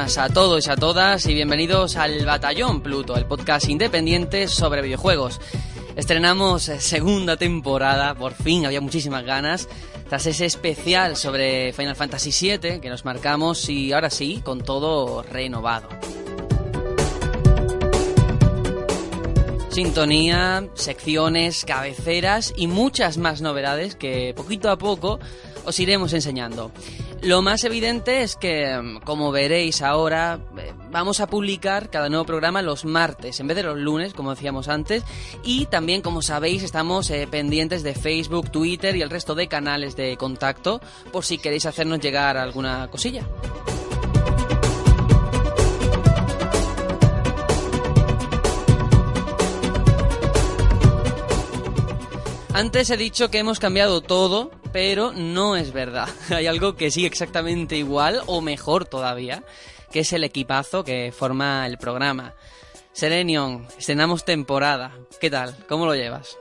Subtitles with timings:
[0.00, 5.38] a todos y a todas y bienvenidos al Batallón Pluto, el podcast independiente sobre videojuegos.
[5.94, 9.68] Estrenamos eh, segunda temporada, por fin, había muchísimas ganas,
[10.08, 15.22] tras ese especial sobre Final Fantasy VII que nos marcamos y ahora sí, con todo
[15.22, 15.90] renovado.
[19.68, 25.20] Sintonía, secciones, cabeceras y muchas más novedades que poquito a poco
[25.66, 26.72] os iremos enseñando.
[27.22, 32.62] Lo más evidente es que, como veréis ahora, eh, vamos a publicar cada nuevo programa
[32.62, 35.04] los martes en vez de los lunes, como decíamos antes,
[35.44, 39.96] y también, como sabéis, estamos eh, pendientes de Facebook, Twitter y el resto de canales
[39.96, 40.80] de contacto
[41.12, 43.26] por si queréis hacernos llegar alguna cosilla.
[52.54, 56.08] Antes he dicho que hemos cambiado todo, pero no es verdad.
[56.30, 59.42] Hay algo que sigue exactamente igual o mejor todavía,
[59.92, 62.34] que es el equipazo que forma el programa.
[62.92, 64.92] Serenion, estrenamos temporada.
[65.20, 65.54] ¿Qué tal?
[65.68, 66.36] ¿Cómo lo llevas?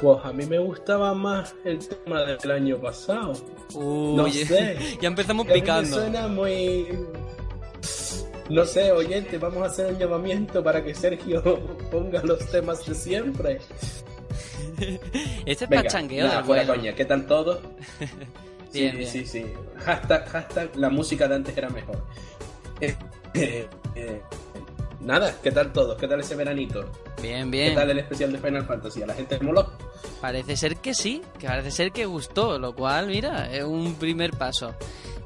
[0.00, 3.32] Pues a mí me gustaba más el tema del año pasado.
[3.74, 4.76] Uy, No sé.
[5.00, 5.96] ya empezamos Que a mí me picando.
[5.96, 6.88] suena muy.
[8.50, 11.42] No sé, oyente, vamos a hacer un llamamiento para que Sergio
[11.90, 13.60] ponga los temas de siempre.
[15.46, 17.60] Este es Venga, pachangueo nada, fuera coña, ¿qué tal todo?
[18.72, 19.08] Bien, sí, bien.
[19.10, 19.46] sí, sí.
[19.84, 22.04] Hashtag, hashtag, la música de antes era mejor.
[22.80, 22.96] Eh,
[23.34, 24.20] eh, eh,
[24.98, 25.96] nada, ¿qué tal todo?
[25.96, 26.90] ¿Qué tal ese veranito?
[27.22, 27.74] Bien, ¿Qué bien.
[27.76, 29.02] tal el especial de Final Fantasy?
[29.02, 29.70] ¿A la gente moló?
[30.20, 34.32] Parece ser que sí, que parece ser que gustó, lo cual, mira, es un primer
[34.32, 34.74] paso.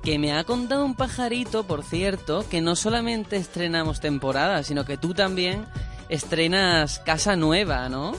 [0.03, 4.99] Que me ha contado un pajarito, por cierto, que no solamente estrenamos temporada, sino que
[4.99, 5.65] tú también
[6.11, 8.15] estrenas casa nueva, ¿no?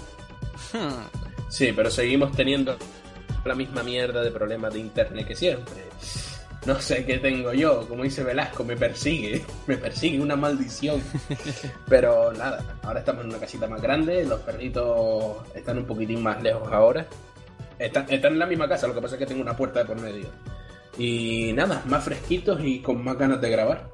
[1.49, 2.77] Sí, pero seguimos teniendo
[3.43, 5.85] la misma mierda de problemas de internet que siempre.
[6.65, 11.01] No sé qué tengo yo, como dice Velasco, me persigue, me persigue una maldición.
[11.89, 16.41] Pero nada, ahora estamos en una casita más grande, los perritos están un poquitín más
[16.43, 17.07] lejos ahora.
[17.79, 19.85] Están, están en la misma casa, lo que pasa es que tengo una puerta de
[19.85, 20.27] por medio.
[20.97, 23.89] Y nada, más fresquitos y con más ganas de grabar.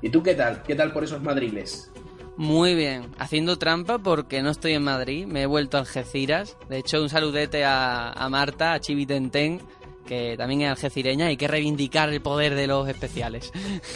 [0.00, 0.62] ¿Y tú qué tal?
[0.62, 1.90] ¿Qué tal por esos madriles?
[2.36, 6.56] Muy bien, haciendo trampa porque no estoy en Madrid, me he vuelto a Algeciras.
[6.68, 9.60] De hecho, un saludete a, a Marta, a Chivi Tenten,
[10.04, 13.52] que también es algecireña, hay que reivindicar el poder de los especiales.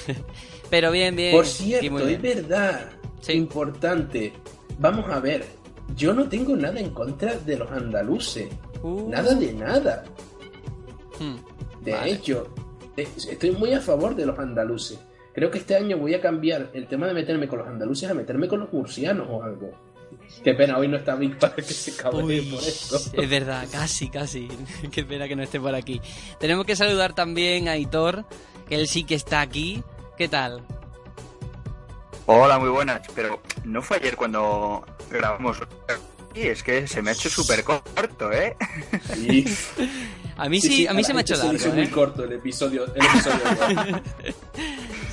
[0.71, 1.33] Pero bien, bien.
[1.35, 2.23] Por cierto, muy es bien.
[2.23, 2.91] verdad,
[3.21, 3.33] Sí.
[3.33, 4.33] importante.
[4.79, 5.45] Vamos a ver,
[5.97, 8.49] yo no tengo nada en contra de los andaluces.
[8.83, 10.05] Uh, Nada de nada.
[11.19, 11.37] hmm.
[11.85, 12.11] De Vale.
[12.13, 12.47] hecho,
[12.97, 14.99] eh, estoy muy a favor de los andaluces.
[15.39, 18.13] Creo que este año voy a cambiar el tema de meterme con los andaluces a
[18.13, 19.71] meterme con los murcianos o algo.
[20.43, 22.97] Qué pena, hoy no está Vic para que se cabree Uy, por esto.
[23.13, 24.49] es verdad, casi, casi.
[24.91, 26.01] Qué pena que no esté por aquí.
[26.41, 28.25] Tenemos que saludar también a Hitor,
[28.69, 29.85] que él sí que está aquí.
[30.17, 30.61] ¿Qué tal?
[32.27, 33.03] Hola, muy buenas.
[33.15, 35.59] Pero no fue ayer cuando grabamos.
[36.35, 38.57] Y es que se me ha hecho súper corto, ¿eh?
[39.15, 39.45] Sí.
[40.37, 41.75] A mí sí, a mí se me ha hecho se largo.
[41.75, 41.91] muy ¿eh?
[41.91, 42.85] corto el episodio.
[42.95, 44.03] El episodio.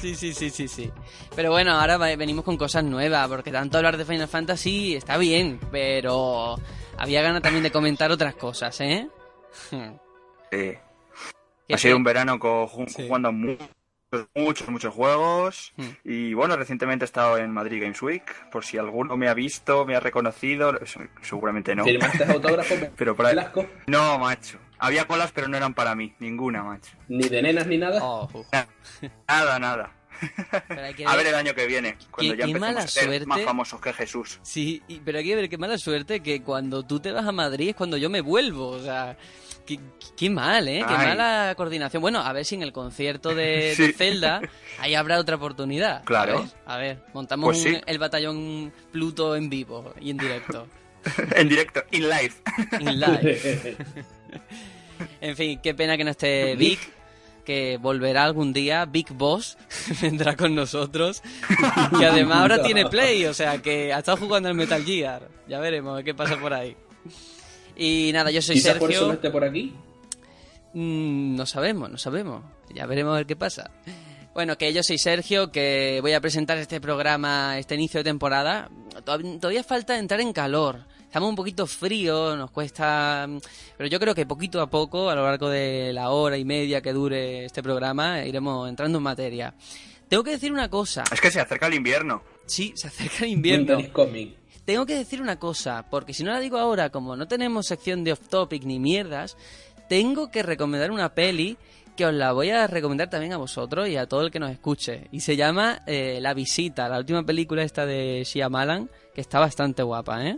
[0.02, 0.92] Sí, sí, sí, sí, sí.
[1.36, 5.60] Pero bueno, ahora venimos con cosas nuevas, porque tanto hablar de Final Fantasy está bien,
[5.72, 6.60] pero
[6.98, 9.08] había ganas también de comentar otras cosas, ¿eh?
[10.52, 10.74] Sí.
[11.68, 13.08] ¿Qué Ha sido un verano co- ju- Sí.
[14.36, 15.74] Muchos, muchos, juegos.
[15.78, 15.90] Hmm.
[16.04, 18.24] Y bueno, recientemente he estado en Madrid Games Week.
[18.52, 20.78] Por si alguno me ha visto, me ha reconocido.
[21.22, 21.84] Seguramente no.
[21.84, 22.76] ¿Firmaste autógrafo?
[22.96, 23.66] Pero para- Velasco?
[23.88, 24.60] No, macho.
[24.78, 26.14] Había colas, pero no eran para mí.
[26.20, 26.92] Ninguna, macho.
[27.08, 28.00] Ni de nenas ni nada.
[28.04, 28.30] Oh.
[29.28, 29.92] Nada, nada.
[30.68, 32.88] Pero hay que A ver el año que viene, cuando Qué- ya qué mala a
[32.88, 33.26] ser suerte.
[33.26, 34.40] más famosos que Jesús.
[34.44, 37.32] Sí, y- pero hay que ver qué mala suerte que cuando tú te vas a
[37.32, 38.68] Madrid es cuando yo me vuelvo.
[38.70, 39.18] O sea,
[39.66, 39.80] qué,
[40.16, 40.84] qué mal, ¿eh?
[40.88, 41.08] Qué Ay.
[41.08, 42.02] mala coordinación.
[42.02, 43.46] Bueno, a ver si en el concierto de,
[43.76, 43.94] de Sí.
[43.94, 44.42] Zelda
[44.80, 46.04] ahí habrá otra oportunidad.
[46.06, 46.46] Claro.
[46.66, 50.68] A ver, montamos Pues un- el batallón Pluto en vivo y en directo.
[51.36, 52.34] en directo, in live.
[52.80, 53.78] in live.
[55.22, 56.80] En fin, qué pena que no esté Vic,
[57.44, 58.86] que volverá algún día.
[58.86, 59.58] Big Boss
[60.02, 61.22] vendrá con nosotros.
[62.00, 65.28] Y además ahora tiene Play, o sea que ha estado jugando al Metal Gear.
[65.48, 66.76] Ya veremos qué pasa por ahí.
[67.76, 69.08] Y nada, yo soy Quizás por eso Sergio.
[69.08, 69.74] no esté por aquí.
[70.74, 72.44] Mm, no sabemos, no sabemos.
[72.74, 73.72] Ya veremos a ver qué pasa.
[74.34, 78.70] Bueno, que yo soy Sergio, que voy a presentar este programa, este inicio de temporada.
[79.06, 80.84] Todav- Todavía falta entrar en calor.
[81.04, 83.26] Estamos un poquito fríos, nos cuesta...
[83.78, 86.82] Pero yo creo que poquito a poco, a lo largo de la hora y media
[86.82, 89.54] que dure este programa, iremos entrando en materia.
[90.10, 91.06] Tengo que decir una cosa.
[91.10, 92.22] Es que se acerca el invierno.
[92.46, 93.78] Sí, se acerca el invierno.
[93.78, 94.34] Winter is coming.
[94.66, 98.04] Tengo que decir una cosa, porque si no la digo ahora, como no tenemos sección
[98.04, 99.38] de off topic ni mierdas,
[99.88, 101.58] tengo que recomendar una peli
[101.96, 104.52] que os la voy a recomendar también a vosotros y a todo el que nos
[104.52, 105.08] escuche.
[105.12, 109.84] Y se llama eh, La Visita, la última película esta de Shyamalan, que está bastante
[109.84, 110.38] guapa, ¿eh?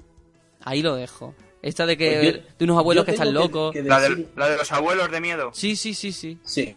[0.62, 1.34] Ahí lo dejo.
[1.62, 3.72] Esta de que Pues yo- de unos abuelos que están locos.
[3.74, 5.52] que La decir- de, la de los abuelos de miedo.
[5.54, 6.38] Sí, sí, sí, sí.
[6.44, 6.76] Sí.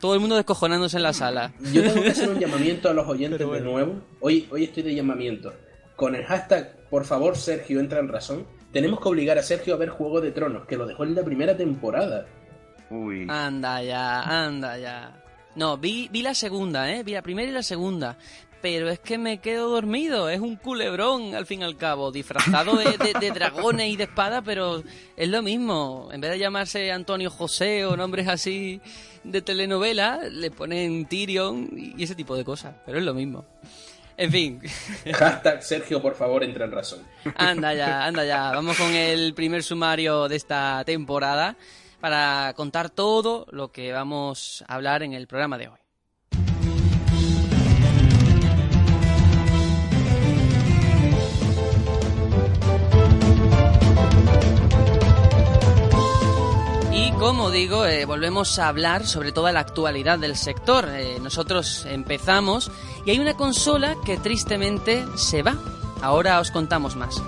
[0.00, 1.52] Todo el mundo descojonándose en la sala.
[1.72, 4.00] Yo tengo que hacer un llamamiento a los oyentes de nuevo.
[4.20, 5.52] Hoy, hoy estoy de llamamiento.
[5.96, 8.46] Con el hashtag, por favor, Sergio entra en razón.
[8.72, 11.22] Tenemos que obligar a Sergio a ver Juego de Tronos, que lo dejó en la
[11.24, 12.26] primera temporada.
[12.90, 13.26] Uy.
[13.28, 15.22] Anda ya, anda ya.
[15.56, 17.02] No, vi, vi la segunda, ¿eh?
[17.02, 18.16] Vi la primera y la segunda.
[18.60, 20.28] Pero es que me quedo dormido.
[20.28, 22.10] Es un culebrón, al fin y al cabo.
[22.10, 24.82] Disfrazado de, de- de dragones y de espada, pero
[25.16, 26.08] es lo mismo.
[26.12, 28.80] En vez de llamarse Antonio José o nombres así
[29.22, 32.74] de telenovela, le ponen Tyrion y ese tipo de cosas.
[32.84, 33.44] Pero es lo mismo.
[34.18, 34.60] En fin.
[35.14, 37.00] Hashtag Sergio, por favor, entra en razón.
[37.36, 38.50] Anda ya, anda ya.
[38.50, 41.56] Vamos con el primer sumario de esta temporada
[42.00, 45.87] para contar todo lo que vamos a hablar en el programa de hoy.
[57.28, 60.88] Como digo, eh, volvemos a hablar sobre toda la actualidad del sector.
[60.88, 62.70] Eh, nosotros empezamos
[63.04, 65.58] y hay una consola que tristemente se va.
[66.00, 67.22] Ahora os contamos más.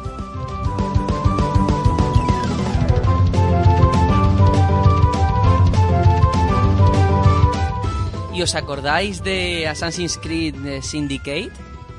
[8.32, 11.50] ¿Y os acordáis de Assassin's Creed eh, Syndicate?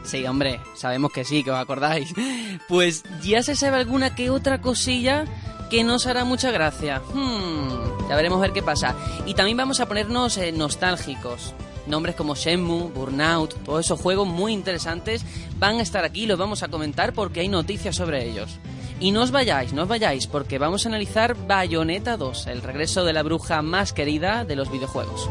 [0.02, 2.12] Sí, hombre, sabemos que sí, que os acordáis.
[2.68, 5.26] Pues ya se sabe alguna que otra cosilla
[5.72, 7.02] que nos hará mucha gracia.
[7.14, 8.94] Hmm, ya veremos ver qué pasa.
[9.26, 11.54] Y también vamos a ponernos eh, nostálgicos.
[11.88, 15.26] Nombres como Shenmue, Burnout, todos esos juegos muy interesantes
[15.58, 18.60] van a estar aquí, los vamos a comentar porque hay noticias sobre ellos.
[19.00, 23.06] Y no os vayáis, no os vayáis, porque vamos a analizar Bayonetta 2, el regreso
[23.06, 25.28] de la bruja más querida de los videojuegos.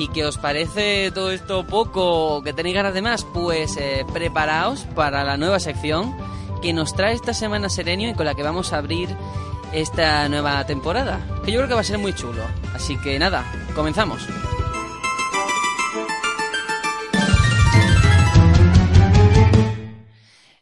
[0.00, 2.42] ¿Y qué os parece todo esto poco?
[2.42, 3.26] ¿Que tenéis ganas de más?
[3.34, 6.16] Pues eh, preparaos para la nueva sección
[6.62, 9.14] que nos trae esta semana Serenio y con la que vamos a abrir
[9.74, 11.20] esta nueva temporada.
[11.44, 12.42] Que yo creo que va a ser muy chulo.
[12.74, 13.44] Así que nada,
[13.74, 14.26] comenzamos.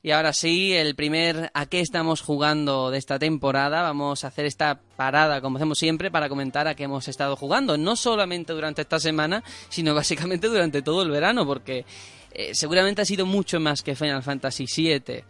[0.09, 3.83] Y ahora sí, el primer a qué estamos jugando de esta temporada.
[3.83, 7.77] Vamos a hacer esta parada, como hacemos siempre, para comentar a qué hemos estado jugando.
[7.77, 11.85] No solamente durante esta semana, sino básicamente durante todo el verano, porque
[12.33, 15.25] eh, seguramente ha sido mucho más que Final Fantasy VII.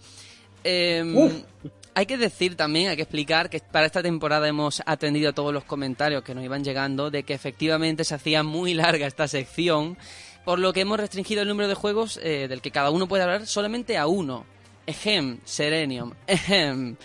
[0.62, 1.32] Eh, Uf.
[1.94, 5.52] hay que decir también, hay que explicar que para esta temporada hemos atendido a todos
[5.52, 9.98] los comentarios que nos iban llegando de que efectivamente se hacía muy larga esta sección,
[10.44, 13.24] por lo que hemos restringido el número de juegos eh, del que cada uno puede
[13.24, 14.46] hablar solamente a uno.
[14.88, 16.96] Ejem, Serenium, ejem.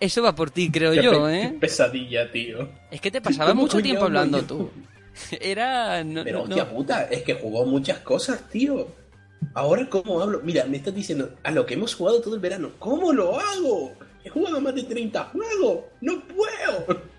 [0.00, 1.50] Eso va por ti, creo Qué yo, pe- ¿eh?
[1.52, 2.68] qué pesadilla, tío.
[2.90, 4.44] Es que te pasaba ¿Cómo mucho tiempo hablando yo?
[4.46, 4.70] tú.
[5.40, 6.02] Era...
[6.02, 8.88] no- Pero no- hostia puta, es que jugó muchas cosas, tío.
[9.52, 10.40] Ahora, ¿cómo hablo?
[10.42, 12.70] Mira, me estás diciendo a lo que hemos jugado todo el verano.
[12.78, 13.92] ¿Cómo lo hago?
[14.24, 15.80] He jugado más de 30 juegos.
[16.00, 17.02] ¡No puedo!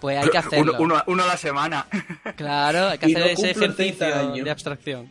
[0.00, 0.74] Pues hay que hacerlo.
[0.78, 1.86] Uno, uno- uno a la semana.
[2.36, 4.44] Claro, hay que Y hacer no ese cumplo 30 ejercicio años.
[4.44, 5.10] de abstracción.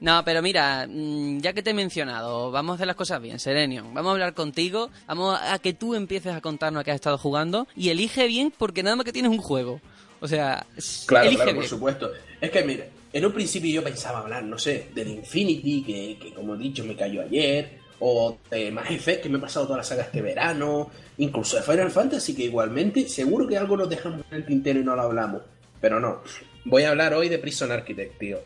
[0.00, 3.38] No, pero mira, mm, ya que te he mencionado, vamos a hacer las cosas bien,
[3.38, 3.94] Serenium.
[3.94, 7.18] Vamos a hablar contigo, vamos a que tú empieces a contarnos a qué has estado
[7.18, 9.80] jugando y elige bien porque nada más que tienes un juego.
[10.20, 10.66] O sea,
[11.06, 11.56] Claro, elige claro, bien.
[11.62, 12.10] por supuesto.
[12.40, 16.34] Es que, mira, en un principio yo pensaba hablar, no sé, del Infinity, que, que
[16.34, 19.78] como he dicho me cayó ayer, o de Mass Effect, que me he pasado toda
[19.78, 24.22] la saga este verano, incluso de Final Fantasy, que igualmente seguro que algo nos dejamos
[24.30, 25.42] en el tintero y no lo hablamos.
[25.80, 26.22] Pero no,
[26.64, 28.38] voy a hablar hoy de Prison Architect, tío.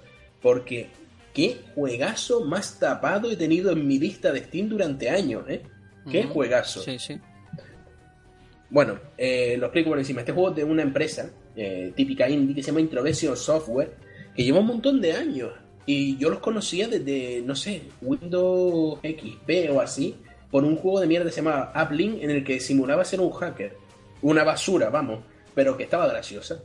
[0.43, 0.89] Porque
[1.39, 5.63] qué juegazo más tapado he tenido en mi lista de Steam durante años, ¿eh?
[6.11, 6.83] Qué juegazo.
[6.83, 7.17] Sí, sí.
[8.69, 10.23] Bueno, eh, lo explico por encima.
[10.23, 13.95] Este juego es de una empresa eh, típica indie que se llama Introversion Software,
[14.35, 15.53] que lleva un montón de años.
[15.87, 20.17] Y yo los conocía desde, no sé, Windows XP o así,
[20.51, 23.31] por un juego de mierda que se llamaba Uplink, en el que simulaba ser un
[23.31, 23.77] hacker.
[24.23, 25.21] Una basura, vamos,
[25.55, 26.61] pero que estaba graciosa.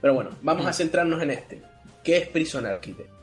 [0.00, 1.62] Pero bueno, vamos a centrarnos en este.
[2.02, 3.21] ¿Qué es Prison Architect?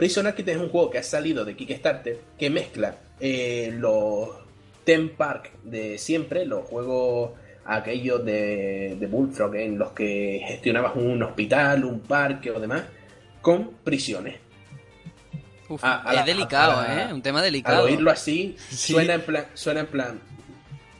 [0.00, 4.30] Prison Architect es un juego que ha salido de Kickstarter que mezcla eh, los
[4.84, 7.32] Theme Park de siempre, los juegos
[7.66, 12.84] aquellos de, de Bullfrog en los que gestionabas un hospital, un parque o demás,
[13.42, 14.36] con prisiones.
[15.68, 17.12] Uf, A- a es la- delicado, a- ¿eh?
[17.12, 17.84] Un tema Al delicado.
[17.84, 18.94] oírlo así, Sí.
[18.94, 20.20] suena, en plan, suena en plan,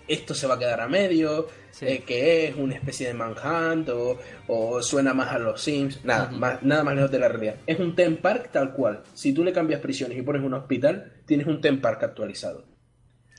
[0.06, 1.86] esto se va a quedar a medio, Sí.
[1.86, 6.30] eh, que es una especie de Manhunt, o, o suena más a los Sims, nada,
[6.30, 7.56] más, nada más lejos de la realidad.
[7.66, 9.02] Es un Theme Park tal cual.
[9.14, 12.64] Si tú le cambias prisiones y pones un hospital, tienes un Theme Park actualizado.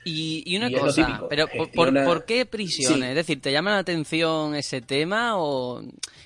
[0.04, 2.98] Y, y una Y cosa, típico, pero ¿por, por, gestiona- por qué prisiones?
[3.04, 3.08] Sí.
[3.10, 5.80] Es decir, ¿te llama la atención ese tema o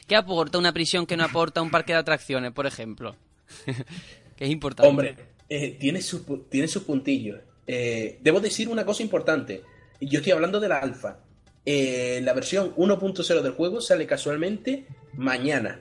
[0.07, 3.17] qué aporta una prisión que no aporta un parque de atracciones, por ejemplo?
[4.37, 4.89] que es importante.
[4.89, 5.17] Hombre,
[5.51, 7.39] eh, tiene, sus, tiene sus puntillos.
[7.67, 9.63] Eh, debo decir una cosa importante.
[10.01, 11.19] Yo estoy hablando de la alfa.
[11.67, 15.81] Eh, la versión 1.0 del juego sale casualmente mañana.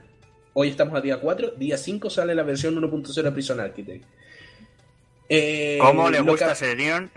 [0.52, 1.52] Hoy estamos a día 4.
[1.52, 4.04] Día 5 sale la versión 1.0 de Prison Architect.
[5.28, 7.10] Eh, ¿Cómo le lo gusta que- a Serenion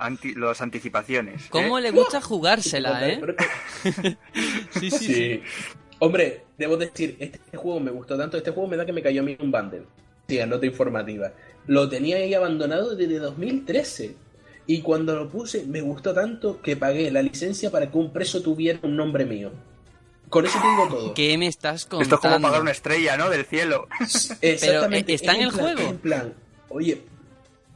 [0.00, 1.46] anti, los anticipaciones?
[1.50, 1.82] ¿Cómo eh?
[1.82, 3.20] le gusta jugársela, eh?
[4.70, 5.14] Sí, sí, sí.
[5.14, 5.42] Sí.
[6.00, 8.36] Hombre, debo decir, este juego me gustó tanto.
[8.36, 9.84] Este juego me da que me cayó a mí un bundle.
[10.28, 11.32] Sí, nota informativa.
[11.66, 14.14] Lo tenía ahí abandonado desde 2013.
[14.66, 18.40] Y cuando lo puse, me gustó tanto que pagué la licencia para que un preso
[18.42, 19.50] tuviera un nombre mío.
[20.30, 21.14] Con eso tengo todo.
[21.14, 22.02] ¿Qué me estás contando?
[22.02, 23.28] Esto es como pagar una estrella, ¿no?
[23.28, 23.88] Del cielo.
[24.40, 25.12] Exactamente.
[25.14, 25.90] ¿está es en el plan- juego?
[25.90, 26.34] En plan,
[26.70, 27.02] oye,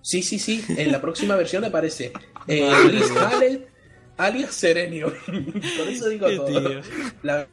[0.02, 2.12] sí, sí, sí, en la próxima versión aparece
[2.46, 3.10] eh, Liz.
[3.10, 3.68] Hallet,
[4.16, 5.12] alias Serenio.
[5.26, 6.68] Por eso digo todo.
[6.70, 6.80] tío.
[7.22, 7.46] La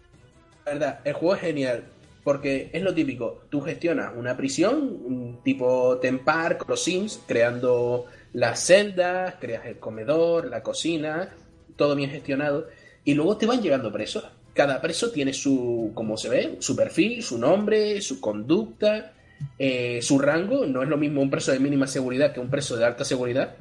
[0.66, 1.84] verdad, el juego es genial.
[2.24, 8.66] Porque es lo típico, tú gestionas una prisión, tipo Theme Park, los Sims, creando las
[8.66, 11.30] celdas, creas el comedor, la cocina,
[11.78, 12.68] todo bien gestionado,
[13.06, 14.26] y luego te van llegando presos.
[14.54, 19.14] Cada preso tiene su, como se ve, su perfil, su nombre, su conducta,
[19.58, 20.66] eh, su rango.
[20.66, 23.56] No es lo mismo un preso de mínima seguridad que un preso de alta seguridad.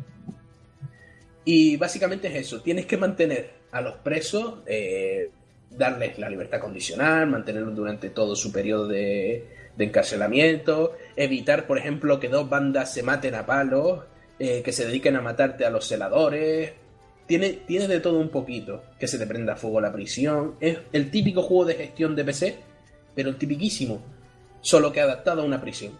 [1.45, 5.31] Y básicamente es eso, tienes que mantener a los presos, eh,
[5.71, 12.19] darles la libertad condicional, mantenerlos durante todo su periodo de, de encarcelamiento, evitar, por ejemplo,
[12.19, 14.01] que dos bandas se maten a palos,
[14.45, 16.73] eh, que se dediquen a matarte a los celadores.
[17.27, 20.57] Tiene, tiene de todo un poquito, que se te prenda fuego la prisión.
[20.61, 22.57] Es el típico juego de gestión de PC,
[23.15, 24.03] pero el tipiquísimo,
[24.61, 25.93] solo que adaptado a una prisión.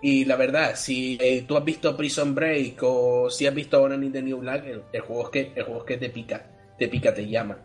[0.00, 4.10] Y la verdad, si eh, tú has visto Prison Break o si has visto Orange
[4.10, 6.46] the New Black, el, el juego es que, el juego es que te pica,
[6.78, 7.58] te pica, te llama.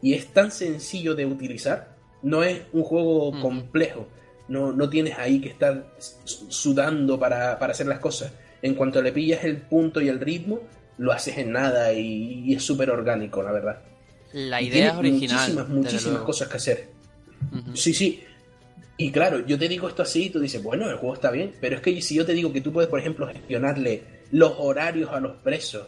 [0.00, 4.06] Y es tan sencillo de utilizar, no es un juego complejo,
[4.48, 8.32] no, no tienes ahí que estar sudando para, para hacer las cosas.
[8.64, 10.60] En cuanto le pillas el punto y el ritmo,
[10.96, 13.78] lo haces en nada y, y es súper orgánico, la verdad.
[14.32, 15.36] La idea es original.
[15.38, 16.88] Muchísimas, muchísimas cosas que hacer.
[17.74, 18.24] Sí, sí.
[18.96, 21.52] Y claro, yo te digo esto así y tú dices, bueno, el juego está bien,
[21.60, 24.02] pero es que si yo te digo que tú puedes, por ejemplo, gestionarle
[24.32, 25.86] los horarios a los presos,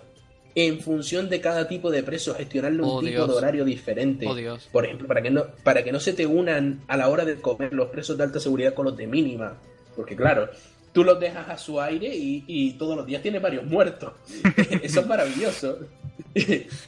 [0.54, 3.28] en función de cada tipo de preso, gestionarle un Oh, tipo Dios.
[3.28, 4.26] de horario diferente.
[4.28, 4.68] Oh, Dios.
[4.70, 7.36] Por ejemplo, para que, no, para que no se te unan a la hora de
[7.36, 9.54] comer los presos de alta seguridad con los de mínima.
[9.94, 10.50] Porque claro,
[10.96, 14.14] tú los dejas a su aire y, y todos los días tiene varios muertos.
[14.82, 15.78] Eso es maravilloso.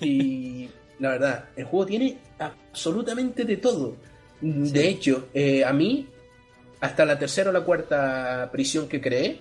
[0.01, 0.67] y
[0.99, 3.97] la verdad, el juego tiene absolutamente de todo.
[4.41, 6.07] De hecho, eh, a mí,
[6.81, 9.41] hasta la tercera o la cuarta prisión que creé,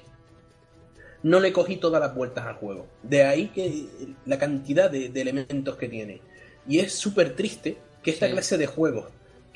[1.24, 2.88] no le cogí todas las vueltas al juego.
[3.04, 3.86] De ahí que
[4.26, 6.20] la cantidad de, de elementos que tiene.
[6.68, 8.34] Y es súper triste que esta Sí.
[8.34, 9.06] clase de juegos,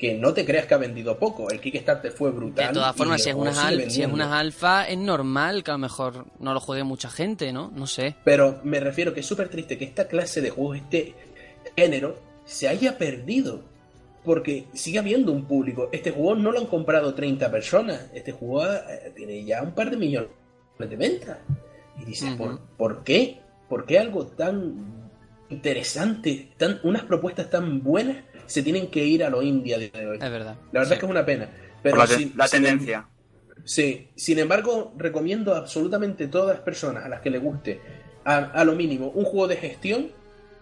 [0.02, 2.66] que no te creas que ha vendido poco, el Kickstarter fue brutal.
[2.66, 3.56] De todas formas, si es, unas
[3.88, 7.52] si es unas alfa, es normal que a lo mejor no lo juegue mucha gente,
[7.52, 7.70] ¿no?
[7.72, 8.16] No sé.
[8.24, 11.14] Pero me refiero que es súper triste que esta clase de juegos, este
[11.76, 13.62] género, se haya perdido.
[14.24, 15.88] Porque sigue habiendo un público.
[15.92, 18.10] Este juego no lo han comprado 30 personas.
[18.12, 20.30] Este juego eh, tiene ya un par de millones
[20.80, 21.38] de ventas.
[22.00, 22.34] Y dices.
[22.34, 23.38] ¿por, ¿por qué?
[23.68, 25.02] ¿Por qué algo tan
[25.52, 29.90] interesante, tan, unas propuestas tan buenas, se tienen que ir a lo indie a día
[29.92, 30.16] de hoy?
[30.16, 30.56] Es verdad.
[30.72, 30.94] La verdad Sí.
[30.94, 31.50] es que es una pena.
[31.82, 33.08] Pero la, te- sin- la sin tendencia.
[33.64, 37.80] Sí, sin embargo, recomiendo a absolutamente todas las personas a las que le guste,
[38.24, 40.10] a, a lo mínimo, un juego de gestión,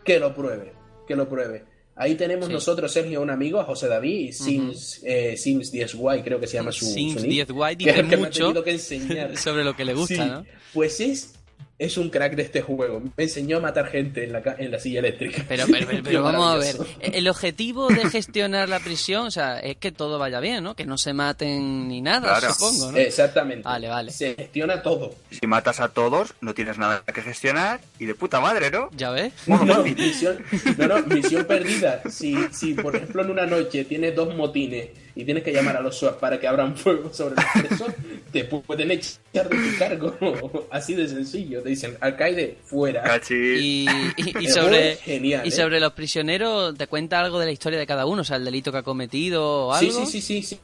[0.04, 0.72] que lo pruebe,
[1.06, 1.64] que lo pruebe.
[1.96, 2.52] Ahí tenemos Sí.
[2.54, 6.72] nosotros, Sergio, un amigo, a José David, Sims, eh, Sims 10Y, creo que se llama
[6.72, 8.64] su, Sims su nick, 10 White que es dice el que me ha mucho tenido
[8.64, 9.37] que enseñar.
[9.38, 10.44] sobre lo que le gusta, Sí, ¿no?
[10.72, 11.34] Pues es,
[11.80, 13.00] es un crack de este juego.
[13.16, 15.42] Me enseñó a matar gente en la, ca- en la silla eléctrica.
[15.49, 16.76] Pero, pero, pero, pero vamos a ver.
[17.00, 20.76] El objetivo de gestionar la prisión, o sea, es que todo vaya bien, ¿no?
[20.76, 22.52] Que no se maten ni nada, Claro.
[22.54, 22.99] supongo, ¿no?
[22.99, 23.62] Exactamente.
[23.64, 24.12] Vale, vale.
[24.12, 25.14] Se gestiona todo.
[25.30, 28.90] Si matas a todos, no tienes nada que gestionar y de puta madre, ¿no?
[28.94, 29.32] ¿Ya ves?
[29.46, 30.38] No, misión,
[30.76, 32.02] no, no, misión perdida.
[32.10, 35.81] Si, si, por ejemplo, en una noche tienes dos motines y tienes que llamar a
[35.81, 37.93] los SWAT para que abran fuego sobre los presos,
[38.33, 40.67] te pueden echar de tu cargo.
[40.71, 41.62] Así de sencillo.
[41.62, 43.02] Te dicen, alcaide, fuera.
[43.02, 43.61] Cachis.
[43.61, 43.87] Y,
[44.17, 45.52] y- sobre, genial, y ¿eh?
[45.52, 48.23] sobre los prisioneros, ¿te cuenta algo de la historia de cada uno?
[48.23, 50.07] O sea, el delito que ha cometido o Sí, algo.
[50.07, 50.61] sí, sí, sí, sí.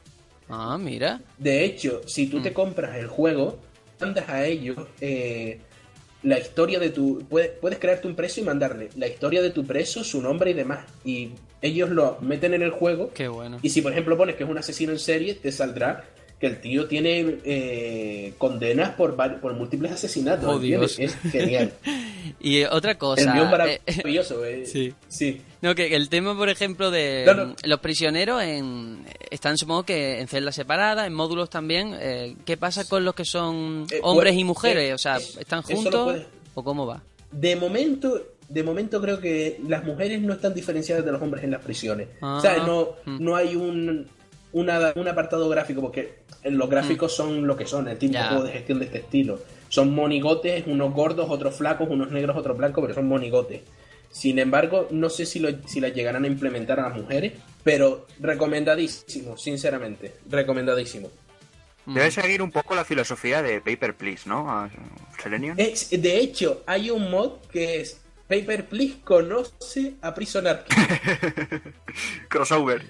[0.49, 1.19] Ah, mira.
[1.37, 3.59] De hecho, si tú te compras el juego,
[3.99, 5.59] mandas a ellos eh,
[6.23, 7.19] la historia de tu...
[7.29, 10.53] Puedes, puedes crearte un preso y mandarle la historia de tu preso, su nombre y
[10.53, 10.85] demás.
[11.03, 13.11] Y ellos lo meten en el juego.
[13.13, 13.59] Qué bueno.
[13.61, 16.05] Y si, por ejemplo, pones que es un asesino en serie, te saldrá
[16.39, 20.45] que el tío tiene eh, condenas por, por múltiples asesinatos.
[20.61, 20.61] Oh.
[21.01, 21.73] Es genial.
[22.39, 23.21] Y eh, otra cosa.
[23.21, 24.43] el guion eh, maravilloso.
[24.45, 24.65] eh.
[24.71, 24.93] sí.
[25.07, 25.41] sí.
[25.61, 27.55] No, que el tema, por ejemplo, de No, no.
[27.63, 31.95] los prisioneros en, están, supongo que en celdas separadas, en módulos también.
[31.99, 34.89] eh, ¿Qué pasa con los que son Eh, hombres y mujeres?
[34.89, 37.01] eh, o sea, es- ¿están juntos puedes- o cómo va?
[37.31, 41.51] De momento, de momento creo que las mujeres no están diferenciadas de los hombres en
[41.51, 42.07] las prisiones.
[42.21, 42.37] Ah.
[42.37, 43.23] o sea, no, Mm.
[43.23, 44.07] no hay un,
[44.53, 48.13] una- un apartado gráfico, porque los gráficos son lo que son, el Mm.
[48.29, 49.39] Juego de gestión de este estilo.
[49.69, 53.61] Son monigotes, unos gordos, otros flacos, unos negros, otros blancos, pero son monigotes.
[54.09, 58.07] Sin embargo, no sé si, lo, si las llegarán a implementar a las mujeres, pero
[58.21, 61.09] recomendadísimo, sinceramente, recomendadísimo.
[61.85, 64.49] Debe seguir un poco la filosofía de Paper Please, ¿no?
[64.49, 64.69] A-
[65.21, 65.55] Selenium.
[65.57, 71.65] Es, de hecho, hay un mod que es Paper Please conoce a Prison Architect.
[72.29, 72.83] Crossover.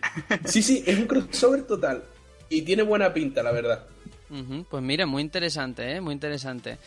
[0.46, 2.04] Sí, sí, es un crossover total.
[2.50, 3.86] Y tiene buena pinta, la verdad.
[4.70, 6.02] Pues mira, muy interesante, ¿eh?
[6.02, 6.78] Muy interesante.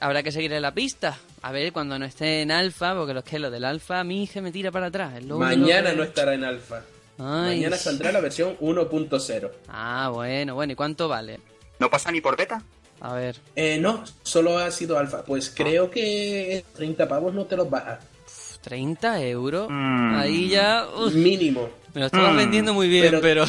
[0.00, 1.16] Habrá que seguirle la pista.
[1.42, 4.24] A ver, cuando no esté en alfa, porque los que lo del alfa a mí
[4.24, 5.14] hija me tira para atrás.
[5.16, 6.82] es lo Mañana que- no estará en alfa.
[7.18, 7.56] Ay.
[7.56, 9.50] Mañana saldrá la versión 1.0.
[9.68, 10.72] Ah, bueno, bueno.
[10.74, 11.40] ¿Y cuánto vale?
[11.78, 12.62] ¿No pasa ni por beta?
[13.00, 13.36] A ver.
[13.54, 15.24] Eh, no, solo ha sido alfa.
[15.24, 18.00] Pues creo que 30 pavos no te los bajas.
[18.62, 19.68] 30 euros.
[19.70, 20.14] Mm.
[20.16, 20.86] Ahí ya.
[20.96, 21.68] uf, Mínimo.
[21.94, 22.36] me lo estabas Mm.
[22.36, 23.20] vendiendo muy bien, pero.
[23.20, 23.44] Pero-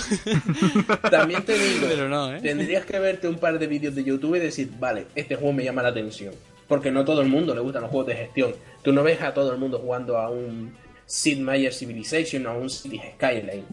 [1.12, 2.40] También te digo, Pero no, ¿eh?
[2.42, 5.64] tendrías que verte un par de vídeos de YouTube y decir, vale, este juego me
[5.64, 6.34] llama la atención.
[6.68, 8.54] Porque no todo el mundo le gustan los juegos de gestión.
[8.84, 12.58] Tú no ves a todo el mundo jugando a un Sid Meier Civilization o a
[12.58, 13.64] un Cities Skyline.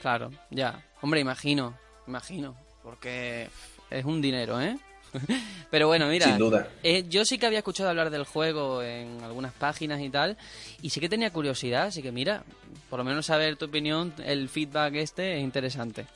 [0.00, 0.82] claro, ya.
[1.00, 1.78] Hombre, imagino.
[2.06, 2.56] Imagino.
[2.82, 3.48] Porque
[3.90, 4.76] es un dinero, ¿eh?
[5.70, 6.26] Pero bueno, mira.
[6.26, 6.68] Sin duda.
[6.82, 10.36] eh, yo sí que había escuchado hablar del juego en algunas páginas y tal.
[10.82, 11.84] Y sí que tenía curiosidad.
[11.86, 12.42] Así que mira,
[12.90, 16.06] por lo menos saber tu opinión, el feedback este es interesante.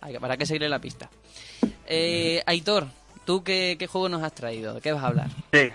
[0.00, 1.08] Hay que- Para que seguirle la pista.
[1.86, 2.86] Eh, Aitor,
[3.24, 4.74] ¿tú qué, qué juego nos has traído?
[4.74, 5.28] ¿De qué vas a hablar?
[5.52, 5.70] Sí.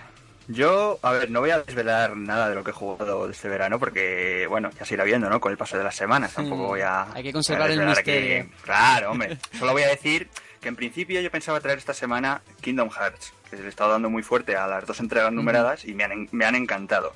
[0.49, 3.79] Yo, a ver, no voy a desvelar nada de lo que he jugado este verano
[3.79, 5.41] porque, bueno, ya se irá viendo, ¿no?
[5.41, 6.33] Con el paso de las semanas.
[6.33, 7.11] Tampoco voy a.
[7.13, 8.49] Hay que conservar el aquí- misterio.
[8.61, 9.37] Claro, hombre.
[9.59, 10.29] Solo voy a decir
[10.61, 14.09] que en principio yo pensaba traer esta semana Kingdom Hearts, que le he estado dando
[14.09, 17.13] muy fuerte a las dos entregas numeradas y me han, me han encantado.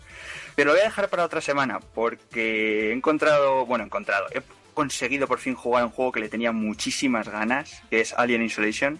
[0.56, 4.41] Pero lo voy a dejar para otra semana porque he encontrado, bueno, he encontrado, he
[4.73, 8.99] conseguido por fin jugar un juego que le tenía muchísimas ganas, que es Alien Isolation.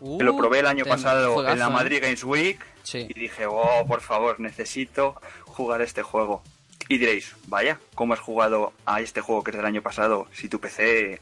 [0.00, 1.70] que lo probé el año Uh, pasado juegazo, en la ¿eh?
[1.70, 3.06] Madrid Games Week Sí.
[3.08, 6.42] y dije, oh, por favor, necesito jugar este juego.
[6.88, 10.48] Y diréis, vaya, ¿cómo has jugado a este juego que es del año pasado si
[10.48, 11.20] tu PC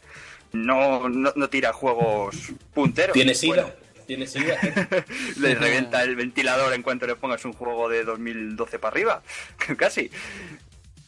[0.53, 2.37] no, no, no tira juegos
[2.75, 3.15] punteros?
[3.15, 3.63] ¿Tiene sida?
[3.63, 3.71] Bueno,
[4.07, 4.57] ¿Tiene sida?
[5.39, 9.23] le revienta el ventilador en cuanto le pongas un juego de 2012 para arriba,
[9.77, 10.11] casi.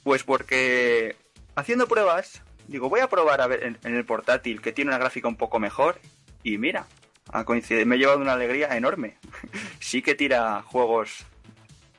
[0.03, 1.14] Pues porque
[1.55, 4.98] haciendo pruebas, digo, voy a probar a ver en, en el portátil que tiene una
[4.98, 6.01] gráfica un poco mejor
[6.42, 6.87] y mira,
[7.33, 9.16] ha coincidido, me he llevado una alegría enorme.
[9.81, 11.24] sí que tira juegos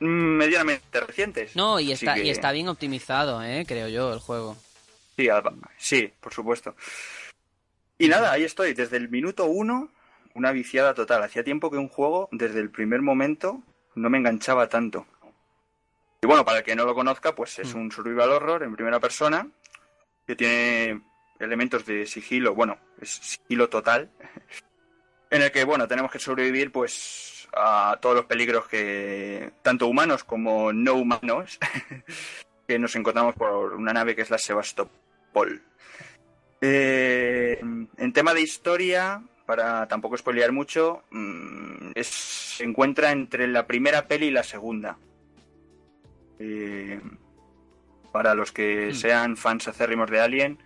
[0.00, 1.54] medianamente recientes.
[1.56, 3.64] No, y está, que- y está bien optimizado, ¿eh?
[3.66, 4.56] creo yo, el juego.
[5.16, 5.28] Sí,
[5.78, 6.74] sí, por supuesto.
[8.00, 9.92] Y nada, ahí estoy, desde el minuto uno,
[10.34, 11.22] una viciada total.
[11.22, 13.62] Hacía tiempo que un juego, desde el primer momento,
[13.94, 15.06] no me enganchaba tanto.
[16.22, 19.00] Y bueno, para el que no lo conozca, pues es un survival horror en primera
[19.00, 19.46] persona,
[20.26, 21.02] que tiene
[21.38, 24.10] elementos de sigilo, bueno, es sigilo total,
[25.30, 30.24] en el que, bueno, tenemos que sobrevivir, pues, a todos los peligros que, tanto humanos
[30.24, 31.58] como no humanos,
[32.66, 35.62] que nos encontramos por una nave que es la Sebastopol.
[36.60, 42.06] Eh, en tema de historia, para tampoco spoilear mucho, mm, es-
[42.56, 44.98] se encuentra entre la primera peli y la segunda.
[46.38, 47.00] Eh,
[48.12, 48.94] para los que Hmm.
[48.94, 50.58] sean fans acérrimos de Alien,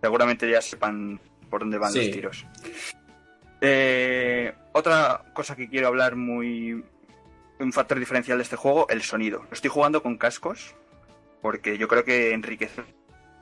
[0.00, 1.98] seguramente ya sepan por dónde van Sí.
[1.98, 2.46] los tiros.
[3.60, 6.84] Eh, otra cosa que quiero hablar muy...
[7.60, 9.40] Un factor diferencial de este juego, el sonido.
[9.42, 10.76] Lo estoy jugando con cascos,
[11.42, 12.82] porque yo creo que enriquece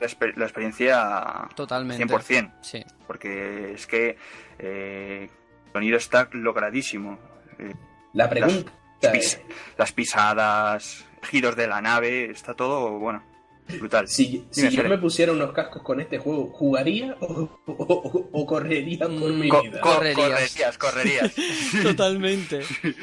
[0.01, 2.05] la, exper- la experiencia Totalmente.
[2.07, 2.85] 100%, Sí.
[3.07, 4.17] porque es que
[4.59, 5.29] eh,
[5.67, 7.19] el sonido está logradísimo.
[7.59, 7.75] Eh,
[8.13, 9.41] La pregunta las, pis- es,
[9.77, 13.23] las pisadas, giros de la nave, está todo, bueno,
[13.79, 14.07] Brutal.
[14.09, 18.47] Si, si yo me pusiera unos cascos con este juego, ¿jugaría o, o- o- o
[18.47, 19.81] correría por mi Co- vida?
[19.81, 20.29] co- Correrías.
[20.29, 21.35] correrías, correrías.
[21.83, 22.61] Totalmente.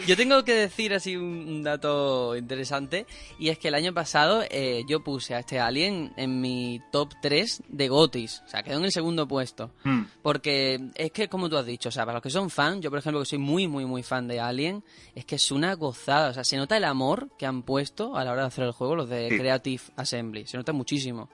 [0.07, 3.05] Yo tengo que decir así un dato interesante
[3.39, 7.13] y es que el año pasado eh, yo puse a este Alien en mi top
[7.21, 9.71] 3 de Gotis, o sea, quedó en el segundo puesto.
[9.83, 10.01] Mm.
[10.21, 12.89] Porque es que, como tú has dicho, o sea, para los que son fan, yo
[12.89, 14.83] por ejemplo que soy muy, muy, muy fan de Alien,
[15.15, 18.23] es que es una gozada, o sea, se nota el amor que han puesto a
[18.23, 19.37] la hora de hacer el juego los de Sí.
[19.37, 21.29] Creative Assembly, se nota muchísimo.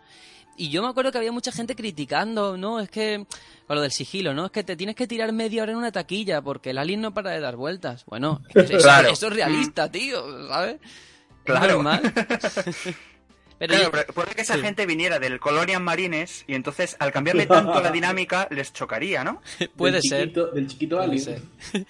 [0.56, 2.80] Y yo me acuerdo que había mucha gente criticando, ¿no?
[2.80, 3.26] Es que,
[3.68, 4.46] con lo del sigilo, ¿no?
[4.46, 7.14] Es que te tienes que tirar media hora en una taquilla porque el alien no
[7.14, 8.06] para de dar vueltas.
[8.06, 9.10] Bueno, es que eso, Claro.
[9.10, 10.76] eso es realista, tío, ¿sabes?
[10.76, 10.82] Es
[11.44, 11.74] Claro.
[11.76, 12.02] normal.
[13.60, 14.62] Pero Claro, yo- pero puede que esa sí.
[14.62, 19.42] gente viniera del Colonial Marines y entonces al cambiarle tanto la dinámica les chocaría, ¿no?
[19.76, 20.28] puede del ser.
[20.30, 21.44] chiquito- del chiquito alien.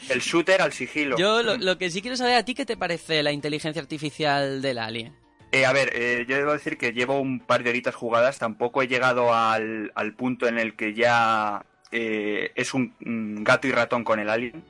[0.10, 1.16] El shooter al sigilo.
[1.20, 4.64] Yo lo, lo que sí quiero saber a ti, ¿qué te parece la inteligencia artificial
[4.64, 5.14] del alien?
[5.52, 8.82] Eh, a ver, eh, yo debo decir que llevo un par de horitas jugadas, tampoco
[8.84, 13.72] he llegado al, al punto en el que ya eh, es un, un gato y
[13.72, 14.64] ratón con el alien.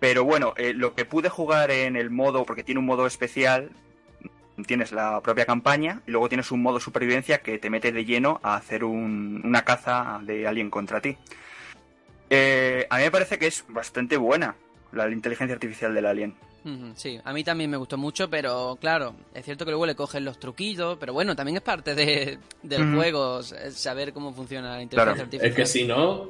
[0.00, 3.70] Pero bueno, eh, lo que pude jugar en el modo, porque tiene un modo especial,
[4.66, 8.40] tienes la propia campaña y luego tienes un modo supervivencia que te mete de lleno
[8.42, 11.18] a hacer un- una caza de alien contra ti.
[12.30, 14.56] A mí me parece que es bastante buena
[14.92, 16.34] la inteligencia artificial del alien.
[16.96, 20.24] Sí, a mí también me gustó mucho, pero claro, es cierto que luego le cogen
[20.24, 25.12] los truquillos, pero bueno, también es parte de, del juego saber cómo funciona la inteligencia
[25.14, 25.50] Claro, artificial.
[25.50, 26.28] Es que si no,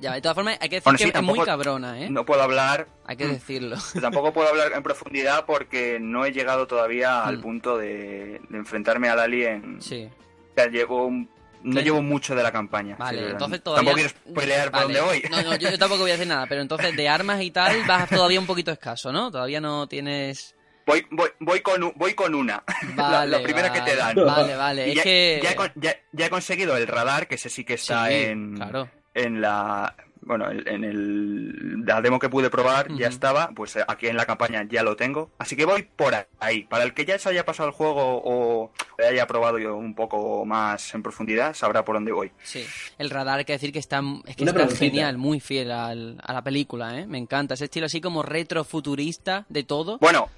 [0.00, 2.10] Ya, de todas formas, hay que decir Bueno, que sí, es muy cabrona, ¿eh?
[2.10, 3.30] No puedo hablar Hay que Mm.
[3.32, 3.76] decirlo.
[4.00, 7.40] Tampoco puedo hablar en profundidad porque no he llegado todavía al Mm.
[7.42, 9.78] punto de, de enfrentarme al alien.
[9.80, 10.06] Sí.
[10.50, 11.28] O sea, llevo un-
[11.62, 12.96] no llevo mucho de la campaña.
[12.98, 13.92] Vale, Sí, entonces todavía...
[13.92, 14.84] Tampoco quiero por Vale.
[14.84, 15.22] dónde voy.
[15.30, 17.82] No, no, yo, yo tampoco voy a decir nada, pero entonces de armas y tal
[17.86, 19.30] vas todavía un poquito escaso, ¿no?
[19.30, 20.54] Todavía no tienes...
[20.86, 22.62] Voy, voy, voy, con, voy con una.
[22.96, 24.14] La- Vale, la, primera que te dan.
[24.24, 25.40] Vale, vale, es ya, que...
[25.42, 28.14] ya he, con- ya- ya he conseguido el radar, que ese sí que está Sí,
[28.14, 28.88] en, claro.
[29.14, 29.96] en la...
[30.26, 34.16] Bueno, en en el, la demo que pude probar ya estaba, pues eh, aquí en
[34.16, 35.30] la campaña ya lo tengo.
[35.38, 36.64] Así que voy por ahí.
[36.64, 40.44] Para el que ya se haya pasado el juego o haya probado yo un poco
[40.44, 42.32] más en profundidad, sabrá por dónde voy.
[42.42, 42.66] Sí,
[42.98, 44.78] el radar hay que decir que está, es que Una está preguntita.
[44.78, 47.06] genial, muy fiel al- a la película, ¿eh?
[47.06, 49.98] Me encanta ese estilo así como retrofuturista de todo.
[49.98, 50.28] Bueno,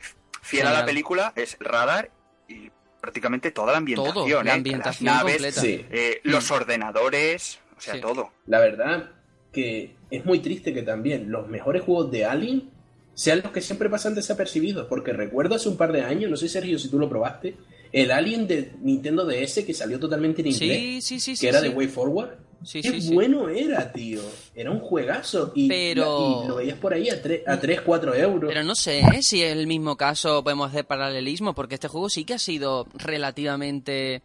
[0.43, 2.11] fiel a la película es el radar
[2.47, 2.71] y
[3.01, 4.15] prácticamente toda la ambientación.
[4.15, 4.55] Todo, la ¿eh?
[4.55, 5.87] ambientación Las naves, sí.
[5.91, 8.01] eh, los ordenadores, o sea, Sí.
[8.03, 8.33] todo.
[8.47, 9.13] la verdad
[9.53, 12.71] que es muy triste que también los mejores juegos de Alien
[13.15, 14.87] sean los que siempre pasan desapercibidos.
[14.87, 17.57] Porque recuerdo hace un par de años, no sé Sergio si tú lo probaste,
[17.93, 21.41] el Alien de Nintendo DS que salió totalmente en inglés, Sí, sí, sí, sí.
[21.41, 21.69] que era sí.
[21.69, 22.31] de Way Forward.
[22.65, 23.15] Sí, Qué sí, sí.
[23.15, 24.21] bueno era, tío.
[24.53, 25.53] Era un juegazo.
[25.55, 28.49] Y, Pero- y lo veías por ahí a 3, a 3 4 euros.
[28.53, 29.23] Pero no sé ¿eh?
[29.23, 32.87] si es el mismo caso podemos hacer paralelismo, porque este juego sí que ha sido
[32.95, 34.23] relativamente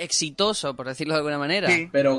[0.00, 1.70] exitoso, por decirlo de alguna manera.
[1.70, 1.88] Sí.
[1.92, 2.16] Pero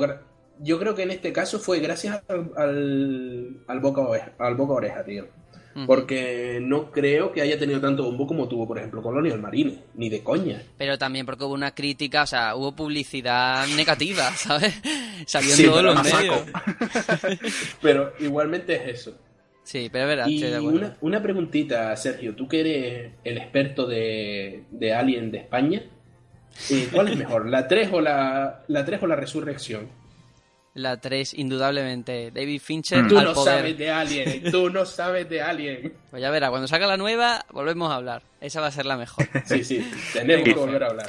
[0.60, 4.72] yo creo que en este caso fue gracias al, al, al boca, oreja, al boca
[4.74, 5.26] oreja, tío.
[5.86, 9.78] Porque no creo que haya tenido tanto bombo como tuvo, por ejemplo, Colonial Marine.
[9.94, 10.60] Ni de coña.
[10.76, 14.74] Pero también porque hubo una crítica, o sea, hubo publicidad negativa, ¿sabes?
[15.24, 16.38] Salió en Sí, todos pero los medios.
[17.80, 19.16] Pero igualmente es eso.
[19.62, 20.78] Sí, pero es verdad, Y estoy de acuerdo.
[20.78, 22.34] una, una preguntita, Sergio.
[22.34, 25.82] Tú que eres el experto de, de Alien de España.
[26.70, 27.46] eh, ¿Cuál es mejor?
[27.48, 29.88] ¿La 3 o la, la 3 o la Resurrección?
[30.78, 32.30] La 3, indudablemente.
[32.30, 33.08] David Fincher Mm.
[33.08, 33.58] Tú al no poder.
[33.58, 34.50] sabes de Alien.
[34.52, 35.92] Tú no sabes de Alien.
[36.10, 38.22] Pues ya verá, cuando salga la nueva, volvemos a hablar.
[38.40, 39.26] Esa va a ser la mejor.
[39.44, 39.90] Sí, sí.
[40.12, 41.08] Tenemos que volver a hablar.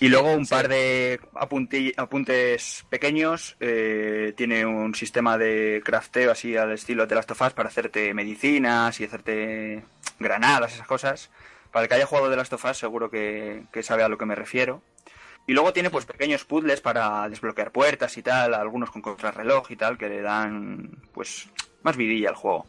[0.00, 3.56] Y luego un par de apunti- apuntes pequeños.
[3.60, 9.00] eh, tiene un sistema de crafteo así al estilo de las tofas para hacerte medicinas
[9.00, 9.84] y hacerte
[10.18, 11.30] granadas, esas cosas.
[11.72, 14.26] Para el que haya jugado de las tofas seguro que, que sabe a lo que
[14.26, 14.82] me refiero.
[15.46, 19.76] Y luego tiene pues pequeños puzzles para desbloquear puertas y tal, algunos con contrarreloj y
[19.76, 21.48] tal, que le dan pues
[21.82, 22.66] más vidilla al juego.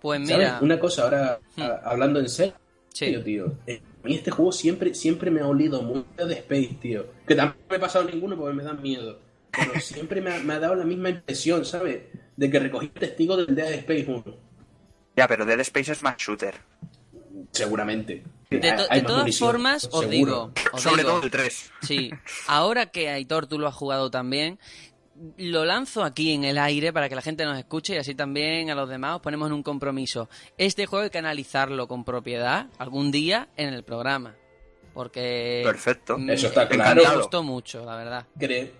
[0.00, 0.36] Pues ¿Sabes?
[0.46, 1.62] mira, Una cosa, ahora Hmm.
[1.62, 2.54] a- hablando en serio,
[2.92, 3.16] sí.
[3.24, 3.54] tío.
[3.66, 7.06] eh, a mí este juego siempre, siempre me ha olido mucho de Space, tío.
[7.26, 9.18] Que tampoco me he pasado ninguno porque me da miedo.
[9.50, 12.02] Pero siempre me ha, me ha dado la misma impresión, ¿sabes?
[12.36, 14.24] De que recogí testigo del Dead Space 1.
[15.16, 16.54] Ya, pero Dead Space es más shooter.
[17.50, 18.22] Seguramente.
[18.50, 20.08] De, to- todas munición, formas, os seguro.
[20.10, 21.72] digo, os Sobre digo, todo el 3.
[21.82, 22.10] sí,
[22.46, 24.58] ahora que Aitor tú lo has jugado también,
[25.38, 28.70] lo lanzo aquí en el aire para que la gente nos escuche y así también
[28.70, 30.28] a los demás os ponemos en un compromiso.
[30.58, 34.34] Este juego hay que analizarlo con propiedad algún día en el programa.
[34.94, 36.16] Porque Perfecto.
[36.16, 37.02] mm, Eso está me claro.
[37.18, 38.26] gustó mucho, la verdad.
[38.38, 38.70] Cre-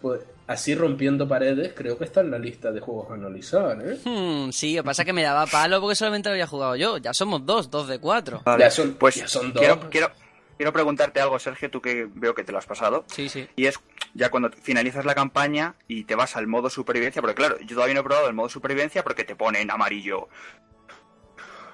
[0.00, 3.98] pues, así rompiendo paredes, creo que está en la lista de juegos a analizar, ¿eh?
[4.04, 6.76] Hmm, sí, lo que pasa es que me daba palo porque solamente lo había jugado
[6.76, 6.98] yo.
[6.98, 8.42] Ya somos dos, dos de cuatro.
[8.44, 9.60] Vale, Ya son- pues ya son dos.
[9.60, 10.10] Quiero, quiero,
[10.56, 13.04] quiero preguntarte algo, Sergio, tú que veo que te lo has pasado.
[13.06, 13.48] Sí, sí.
[13.56, 13.78] Y es
[14.14, 17.94] ya cuando finalizas la campaña y te vas al modo supervivencia, porque claro, yo todavía
[17.94, 20.28] no he probado el modo supervivencia porque te pone en amarillo.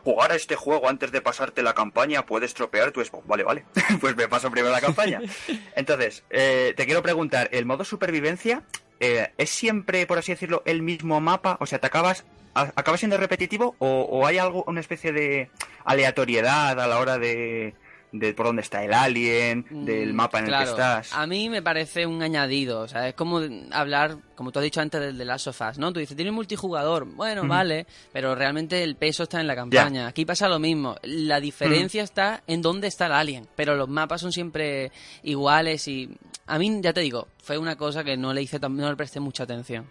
[0.09, 3.27] Jugar a este juego antes de pasarte la campaña puede estropear tu Xbox.
[3.27, 3.64] Vale, vale.
[4.01, 5.21] pues me paso primero la campaña.
[5.77, 8.62] Entonces, eh, te quiero preguntar, ¿el modo supervivencia
[9.01, 11.59] eh, es siempre, por así decirlo, el mismo mapa?
[11.61, 15.51] O sea, ¿te acabas, a- acaba siendo repetitivo o, o hay algo, una especie de
[15.85, 17.75] aleatoriedad a la hora de,
[18.12, 21.12] de por dónde está el alien, del Mm, mapa en el que estás?
[21.12, 23.40] A mí me parece un añadido, o sea, es como
[23.71, 25.92] hablar, como tú has dicho antes, del de Last of Us, ¿no?
[25.92, 30.07] Tú dices, tiene multijugador, bueno, vale, pero realmente el peso está en la campaña.
[30.07, 34.21] Aquí pasa lo mismo, la diferencia está en dónde está el alien, pero los mapas
[34.21, 34.90] son siempre
[35.23, 36.09] iguales y
[36.47, 39.21] a mí, ya te digo, fue una cosa que no le hice, no le presté
[39.21, 39.87] mucha atención.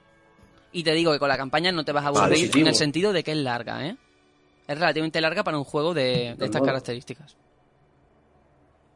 [0.71, 3.13] Y te digo que con la campaña no te vas a aburrir en el sentido
[3.13, 3.95] de que es larga, ¿eh?
[4.67, 7.37] Es relativamente larga para un juego de, de estas características.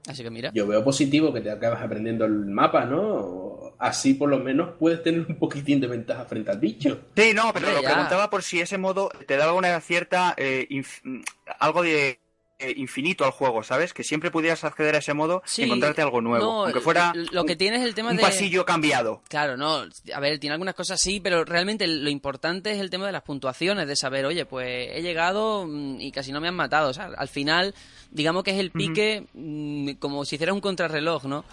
[0.07, 0.51] Así que mira.
[0.53, 3.73] Yo veo positivo que te acabas aprendiendo el mapa, ¿no?
[3.77, 7.01] Así por lo menos puedes tener un poquitín de ventaja frente al bicho.
[7.15, 7.89] Sí, no, pero Hombre, lo ya.
[7.93, 10.33] preguntaba por si ese modo te daba una cierta.
[10.37, 11.23] eh, inf-
[11.59, 12.19] algo de.
[12.61, 13.93] Eh, infinito al juego, ¿sabes?
[13.93, 16.45] Que siempre pudieras acceder a ese modo Sí, y encontrarte algo nuevo.
[16.45, 19.21] no, aunque fuera lo que tiene es el tema un de pasillo cambiado.
[19.27, 23.05] Claro, no, a ver, tiene algunas cosas sí, pero realmente lo importante es el tema
[23.07, 26.55] de las puntuaciones, de saber, oye, pues he llegado mm, y casi no me han
[26.55, 27.73] matado, o sea, al final,
[28.11, 31.43] digamos que es el pique mm, como si hicieras un contrarreloj, ¿no?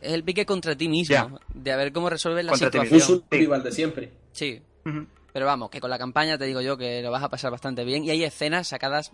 [0.00, 2.82] Es el pique contra ti mismo, de a ver cómo resuelves la Contra ti Un
[2.84, 2.98] mismo.
[2.98, 3.24] situación.
[3.30, 4.12] survival de siempre.
[4.32, 5.06] Sí, Ujú.
[5.32, 7.84] Pero vamos, que con la campaña te digo yo que lo vas a pasar bastante
[7.84, 9.12] bien y hay escenas sacadas,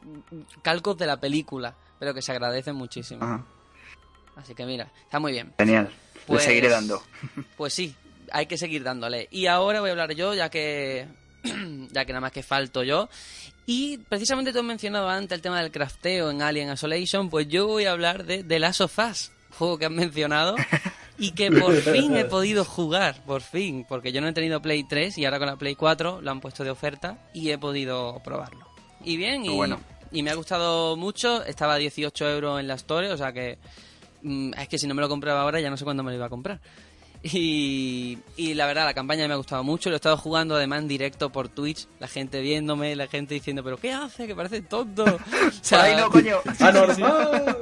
[0.62, 3.24] calcos de la película, pero que se agradecen muchísimo.
[3.24, 3.44] Ajá.
[4.36, 5.52] Así que mira, está muy bien.
[5.58, 5.90] Genial.
[6.26, 7.02] Pues- Le seguiré dando.
[7.56, 7.94] Pues sí,
[8.30, 9.28] hay que seguir dándole.
[9.30, 11.06] Y ahora voy a hablar yo, ya que
[11.90, 13.08] ya que nada más que falto yo.
[13.66, 17.66] Y precisamente tú has mencionado antes el tema del crafteo en Alien Isolation, pues yo
[17.66, 20.56] voy a hablar de The Last of Us, juego que has mencionado
[21.18, 24.84] y que por fin he podido jugar, por fin, porque yo no he tenido Play
[24.84, 28.20] 3 y ahora con la Play 4 lo han puesto de oferta y he podido
[28.24, 28.66] probarlo.
[29.04, 29.80] Y bien, y, bueno.
[30.12, 33.58] y me ha gustado mucho, estaba a 18 euros en la Store, o sea que
[34.22, 36.16] Mm, es que si no me lo compraba ahora ya no sé cuándo me lo
[36.16, 36.60] iba a comprar.
[37.22, 39.90] Y, y la verdad, la campaña me ha gustado mucho.
[39.90, 41.86] Lo he estado jugando además en directo por Twitch.
[41.98, 44.26] La gente viéndome, la gente diciendo, ¿pero qué hace?
[44.26, 45.04] Que parece tonto.
[45.48, 46.36] O sea, Ay, no, coño.
[46.60, 47.58] ¡Anormal!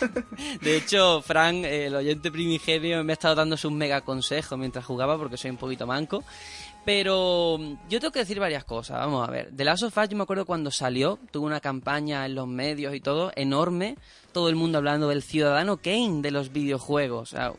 [0.62, 5.18] de hecho, Frank, el oyente primigenio, me ha estado dando sus mega consejos mientras jugaba
[5.18, 6.24] porque soy un poquito manco.
[6.84, 8.98] Pero mm, yo tengo que decir varias cosas.
[8.98, 9.50] Vamos a ver.
[9.54, 12.94] The Last of Us, yo me acuerdo cuando salió, tuvo una campaña en los medios
[12.94, 13.96] y todo, enorme.
[14.32, 17.32] Todo el mundo hablando del ciudadano Kane de los videojuegos.
[17.32, 17.52] O sea,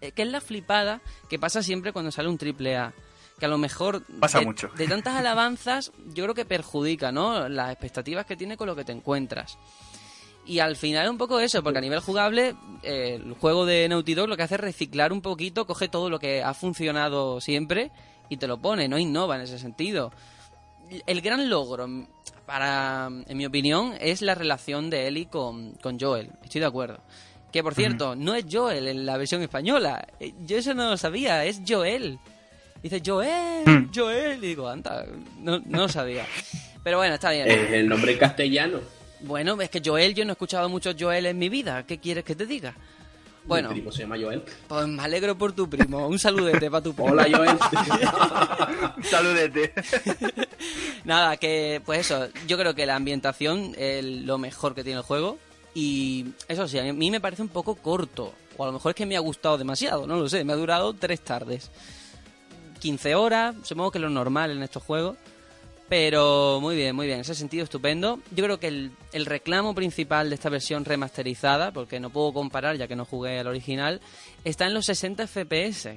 [0.00, 2.92] que es la flipada que pasa siempre cuando sale un triple A.
[3.38, 4.68] Que a lo mejor Pasa de, mucho.
[4.76, 7.48] de tantas alabanzas, yo creo que perjudica, ¿no?
[7.48, 9.58] Las expectativas que tiene con lo que te encuentras.
[10.44, 14.14] Y al final un poco eso, porque a nivel jugable, eh, el juego de Naughty
[14.14, 17.92] Dog lo que hace es reciclar un poquito, coge todo lo que ha funcionado siempre
[18.28, 20.12] y te lo pone, no innova en ese sentido.
[21.06, 22.06] El gran logro, mm,
[22.44, 26.30] para, en mi opinión, es la relación de Ellie con, con Joel.
[26.42, 27.00] Estoy de acuerdo.
[27.52, 30.06] Que por cierto, no es Joel en la versión española.
[30.18, 32.18] Eh, Yo eso no lo sabía, es Joel.
[32.82, 33.90] Dice Joel, Mm.
[33.94, 34.42] Joel.
[34.42, 35.04] Y digo, anda,
[35.38, 36.26] no, no lo sabía.
[36.82, 37.48] Pero bueno, está bien.
[37.48, 38.80] Es el nombre castellano.
[39.20, 41.84] Bueno, es que Joel, yo no he escuchado muchos Joel en mi vida.
[41.86, 42.74] ¿Qué quieres que te diga?
[43.44, 44.42] Bueno, Mi primo se llama Joel.
[44.68, 46.06] pues me alegro por tu primo.
[46.08, 47.10] Un saludete para tu primo.
[47.10, 47.58] Hola, Joel.
[49.04, 49.72] Saludete.
[51.04, 55.04] Nada, que pues eso, yo creo que la ambientación es lo mejor que tiene el
[55.04, 55.38] juego.
[55.74, 58.34] Y eso sí, a mí me parece un poco corto.
[58.56, 60.44] O a lo mejor es que me ha gustado demasiado, no lo sé.
[60.44, 61.70] Me ha durado tres tardes.
[62.80, 65.16] 15 horas, supongo que es lo normal en estos juegos.
[65.88, 68.18] Pero muy bien, muy bien, en ese sentido estupendo.
[68.30, 72.76] Yo creo que el, el reclamo principal de esta versión remasterizada, porque no puedo comparar
[72.76, 74.00] ya que no jugué al original,
[74.44, 75.90] está en los 60 FPS.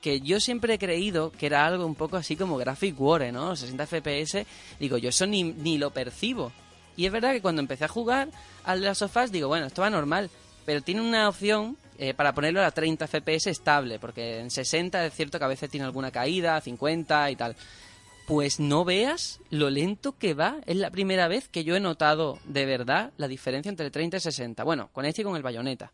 [0.00, 3.54] Que yo siempre he creído que era algo un poco así como Graphic War, ¿no?
[3.54, 4.46] 60 FPS,
[4.78, 6.52] digo, yo eso ni, ni lo percibo.
[7.00, 8.28] Y es verdad que cuando empecé a jugar
[8.64, 10.28] al Last of Us, digo, bueno, esto va normal,
[10.66, 15.14] pero tiene una opción eh, para ponerlo a 30 FPS estable, porque en 60 es
[15.14, 17.56] cierto que a veces tiene alguna caída, 50 y tal.
[18.26, 20.56] Pues no veas lo lento que va.
[20.66, 24.20] Es la primera vez que yo he notado de verdad la diferencia entre 30 y
[24.20, 24.62] 60.
[24.62, 25.92] Bueno, con este y con el bayoneta.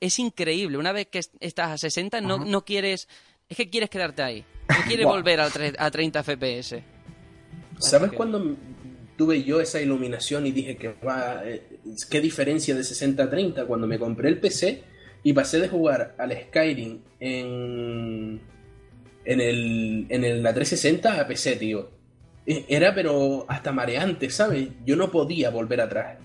[0.00, 0.78] Es increíble.
[0.78, 3.08] Una vez que est- estás a 60 no, no quieres...
[3.48, 4.44] Es que quieres quedarte ahí.
[4.70, 6.82] No quieres volver a 30 FPS.
[7.78, 8.56] ¿Sabes cuándo
[9.18, 11.60] tuve yo esa iluminación y dije que va, eh,
[12.10, 13.66] qué diferencia de 60 a 30?
[13.66, 14.82] Cuando me compré el PC
[15.24, 18.40] y pasé de jugar al Skyrim en,
[19.24, 21.90] en, el, en el- la 360 a PC, tío.
[22.46, 24.68] E- Era pero hasta mareante, ¿sabes?
[24.86, 26.18] Yo no podía volver atrás.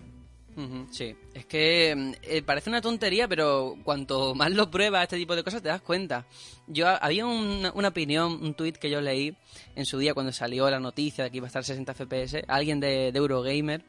[0.91, 5.35] Sí, es que mm, eh, parece una tontería, pero cuanto más lo pruebas este tipo
[5.35, 6.25] de cosas te das cuenta.
[6.67, 9.35] Yo ha- había una, una opinión, un tuit que yo leí
[9.75, 12.79] en su día cuando salió la noticia de que iba a estar 60 FPS, alguien
[12.79, 13.83] de, de Eurogamer,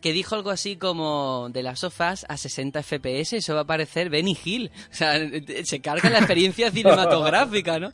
[0.00, 4.08] que dijo algo así como de las sofás a 60 FPS, eso va a parecer
[4.10, 4.70] Benny Hill.
[4.92, 5.18] O sea,
[5.64, 7.92] se carga la experiencia cinematográfica, ¿no?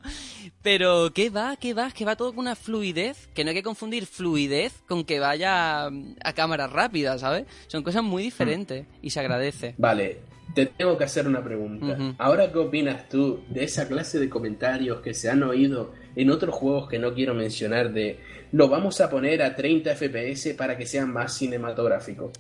[0.65, 1.57] Pero ¿qué va?
[1.57, 1.91] ¿Qué va?
[1.91, 5.91] Que va todo con una fluidez, que no hay que confundir fluidez con que vaya
[5.91, 7.45] mm, a cámara rápida, ¿sabes?
[7.67, 9.75] Son cosas muy diferentes y se agradece.
[9.77, 10.21] Vale,
[10.55, 11.99] te tengo que hacer una pregunta.
[12.17, 16.55] Ahora, ¿qué opinas tú de esa clase de comentarios que se han oído en otros
[16.55, 20.87] juegos que no quiero mencionar de lo vamos a poner a 30 FPS para que
[20.87, 22.33] sea más cinematográfico?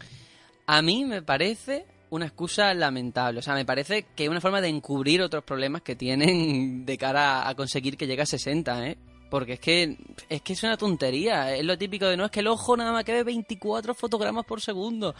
[0.66, 1.84] A mí me parece
[2.14, 3.38] una excusa lamentable.
[3.38, 6.98] O sea, me parece que es una forma de encubrir otros problemas que tienen de
[6.98, 8.98] cara a conseguir que llegue a 60, ¿eh?
[9.30, 9.96] Porque es que
[10.28, 11.54] es que es una tontería.
[11.56, 14.44] Es lo típico de no es que el ojo nada más que ve 24 fotogramas
[14.44, 15.14] por segundo.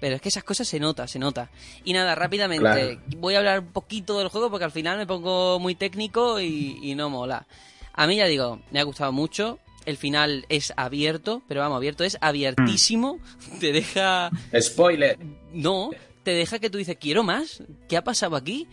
[0.00, 1.48] Pero es que esas cosas se nota, se nota.
[1.84, 3.00] Y nada, rápidamente, Claro.
[3.18, 6.78] voy a hablar un poquito del juego porque al final me pongo muy técnico y,
[6.82, 7.46] y no mola.
[7.92, 9.58] A mí ya digo, me ha gustado mucho.
[9.84, 13.18] El final es abierto, pero vamos, abierto es abiertísimo.
[13.60, 15.18] Te deja Spoiler.
[15.52, 15.90] no,
[16.22, 18.68] te deja que tú dices, quiero más, ¿qué ha pasado aquí?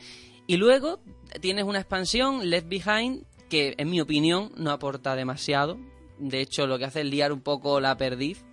[0.47, 0.99] Y luego
[1.41, 5.77] tienes una expansión, Left Behind, que en mi opinión no aporta demasiado.
[6.17, 8.43] De hecho, lo que hace es liar un poco la perdiz.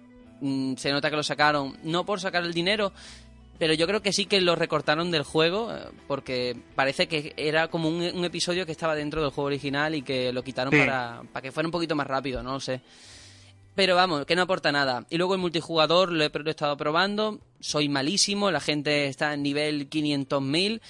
[0.41, 2.93] Mm, Se nota que lo sacaron, no por sacar el dinero,
[3.59, 7.69] pero yo creo que sí que lo recortaron del juego, eh, porque parece que era
[7.69, 10.79] como un, un episodio que estaba dentro del juego original y que lo quitaron Sí.
[10.79, 12.83] para, para que fuera un poquito más rápido, no lo sé.
[13.75, 15.07] Pero vamos, que no aporta nada.
[15.11, 17.41] Y luego el multijugador lo he, lo he estado probando.
[17.61, 20.81] Soy malísimo, la gente está en nivel 500.000.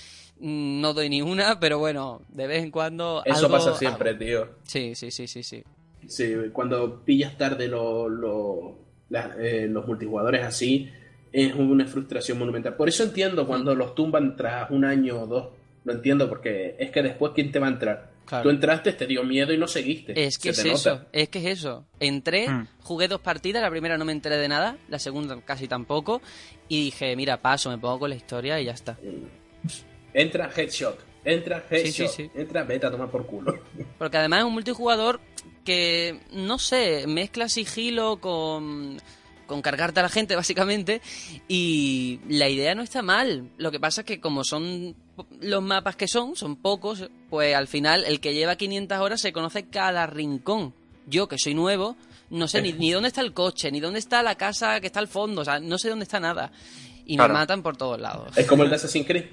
[0.41, 3.23] mm, No doy ni una, pero bueno, de vez en cuando.
[3.25, 4.19] Eso algo pasa siempre, hago.
[4.19, 4.49] tío.
[4.65, 5.63] Sí, sí, sí, sí, sí.
[6.09, 10.89] Sí, cuando pillas tarde lo- lo- la- eh, los multijugadores así,
[11.33, 12.75] es una frustración monumental.
[12.77, 15.49] Por eso entiendo cuando los tumban tras un año o dos.
[15.85, 18.11] Lo entiendo, porque es que después, ¿quién te va a entrar?
[18.27, 18.43] Claro.
[18.43, 20.13] Tú entraste, te dio miedo y no seguiste.
[20.27, 21.07] Es que es Se te eso, nota.
[21.13, 21.87] es que es eso.
[22.01, 22.67] Entré, Mm.
[22.83, 26.21] jugué dos partidas, la primera no me enteré de nada, la segunda casi tampoco.
[26.69, 28.99] Y dije, mira, paso, me pongo con la historia y ya está.
[30.13, 32.31] Entra headshot, entra headshot, sí, sí.
[32.35, 33.59] entra beta, toma por culo.
[33.99, 35.21] Porque además es un multijugador
[35.65, 38.99] que, no sé, mezcla sigilo con,
[39.47, 41.01] con cargarte a la gente, básicamente.
[41.49, 43.51] Y la idea no está mal.
[43.59, 44.95] Lo que pasa es que como son
[45.41, 49.33] los mapas que son, son pocos, pues al final el que lleva 500 horas se
[49.33, 50.75] conoce cada rincón.
[51.07, 51.97] Yo, que soy nuevo,
[52.31, 54.99] no sé ni, ni dónde está el coche, ni dónde está la casa que está
[54.99, 56.51] al fondo, o sea, no sé dónde está nada.
[57.07, 57.33] Y Claro.
[57.33, 58.37] me matan por todos lados.
[58.37, 59.27] Es como el de Assassin's Creed.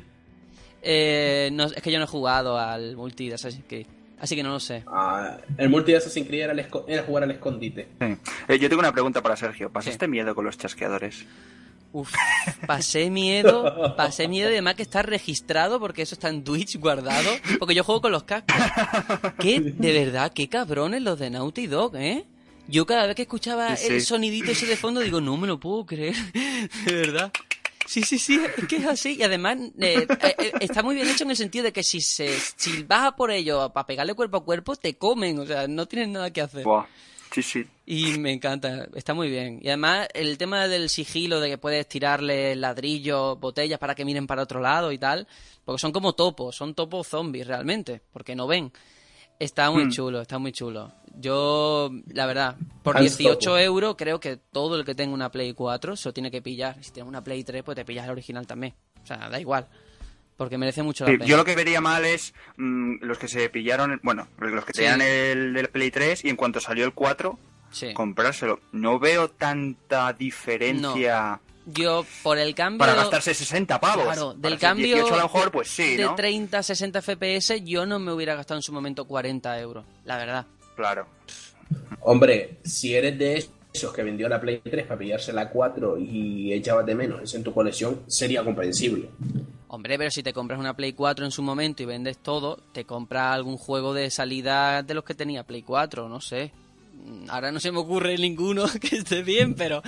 [0.83, 3.87] Eh, no, es que yo no he jugado al multi de Assassin's Creed,
[4.23, 4.83] así que no lo sé.
[4.87, 7.89] Ah, el multi de Assassin's Creed era, el esco- era jugar al escondite.
[7.99, 8.17] Sí.
[8.47, 9.69] Eh, yo tengo una pregunta para Sergio.
[9.71, 11.25] ¿Pasaste miedo con los chasqueadores?
[11.91, 12.11] Uf,
[12.65, 17.29] pasé miedo, pasé miedo y además que está registrado porque eso está en Twitch guardado,
[17.59, 18.55] porque yo juego con los cascos.
[19.37, 19.59] ¿Qué?
[19.59, 22.25] De verdad, qué cabrones los de Naughty Dog, ¿eh?
[22.67, 23.93] Yo cada vez que escuchaba Sí, sí.
[23.93, 26.15] el sonidito ese de fondo digo, no me lo puedo creer,
[26.85, 27.31] de verdad.
[27.85, 29.17] Sí, sí, sí, es que es así.
[29.19, 32.01] Y además eh, eh, eh, está muy bien hecho en el sentido de que si
[32.01, 35.67] se si vas a por ello para pegarle cuerpo a cuerpo, te comen, o sea,
[35.67, 36.63] no tienen nada que hacer.
[36.63, 36.85] Buah.
[37.33, 37.65] Sí, sí.
[37.87, 39.59] Y me encanta, está muy bien.
[39.61, 44.27] Y además el tema del sigilo, de que puedes tirarle ladrillos, botellas para que miren
[44.27, 45.27] para otro lado y tal,
[45.65, 48.71] porque son como topos, son topos zombies realmente, porque no ven.
[49.39, 49.89] Está muy Hmm.
[49.91, 50.91] chulo, está muy chulo.
[51.15, 53.57] Yo, la verdad, por Hans 18 Topo.
[53.57, 56.77] euros creo que todo el que tenga una Play 4 se lo tiene que pillar.
[56.83, 58.73] Si tienes una Play 3, pues te pillas la original también.
[59.03, 59.67] O sea, da igual.
[60.37, 61.29] Porque merece mucho la Sí, pena.
[61.29, 64.79] yo lo que vería mal es mm, los que se pillaron, bueno, los que Sí.
[64.79, 67.37] tenían el, el Play 3 y en cuanto salió el 4,
[67.69, 67.93] Sí.
[67.93, 68.59] comprárselo.
[68.71, 72.79] No veo tanta diferencia Yo, por el cambio...
[72.79, 74.05] para gastarse 60 pavos.
[74.05, 76.15] Claro, del cambio 18 a lo mejor, pues sí, de ¿no?
[76.15, 80.17] 30 a 60 FPS, yo no me hubiera gastado en su momento 40 euros, la
[80.17, 80.45] verdad.
[80.75, 81.07] Claro.
[82.01, 86.53] Hombre, si eres de esos que vendió la Play 3 para pillarse la 4 y
[86.53, 89.09] echabas de menos eso en tu colección, sería comprensible.
[89.67, 92.85] Hombre, pero si te compras una Play 4 en su momento y vendes todo, te
[92.85, 96.51] compras algún juego de salida de los que tenía Play 4, no sé.
[97.29, 99.81] Ahora no se me ocurre ninguno que esté bien, pero,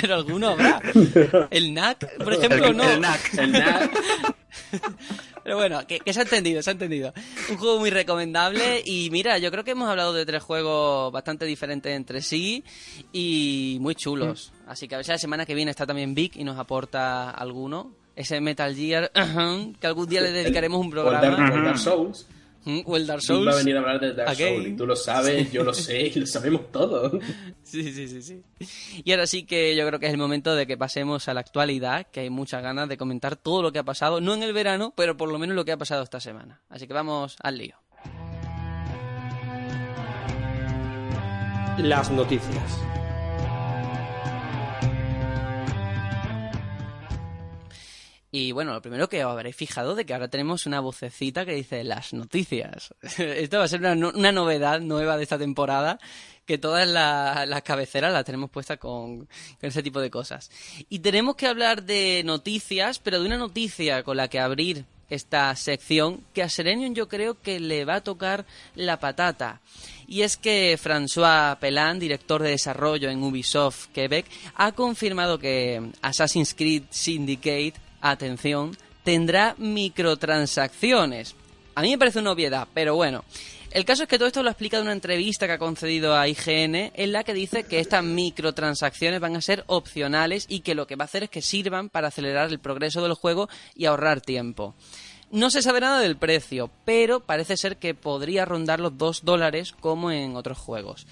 [0.00, 0.80] pero alguno habrá.
[1.50, 2.88] El NAC, por ejemplo, El- no.
[2.90, 3.34] el NAC.
[3.38, 3.90] El NAC,
[5.44, 7.12] Pero bueno, que, que se ha entendido, se ha entendido.
[7.50, 11.46] Un juego muy recomendable y mira, yo creo que hemos hablado de tres juegos bastante
[11.46, 12.62] diferentes entre sí
[13.12, 14.52] y muy chulos.
[14.68, 17.30] Así que a ver si la semana que viene está también Vic y nos aporta
[17.30, 17.92] alguno.
[18.14, 19.10] Ese Metal Gear
[19.80, 21.50] que algún día le dedicaremos un programa.
[21.64, 22.26] Dark Souls.
[22.84, 23.46] O el Dark Souls.
[23.46, 24.36] va a venir a hablar de Dark.
[24.36, 27.12] Souls y tú lo sabes, yo lo sé y lo sabemos todos.
[27.64, 28.42] Sí, sí, sí, sí.
[29.02, 31.40] Y ahora sí que yo creo que es el momento de que pasemos a la
[31.40, 34.52] actualidad, que hay muchas ganas de comentar todo lo que ha pasado, no en el
[34.52, 36.60] verano, pero por lo menos lo que ha pasado esta semana.
[36.68, 37.76] Así que vamos al lío.
[41.78, 42.78] Las noticias.
[48.34, 51.52] Y bueno, lo primero que os habréis fijado de que ahora tenemos una vocecita que
[51.54, 52.94] dice las noticias.
[53.18, 55.98] Esto va a ser una, una novedad nueva de esta temporada,
[56.46, 59.28] que todas la- las cabeceras las tenemos puestas con, con
[59.60, 60.50] ese tipo de cosas.
[60.88, 65.54] Y tenemos que hablar de noticias, pero de una noticia con la que abrir esta
[65.54, 69.60] sección que a Serenion yo creo que le va a tocar la patata.
[70.08, 74.24] Y es que François Pelan, director de desarrollo en Ubisoft Quebec,
[74.54, 81.34] ha confirmado que Assassin's Creed Syndicate, atención, tendrá microtransacciones.
[81.74, 83.24] A mí me parece una obviedad, pero bueno.
[83.70, 86.28] El caso es que todo esto lo explica de una entrevista que ha concedido a
[86.28, 90.86] IGN en la que dice que estas microtransacciones van a ser opcionales y que lo
[90.86, 94.20] que va a hacer es que sirvan para acelerar el progreso del juego y ahorrar
[94.20, 94.74] tiempo.
[95.30, 99.72] No se sabe nada del precio, pero parece ser que podría rondar los 2 dólares
[99.80, 101.06] como en otros juegos.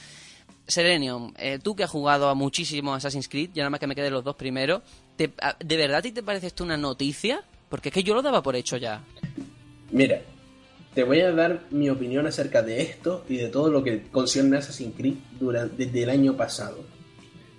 [0.70, 3.94] Serenium, eh, tú que has jugado a muchísimo Assassin's Creed, ya nada más que me
[3.94, 4.82] queden los dos primeros,
[5.16, 7.42] ¿te- a- ¿de verdad a ti te parece esto una noticia?
[7.68, 9.02] Porque es que yo lo daba por hecho ya.
[9.92, 10.22] Mira,
[10.94, 14.56] te voy a dar mi opinión acerca de esto y de todo lo que concierne
[14.56, 16.78] a Assassin's Creed durante, desde el año pasado.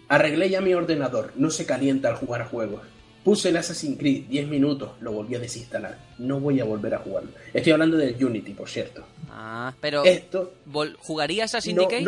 [0.08, 2.82] Arreglé ya mi ordenador, no se calienta al jugar juegos.
[3.24, 5.98] Puse el Assassin's Creed 10 minutos, lo volví a desinstalar.
[6.18, 7.30] No voy a volver a jugarlo.
[7.54, 9.06] Estoy hablando del Unity, por cierto.
[9.30, 10.56] Ah, pero Esto
[11.00, 12.02] ¿jugarías a no, Syndicate?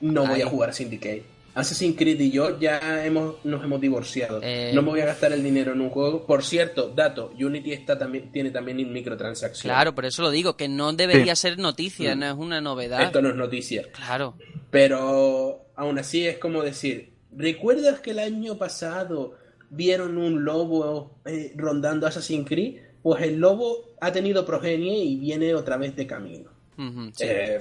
[0.00, 1.24] No, voy a jugar a Syndicate.
[1.54, 4.38] Assassin's Creed y yo ya hemos, nos hemos divorciado.
[4.44, 4.70] Eh.
[4.74, 6.24] No me voy a gastar el dinero en un juego.
[6.24, 9.62] Por cierto, dato, Unity está también, tiene también microtransacciones.
[9.62, 11.42] Claro, por eso lo digo, que no debería Sí.
[11.42, 12.18] ser noticia, Mm.
[12.20, 13.02] no es una novedad.
[13.02, 13.82] Esto no es noticia.
[13.90, 14.34] Claro.
[14.70, 19.34] Pero aún así es como decir, ¿recuerdas que el año pasado
[19.70, 22.76] vieron un lobo eh, rondando Assassin's Creed?
[23.02, 26.50] Pues el lobo ha tenido progenie y viene otra vez de camino.
[26.76, 27.24] Sí.
[27.24, 27.58] Eh,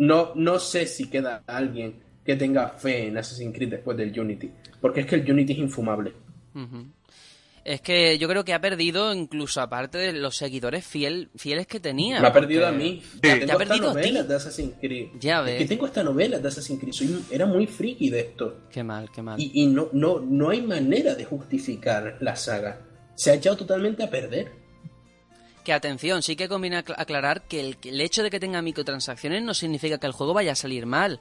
[0.00, 4.50] no, no sé si queda alguien que tenga fe en Assassin's Creed después del Unity.
[4.80, 6.12] Porque es que el Unity es infumable.
[7.62, 11.78] Es que yo creo que ha perdido incluso aparte de los seguidores fiel, fieles que
[11.78, 12.18] tenía.
[12.20, 13.02] Me ha perdido a mí.
[13.02, 13.20] Sí.
[13.22, 13.98] Ya ha tengo hasta perdido a ti.
[14.00, 15.08] novelas de Assassin's Creed.
[15.20, 15.68] Ya Es que ves.
[15.68, 16.92] tengo hasta novelas de Assassin's Creed.
[16.94, 18.60] Soy- era muy friki de esto.
[18.72, 19.38] Qué mal, qué mal.
[19.38, 22.80] Y, y no, no, no hay manera de justificar la saga.
[23.14, 24.52] Se ha echado totalmente a perder.
[25.70, 29.54] Que atención, sí que conviene acla- aclarar que el, hecho de que tenga microtransacciones no
[29.54, 31.20] significa que el juego vaya a salir mal.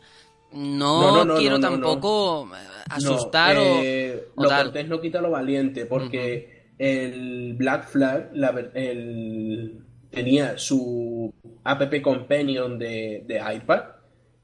[0.52, 2.58] No, No, no, no, quiero tampoco eh,
[2.90, 4.64] asustar o- eh, o, lo tal.
[4.64, 11.32] cortés no quita lo valiente, porque el Black Flag la ver- el- tenía su
[11.64, 13.82] app companion de, de iPad,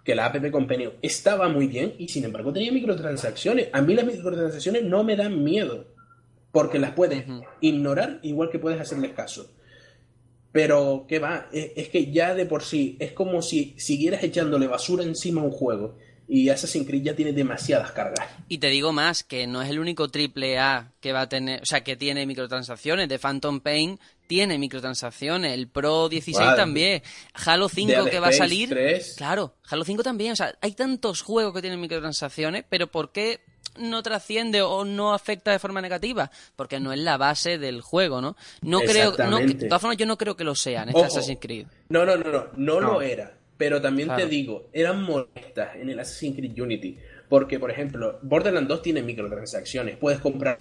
[0.03, 3.69] que la app companion estaba muy bien y sin embargo tenía microtransacciones.
[3.73, 5.87] A mí las microtransacciones no me dan miedo,
[6.51, 7.25] porque las puedes
[7.59, 9.49] ignorar igual que puedes hacerles caso.
[10.55, 11.49] Pero, ¿qué va?
[11.51, 15.43] Es, es que ya de por sí es como si siguieras echándole basura encima a
[15.43, 15.97] un juego.
[16.29, 18.25] Y Assassin's Creed ya tiene demasiadas cargas.
[18.47, 21.61] Y te digo más, que no es el único triple A que va a tener,
[21.61, 23.09] o sea, que tiene microtransacciones.
[23.09, 25.51] De Phantom Pain tiene microtransacciones.
[25.53, 26.55] El Pro 16 Vale.
[26.55, 27.03] también.
[27.33, 28.69] Halo 5 Dead que va a salir.
[28.69, 29.15] 3.
[29.17, 30.31] Claro, Halo 5 también.
[30.31, 33.41] O sea, hay tantos juegos que tienen microtransacciones, pero ¿por qué
[33.77, 36.31] no trasciende o no afecta de forma negativa?
[36.55, 38.35] Porque no es la base del juego, ¿no?
[38.61, 41.07] No creo, no, de todas formas yo no creo que lo sea en este Ojo.
[41.07, 41.67] Assassin's Creed.
[41.89, 42.93] No, no, no, no, no, No.
[42.93, 43.37] lo era.
[43.57, 44.23] Pero también Claro.
[44.23, 46.97] te digo, eran molestas en el Assassin's Creed Unity.
[47.29, 49.97] Porque, por ejemplo, Borderlands 2 tiene microtransacciones.
[49.97, 50.59] Puedes comprar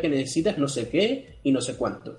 [0.00, 2.18] que necesitas no sé qué y no sé cuánto.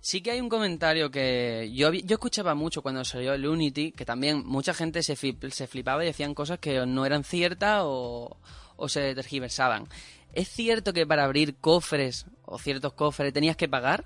[0.00, 4.04] Sí que hay un comentario que yo, yo escuchaba mucho cuando salió el Unity, que
[4.04, 8.36] también mucha gente se, flip- se flipaba y decían cosas que no eran ciertas o,
[8.76, 9.86] o se tergiversaban.
[10.32, 14.04] ¿Es cierto que para abrir cofres o ciertos cofres tenías que pagar?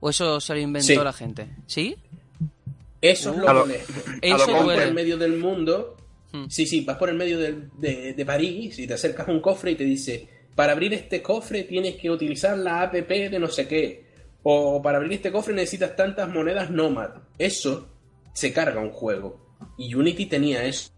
[0.00, 0.96] ¿O eso se lo inventó Sí.
[0.96, 1.48] la gente?
[1.66, 1.96] ¿Sí?
[3.00, 3.40] Eso es Uh.
[3.40, 3.92] lo lo- molesto.
[4.22, 5.96] Eso Vas por el medio del mundo.
[6.32, 6.46] Hmm.
[6.48, 9.72] Sí, sí, vas por el medio de, de París y te acercas a un cofre
[9.72, 13.68] y te dice, para abrir este cofre tienes que utilizar la app de no sé
[13.68, 14.04] qué.
[14.42, 17.10] O para abrir este cofre necesitas tantas monedas Nomad.
[17.38, 17.88] Eso
[18.32, 19.40] se carga un juego.
[19.78, 20.90] Y Unity tenía eso.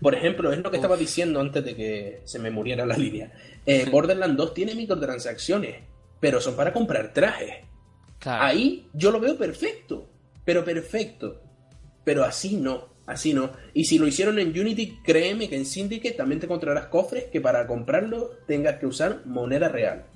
[0.00, 3.32] Por ejemplo, es lo que estaba diciendo antes de que se me muriera la línea.
[3.66, 5.76] Eh, Borderlands 2 tiene microtransacciones,
[6.18, 7.64] pero son para comprar trajes.
[8.18, 8.44] Claro.
[8.44, 10.08] Ahí yo lo veo perfecto,
[10.44, 11.42] pero perfecto.
[12.04, 13.50] Pero así no, así no.
[13.74, 17.40] Y si lo hicieron en Unity, créeme que en Syndicate también te encontrarás cofres que
[17.40, 20.06] para comprarlo tengas que usar moneda real.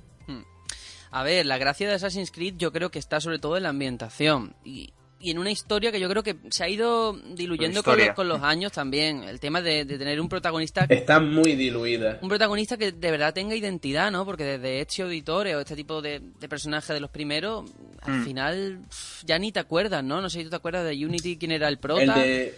[1.15, 3.69] A ver, la gracia de Assassin's Creed yo creo que está sobre todo en la
[3.69, 4.53] ambientación.
[4.65, 8.09] Y, y en una historia que yo creo que se ha ido diluyendo con los,
[8.09, 9.23] con los, años también.
[9.23, 10.85] El tema de, de, tener un protagonista...
[10.89, 12.19] Está muy diluida.
[12.21, 14.25] Un protagonista que de verdad tenga identidad, ¿no?
[14.25, 17.69] Porque desde Ezio Auditore o este tipo de, de personajes de los primeros,
[18.01, 18.23] al mm.
[18.25, 18.79] final
[19.23, 20.21] ya ni te acuerdas, ¿no?
[20.21, 22.01] No sé si tú te acuerdas de Unity, quién era el prota.
[22.01, 22.55] El de,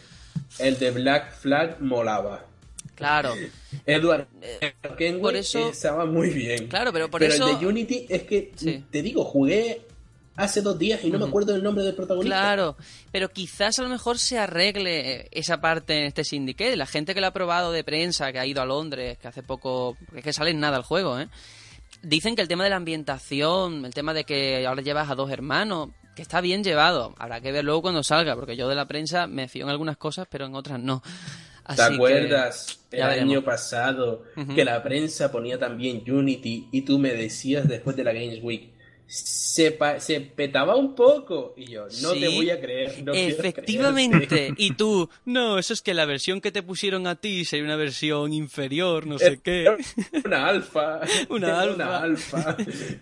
[0.59, 2.45] el de Black Flag molaba.
[2.95, 3.33] Claro.
[3.85, 6.67] Edward eh, Kenway por eso, estaba muy bien.
[6.67, 7.49] Claro, pero por pero eso...
[7.49, 8.83] el de Unity es que, sí.
[8.89, 9.81] te digo, jugué
[10.37, 11.23] hace dos días y no uh -huh.
[11.23, 12.37] me acuerdo del nombre del protagonista.
[12.37, 12.77] Claro,
[13.11, 16.77] pero quizás a lo mejor se arregle esa parte en este Syndicate.
[16.77, 19.43] La gente que lo ha probado de prensa, que ha ido a Londres, que hace
[19.43, 19.97] poco.
[20.15, 21.27] es que sale en nada el juego, ¿eh?
[22.03, 25.31] Dicen que el tema de la ambientación, el tema de que ahora llevas a dos
[25.31, 27.15] hermanos, que está bien llevado.
[27.17, 29.97] Habrá que ver luego cuando salga, porque yo de la prensa me fío en algunas
[29.97, 31.01] cosas, pero en otras no.
[31.63, 34.55] Así ¿Te acuerdas el año pasado uh -huh.
[34.55, 38.76] que la prensa ponía también Unity y tú me decías después de la Games Week?
[39.07, 41.53] Se, se, petaba un poco.
[41.55, 43.03] Y yo, no sí, te voy a creer.
[43.03, 44.53] No efectivamente.
[44.57, 47.77] Y tú, no, eso es que la versión que te pusieron a ti sería una
[47.77, 49.65] versión inferior, no sé qué.
[50.25, 50.99] Una alfa.
[51.29, 51.75] una alfa.
[51.75, 52.57] Una alfa.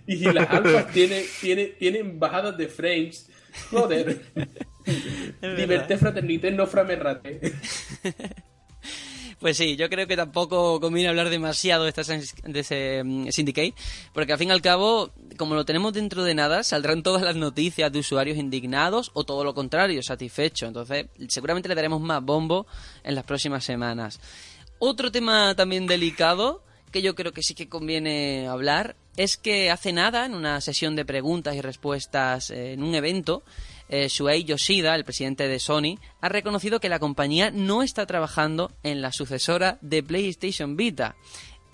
[0.05, 3.29] Y las alfas tienen, tienen, tienen bajadas de frames.
[3.71, 4.21] Joder.
[5.41, 7.53] Liberté fraternité, no framerrate.
[9.39, 13.73] Pues sí, yo creo que tampoco conviene hablar demasiado de, esta, de ese um, Syndicate,
[14.13, 17.35] porque al fin y al cabo, como lo tenemos dentro de nada, saldrán todas las
[17.35, 20.67] noticias de usuarios indignados o todo lo contrario, satisfechos.
[20.67, 22.65] Entonces, seguramente le daremos más bombo
[23.03, 24.21] en las próximas semanas.
[24.79, 29.93] Otro tema también delicado, que yo creo que sí que conviene hablar, es que hace
[29.93, 33.43] nada, en una sesión de preguntas y respuestas eh, en un evento,
[33.89, 38.71] eh, Shuei Yoshida, el presidente de Sony, ha reconocido que la compañía no está trabajando
[38.83, 41.15] en la sucesora de PlayStation Vita.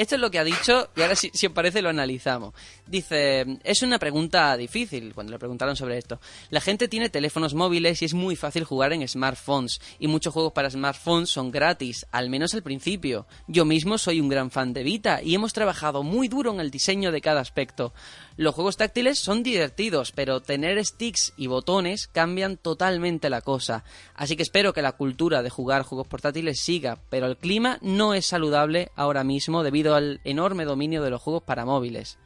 [0.01, 2.55] Esto es lo que ha dicho y ahora si, si, os parece lo analizamos.
[2.87, 6.19] Dice, es una pregunta difícil cuando le preguntaron sobre esto.
[6.49, 10.53] La gente tiene teléfonos móviles y es muy fácil jugar en smartphones y muchos juegos
[10.53, 13.27] para smartphones son gratis, al menos al principio.
[13.47, 16.71] Yo mismo soy un gran fan de Vita y hemos trabajado muy duro en el
[16.71, 17.93] diseño de cada aspecto.
[18.37, 23.83] Los juegos táctiles son divertidos, pero tener sticks y botones cambian totalmente la cosa.
[24.15, 28.13] Así que espero que la cultura de jugar juegos portátiles siga, pero el clima no
[28.13, 32.17] es saludable ahora mismo debido al enorme dominio de los juegos para móviles.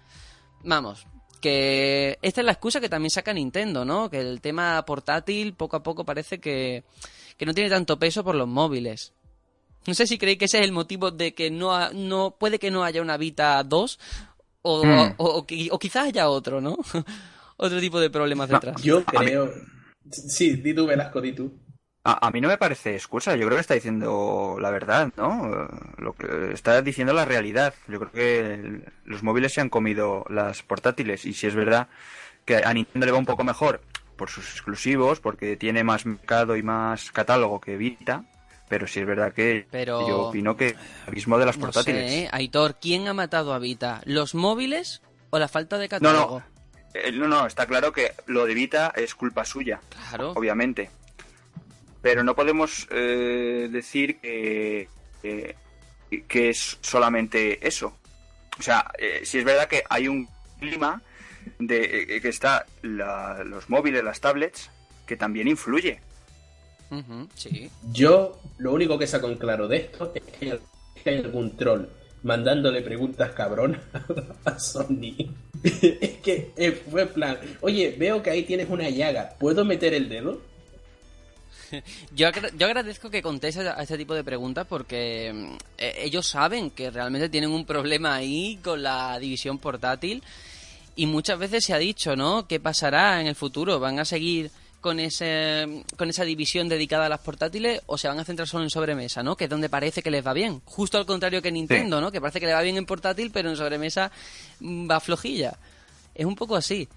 [0.63, 1.07] Vamos,
[1.41, 4.09] que esta es la excusa que también saca Nintendo, ¿no?
[4.09, 6.83] Que el tema portátil poco a poco parece que,
[7.37, 9.13] que no tiene tanto peso por los móviles.
[9.87, 12.57] No sé si creéis que ese es el motivo de que no, ha, no puede
[12.57, 13.99] que no haya una Vita 2
[14.65, 15.13] o, mm.
[15.17, 16.77] o, o, o, quizás haya otro, ¿no?
[17.57, 18.81] otro tipo de problemas no, detrás.
[18.81, 19.51] Yo creo.
[20.09, 21.53] Sí, di tú, Velasco, di tú.
[22.03, 25.67] A, a, mí no me parece excusa, yo creo que está diciendo la verdad, ¿no?
[25.97, 27.75] Lo que está diciendo la realidad.
[27.87, 31.87] Yo creo que el, los móviles se han comido las portátiles y si es verdad
[32.43, 33.81] que a Nintendo le va un poco mejor
[34.15, 38.23] por sus exclusivos, porque tiene más mercado y más catálogo que Vita,
[38.67, 40.07] pero sí es verdad que pero...
[40.07, 42.11] yo opino que el abismo de las no portátiles.
[42.11, 42.29] Sé, ¿eh?
[42.31, 44.01] Aitor, ¿quién ha matado a Vita?
[44.05, 46.39] ¿Los móviles o la falta de catálogo?
[46.39, 46.55] No, no.
[46.95, 49.81] Eh, no, no, está claro que lo de Vita es culpa suya.
[49.89, 50.31] Claro.
[50.31, 50.89] Obviamente.
[52.01, 54.87] Pero no podemos eh, decir que,
[55.21, 55.55] que,
[56.27, 57.97] que, es solamente eso.
[58.57, 61.01] O sea, eh, si es verdad que hay un clima
[61.59, 64.69] de que está la, los móviles, las tablets,
[65.05, 65.99] que también influye.
[66.91, 67.69] Uh -huh, sí.
[67.91, 70.59] Yo lo único que saco en claro de esto es que
[71.09, 71.85] hay algún troll
[72.25, 73.79] mandándole preguntas cabrón
[74.45, 75.15] a Sony.
[75.63, 80.09] es que eh, fue plan, oye, veo que ahí tienes una llaga, ¿puedo meter el
[80.09, 80.41] dedo?
[82.15, 86.91] Yo, yo agradezco que contestes a este tipo de preguntas porque eh, ellos saben que
[86.91, 90.21] realmente tienen un problema ahí con la división portátil
[90.95, 92.47] y muchas veces se ha dicho, ¿no?
[92.47, 93.79] ¿Qué pasará en el futuro?
[93.79, 94.51] ¿Van a seguir
[94.85, 98.65] con ese con esa división dedicada a las portátiles o se van a centrar solo
[98.65, 99.35] en sobremesa, ¿no?
[99.35, 100.61] Que es donde parece que les va bien.
[100.63, 102.03] Justo al contrario que Nintendo, sí.
[102.03, 102.11] ¿no?
[102.11, 104.11] Que parece que le va bien en portátil, pero en sobremesa
[104.61, 105.57] va flojilla.
[106.13, 106.87] Es un poco así.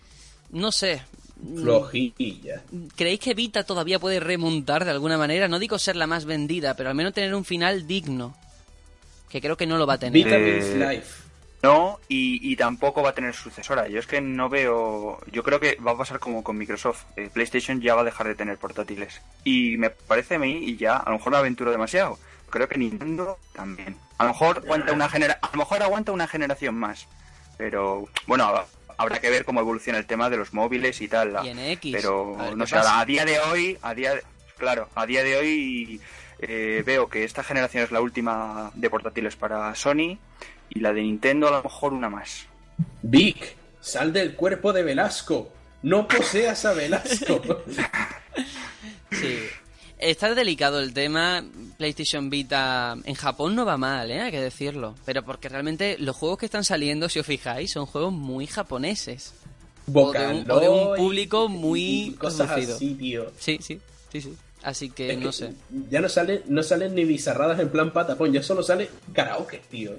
[0.51, 1.01] No sé.
[1.43, 2.63] Flojilla.
[2.95, 5.49] ¿Creéis que Vita todavía puede remontar de alguna manera?
[5.49, 8.37] No digo ser la más vendida, pero al menos tener un final digno.
[9.31, 10.13] Que creo que no lo va a tener.
[10.13, 11.28] Vita means life.
[11.63, 13.89] No, y, y, tampoco va a tener sucesora.
[13.89, 15.19] Yo es que no veo.
[15.33, 17.05] Yo creo que va a pasar como con Microsoft.
[17.17, 19.21] Eh, PlayStation ya va a dejar de tener portátiles.
[19.43, 22.19] Y me parece a mí, y ya, a lo mejor me aventuro demasiado.
[22.49, 23.97] Creo que Nintendo también.
[24.19, 27.09] A lo mejor aguanta una genera a lo mejor aguanta una generación más.
[27.57, 28.65] Pero bueno,
[28.97, 31.45] habrá que ver cómo evoluciona el tema de los móviles y tal.
[31.45, 31.93] Y en X.
[31.97, 34.23] Pero no sé, a día de hoy, a día de,
[34.57, 36.01] claro, a día de hoy
[36.39, 40.19] eh, veo que esta generación es la última de portátiles para Sony
[40.71, 42.47] y la de Nintendo a lo mejor una más.
[43.03, 45.53] Vic, sal del cuerpo de Velasco.
[45.83, 47.41] No poseas a Velasco.
[49.11, 49.39] Sí.
[49.99, 51.43] Está delicado el tema.
[51.77, 54.21] PlayStation Vita en Japón no va mal, ¿eh?
[54.21, 54.95] hay que decirlo.
[55.05, 59.33] Pero porque realmente los juegos que están saliendo, si os fijáis, son juegos muy japoneses.
[59.93, 63.33] O de, un, o de un público muy cosas así, tío.
[63.39, 63.81] Sí, sí,
[64.13, 64.37] sí, sí.
[64.63, 65.55] Así que Es no que sé.
[65.89, 69.93] Ya no salen, no salen ni bizarradas en plan patapón, ya solo sale karaoke, tío.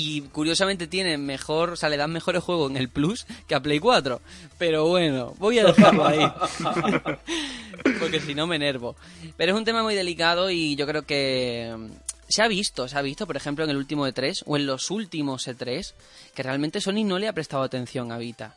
[0.00, 3.60] Y curiosamente tienen mejor, o sea, le dan mejores juegos en el Plus que a
[3.60, 4.20] Play 4.
[4.56, 6.20] Pero bueno, voy a dejarlo ahí.
[7.98, 8.94] Porque si no me enervo.
[9.36, 11.86] Pero es un tema muy delicado y yo creo que mm,
[12.28, 14.92] se ha visto, se ha visto, por ejemplo, en el último E3 o en los
[14.92, 15.94] últimos E3,
[16.32, 18.54] que realmente Sony no le ha prestado atención a Vita.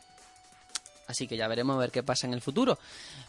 [1.06, 2.78] Así que ya veremos a ver qué pasa en el futuro.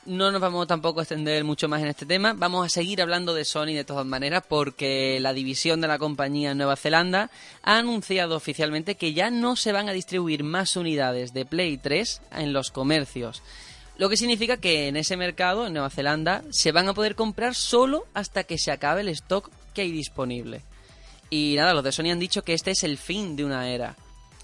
[0.06, 2.34] No nos vamos tampoco a extender mucho más en este tema.
[2.34, 6.52] Vamos a seguir hablando de Sony de todas maneras porque la división de la compañía
[6.52, 7.30] en Nueva Zelanda
[7.64, 12.22] ha anunciado oficialmente que ya no se van a distribuir más unidades de Play 3
[12.34, 13.42] en los comercios.
[13.98, 17.54] Lo que significa que en ese mercado, en Nueva Zelanda, se van a poder comprar
[17.54, 20.62] solo hasta que se acabe el stock que hay disponible.
[21.30, 23.96] Y nada, los de Sony han dicho que este es el fin de una era.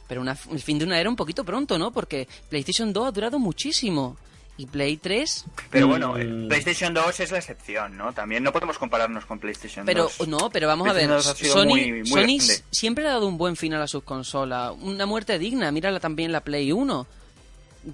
[0.10, 1.91] Pero una- el fin de una era un poquito pronto, ¿no?
[1.91, 4.18] Porque PlayStation 2 ha durado muchísimo.
[4.57, 5.89] Y Play 3, Pero Mm.
[5.89, 8.12] bueno, eh, PlayStation 2 es la excepción, ¿no?
[8.12, 10.28] También no podemos compararnos con PlayStation pero 2.
[10.28, 11.91] no, pero vamos a ver, PlayStation 2 ha sido Sony, muy-
[12.28, 16.01] muy Sony siempre ha dado un buen final a sus consolas, una muerte digna, mírala
[16.01, 17.07] también la Play 1.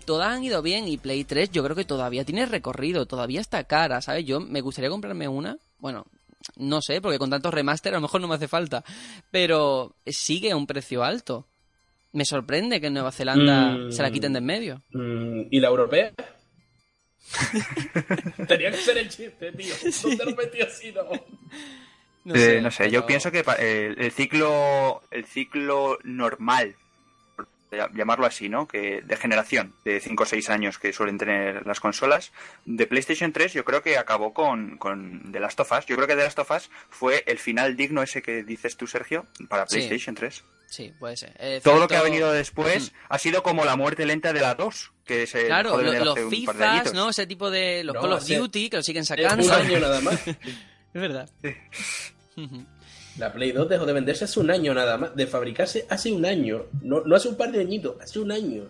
[0.06, 3.64] Todas han ido bien y Play 3 yo creo que todavía tiene recorrido, todavía está
[3.66, 4.26] cara, ¿sabes?
[4.26, 6.08] Yo me gustaría comprarme una, bueno,
[6.58, 8.84] no sé, porque con tantos remaster a lo mejor no me hace falta,
[9.30, 11.46] pero sigue a un precio alto.
[12.16, 13.92] Me sorprende que en Nueva Zelanda Mm.
[13.92, 14.82] se la quiten de en medio.
[14.94, 16.14] Mm, ¿Y la europea?
[18.48, 19.74] Tenía que ser el chiste, tío.
[20.10, 21.04] No te lo metí así, no.
[22.24, 26.00] No Eh, sé, no sé, pero- yo pienso que pa- eh, el ciclo el ciclo
[26.04, 26.76] normal
[27.36, 27.48] por
[27.94, 28.68] llamarlo así, ¿no?
[28.68, 32.32] Que de generación, de 5 o 6 años que suelen tener las consolas,
[32.66, 35.86] de PlayStation 3 yo creo que acabó con, con The Last of Us.
[35.86, 38.88] Yo creo que The Last of Us fue el final digno ese que dices tú,
[38.88, 39.76] Sergio, para Sí.
[39.78, 40.44] PlayStation 3.
[40.68, 41.34] Sí, puede ser.
[41.40, 44.56] Eh, Todo lo que ha venido después ha sido como la muerte lenta de la
[44.56, 46.94] 2, que se Claro, lo- los FIFAs.
[46.94, 47.10] ¿no?
[47.10, 47.84] Ese tipo de...
[47.84, 49.46] Los No, Call of Duty, que lo siguen Es sacando.
[49.46, 50.20] un año nada más.
[50.28, 51.30] Es verdad.
[53.18, 55.16] La Play 2 dejó de venderse hace un año nada más.
[55.16, 56.66] De fabricarse hace un año.
[56.82, 58.64] No, no hace un par de añitos, hace un año.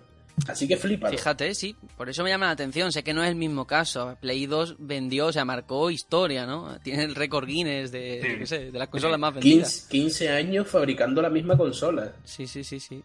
[0.47, 1.09] Así que flipa.
[1.09, 2.91] Fíjate, sí, por eso me llama la atención.
[2.91, 4.17] Sé que no es el mismo caso.
[4.19, 6.77] Play 2 vendió, o sea, marcó historia, ¿no?
[6.81, 8.27] Tiene el récord Guinness de, Sí.
[8.33, 9.87] yo qué sé, de las consolas más vendidas.
[9.89, 12.13] 15, 15 años fabricando la misma consola.
[12.25, 13.01] Sí, sí, sí, sí.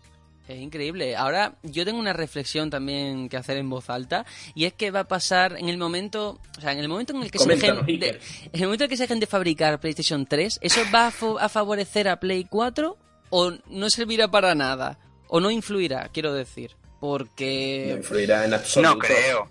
[0.49, 1.14] Es increíble.
[1.14, 4.26] Ahora, yo tengo una reflexión también que hacer en voz alta,
[4.57, 7.22] y es que va a pasar en el momento, o sea, en el momento en
[7.22, 8.18] el que se dejen de,
[8.53, 11.45] en el momento en el que se dejen de fabricar PlayStation 3, ¿eso va a,
[11.45, 12.99] a favorecer a Play 4
[13.31, 14.99] o no servirá para nada?
[15.28, 16.72] O no influirá, quiero decir.
[17.01, 18.95] No Porque, influirá en absoluto.
[18.95, 19.49] No creo.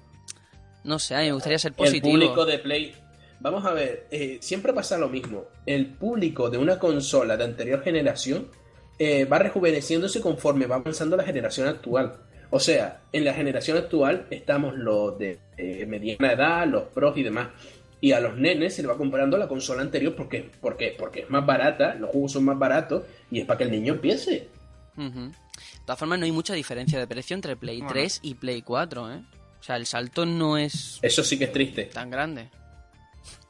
[0.84, 2.12] no sé, a mí me gustaría ser El positivo.
[2.12, 2.96] público de Play.
[3.40, 5.46] Vamos a ver, eh, siempre pasa lo mismo.
[5.66, 8.48] El público de una consola de anterior generación
[9.00, 12.18] eh, va rejuveneciéndose conforme va avanzando la generación actual.
[12.52, 17.24] O sea, en la generación actual estamos los de eh, mediana edad, los pros y
[17.24, 17.48] demás.
[18.02, 21.30] Y a los nenes se le va comprando la consola anterior porque, porque, porque es
[21.30, 24.48] más barata, los juegos son más baratos y es para que el niño empiece.
[25.60, 28.62] De todas formas, no hay mucha diferencia de precio entre Play No, 3 y Play
[28.62, 29.22] 4, ¿eh?
[29.60, 31.86] O sea, el salto no es Eso sí que es triste.
[31.86, 32.50] tan grande.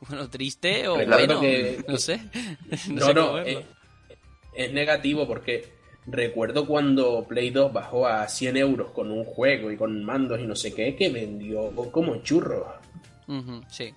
[0.09, 2.19] Bueno, triste o Recuerdo bueno, que- no sé.
[2.89, 3.65] No, No, sé eh,
[4.53, 5.73] es negativo porque
[6.07, 10.47] recuerdo cuando Play 2 bajó a 100 euros con un juego y con mandos y
[10.47, 12.79] no sé qué, que vendió como churro.
[13.27, 13.93] Ujú, sí.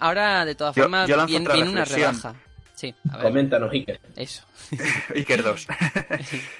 [0.00, 2.34] Ahora, de todas formas, yo viene, una rebaja.
[2.82, 4.00] Sí, a ver, Coméntanos, Iker.
[4.16, 4.42] eso.
[5.14, 5.66] Iker 2.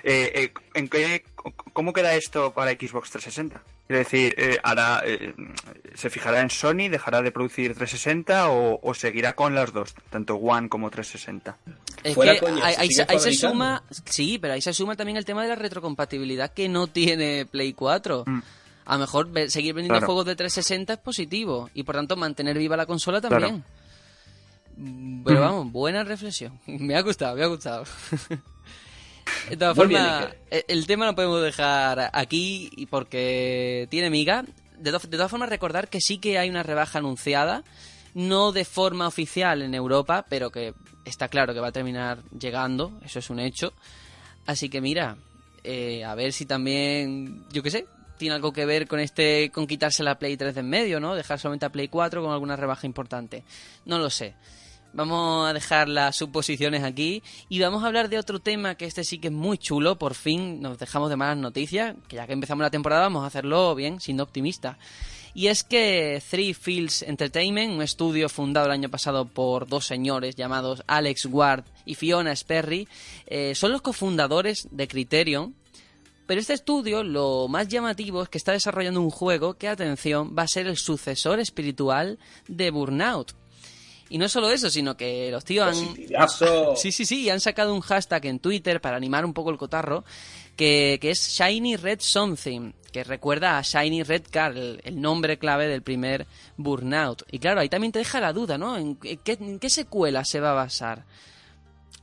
[0.04, 1.24] Eh, eh, ¿en qué,
[1.72, 3.60] ¿Cómo queda esto para Xbox 360?
[3.88, 5.34] Quiero decir, eh, hará, eh,
[5.94, 10.36] ¿se fijará en Sony, dejará de producir 360 o, o seguirá con las dos, tanto
[10.36, 11.56] One como 360?
[12.04, 13.50] Es que coña, ahí, se ahí se, ahí se fabricando.
[13.50, 17.46] suma, sí, pero ahí se suma también el tema de la retrocompatibilidad que no tiene
[17.46, 18.24] Play 4.
[18.26, 18.42] Mm.
[18.84, 20.06] A lo mejor seguir vendiendo Claro.
[20.06, 23.56] juegos de 360 es positivo y por tanto mantener viva la consola también.
[23.56, 23.64] Mm,
[24.76, 25.48] Pero Ujú.
[25.54, 26.58] vamos, buena reflexión.
[26.66, 27.84] Me ha gustado, me ha gustado.
[29.48, 34.44] De todas formas, eh, el tema lo podemos dejar aquí porque tiene miga.
[34.78, 37.62] De, to- de todas formas, recordar que sí que hay una rebaja anunciada,
[38.14, 42.92] no de forma oficial en Europa, pero que está claro que va a terminar llegando,
[43.04, 43.72] eso es un hecho.
[44.46, 45.16] Así que mira,
[45.64, 47.86] eh, a ver si también, yo qué sé,
[48.18, 51.14] tiene algo que ver con este, con quitarse la Play 3 de en medio, ¿no?
[51.14, 53.44] Dejar solamente a Play 4 con alguna rebaja importante.
[53.84, 54.34] No lo sé.
[54.94, 59.04] Vamos a dejar las suposiciones aquí y vamos a hablar de otro tema que este
[59.04, 59.98] sí que es muy chulo.
[59.98, 63.28] Por fin nos dejamos de malas noticias, que ya que empezamos la temporada vamos a
[63.28, 64.78] hacerlo bien, siendo optimista.
[65.32, 70.36] Y es que Three Fields Entertainment, un estudio fundado el año pasado por dos señores
[70.36, 72.86] llamados Alex Ward y Fiona Sperry,
[73.26, 75.54] eh, son los cofundadores de Criterion.
[76.26, 80.42] Pero este estudio, lo más llamativo es que está desarrollando un juego que, atención, va
[80.42, 83.41] a ser el sucesor espiritual de Burnout.
[84.12, 85.74] Y no solo eso, sino que los tíos han...
[86.76, 89.56] Sí, sí, sí, y han sacado un hashtag en Twitter para animar un poco el
[89.56, 90.04] cotarro,
[90.54, 95.38] que, que es Shiny Red Something, que recuerda a Shiny Red Car, el, el nombre
[95.38, 96.26] clave del primer
[96.58, 97.22] Burnout.
[97.30, 98.76] Y claro, ahí también te deja la duda, ¿no?
[98.76, 101.06] ¿En qué, en qué secuela se va a basar?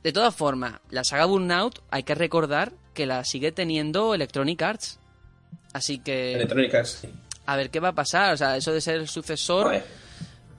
[0.02, 4.98] De todas formas, la saga Burnout hay que recordar que la sigue teniendo Electronic Arts.
[5.72, 6.32] Así que...
[6.32, 7.06] Electronic Arts.
[7.46, 8.34] A ver qué va a pasar.
[8.34, 9.80] O sea, eso de ser el sucesor.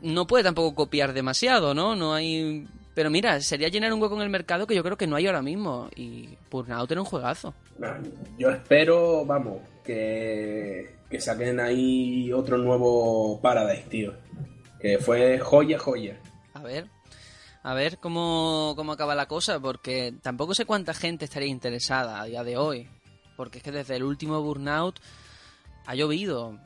[0.01, 1.95] No puede tampoco copiar demasiado, ¿no?
[1.95, 2.67] No hay...
[2.93, 5.25] Pero mira, sería llenar un hueco en el mercado que yo creo que no hay
[5.25, 5.89] ahora mismo.
[5.95, 7.53] Y Burnout era un juegazo.
[8.37, 14.13] Yo espero, vamos, que, que saquen ahí otro nuevo Paradise, tío.
[14.79, 16.19] Que fue joya, joya.
[16.53, 16.87] A ver,
[17.63, 22.25] a ver cómo, cómo acaba la cosa, porque tampoco sé cuánta gente estaría interesada a
[22.25, 22.89] día de hoy.
[23.37, 24.99] Porque es que desde el último Burnout
[25.85, 26.59] ha llovido.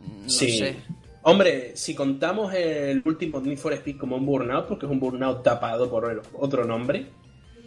[0.00, 0.58] No sí.
[0.58, 0.76] sé.
[1.22, 5.42] Hombre, si contamos el último Need for Speed como un burnout, porque es un burnout
[5.42, 7.06] tapado por el otro nombre,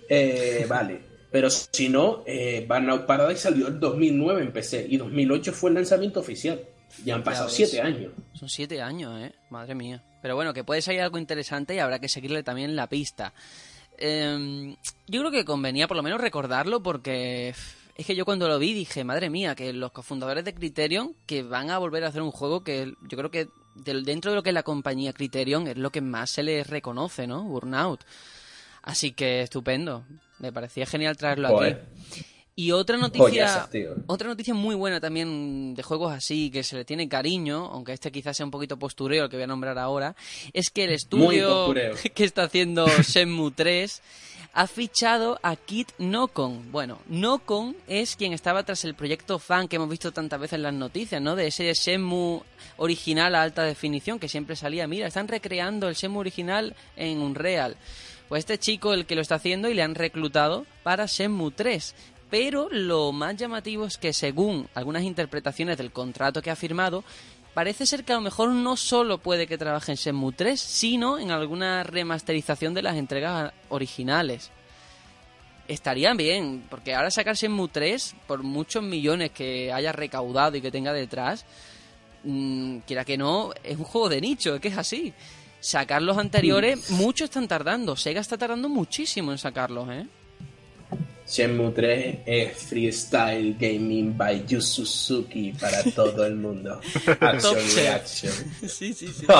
[0.09, 1.13] eh, vale.
[1.31, 5.75] Pero si no, eh, Burnout Paradise salió en 2009 en PC y 2008 fue el
[5.75, 6.61] lanzamiento oficial.
[7.03, 8.11] Ya han pasado siete años.
[8.33, 9.33] Son siete años, ¿eh?
[9.49, 10.03] Madre mía.
[10.21, 13.33] Pero bueno, que puede salir algo interesante y habrá que seguirle también la pista.
[13.97, 14.75] Eh,
[15.07, 17.55] yo creo que convenía por lo menos recordarlo porque
[17.95, 21.43] es que yo cuando lo vi dije, madre mía, que los cofundadores de Criterion que
[21.43, 24.49] van a volver a hacer un juego que yo creo que dentro de lo que
[24.49, 27.43] es la compañía Criterion es lo que más se les reconoce, ¿no?
[27.43, 28.01] Burnout.
[28.81, 30.05] Así que estupendo.
[30.39, 31.85] Me parecía genial traerlo Joder.
[32.11, 32.25] aquí.
[32.55, 33.67] Y otra noticia,
[34.05, 38.11] otra noticia muy buena también de juegos así, que se le tiene cariño, aunque este
[38.11, 40.15] quizás sea un poquito postureo, el que voy a nombrar ahora,
[40.53, 41.73] es que el estudio
[42.13, 44.01] que está haciendo Shenmue 3
[44.53, 46.71] ha fichado a Kit Nokon.
[46.71, 50.63] Bueno, Nokon es quien estaba tras el proyecto fan que hemos visto tantas veces en
[50.63, 51.35] las noticias, ¿no?
[51.35, 52.43] De ese Shenmue
[52.77, 57.75] original a alta definición que siempre salía, mira, están recreando el Shenmue original en Unreal.
[58.29, 61.95] Pues este chico el que lo está haciendo y le han reclutado para Shenmue 3.
[62.29, 67.03] Pero lo más llamativo es que según algunas interpretaciones del contrato que ha firmado,
[67.53, 71.19] parece ser que a lo mejor no solo puede que trabaje en Shenmue 3, sino
[71.19, 74.51] en alguna remasterización de las entregas originales.
[75.67, 80.71] Estaría bien, porque ahora sacar Shenmue 3, por muchos millones que haya recaudado y que
[80.71, 81.45] tenga detrás,
[82.23, 85.13] mm, quiera que no, es un juego de nicho, es que es así.
[85.59, 87.95] Sacar los anteriores, muchos están tardando.
[87.95, 90.05] Sega está tardando muchísimo en sacarlos, ¿eh?
[91.27, 96.79] Shenmue 3 es Freestyle Gaming by Yu Suzuki para todo el mundo.
[97.19, 97.55] Action.
[97.75, 98.33] Reaction.
[98.67, 99.25] Sí, sí, sí.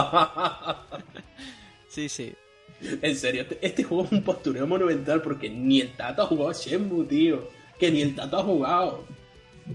[1.90, 2.34] Sí, sí.
[2.82, 6.54] en serio, este, este juego es un postureo monumental porque ni el Tato ha jugado
[6.54, 7.48] Shenmue, tío.
[7.80, 9.06] Que ni el Tato ha jugado.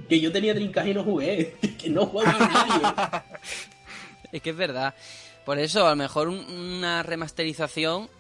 [0.09, 1.55] Que yo tenía Dreamcast y no jugué.
[1.79, 3.23] Que no juego con nadie.
[4.33, 4.95] Es que es verdad.
[5.45, 8.11] Por eso, a lo mejor un- una remasterización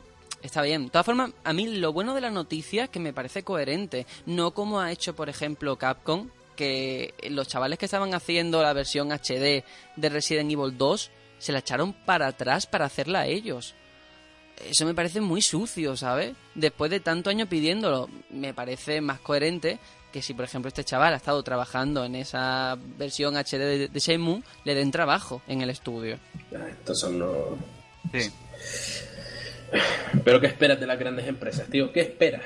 [0.42, 0.84] está bien.
[0.84, 4.06] De todas formas, a mí lo bueno de la noticia es que me parece coherente.
[4.26, 9.12] No como ha hecho, por ejemplo, Capcom, que los chavales que estaban haciendo la versión
[9.12, 9.64] HD
[9.96, 13.74] de Resident Evil 2 se la echaron para atrás para hacerla ellos.
[14.68, 16.34] Eso me parece muy sucio, ¿sabes?
[16.56, 19.78] Después de tanto año pidiéndolo, me parece más coherente
[20.12, 24.00] que si, por ejemplo, este chaval ha estado trabajando en esa versión HD de, de
[24.00, 26.18] Shenmue, le den trabajo en el estudio.
[26.56, 27.58] Ah, Estos son los...
[28.12, 28.30] Sí.
[30.24, 31.92] Pero ¿qué esperas de las grandes empresas, tío?
[31.92, 32.42] ¿Qué esperas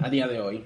[0.00, 0.64] a día de hoy?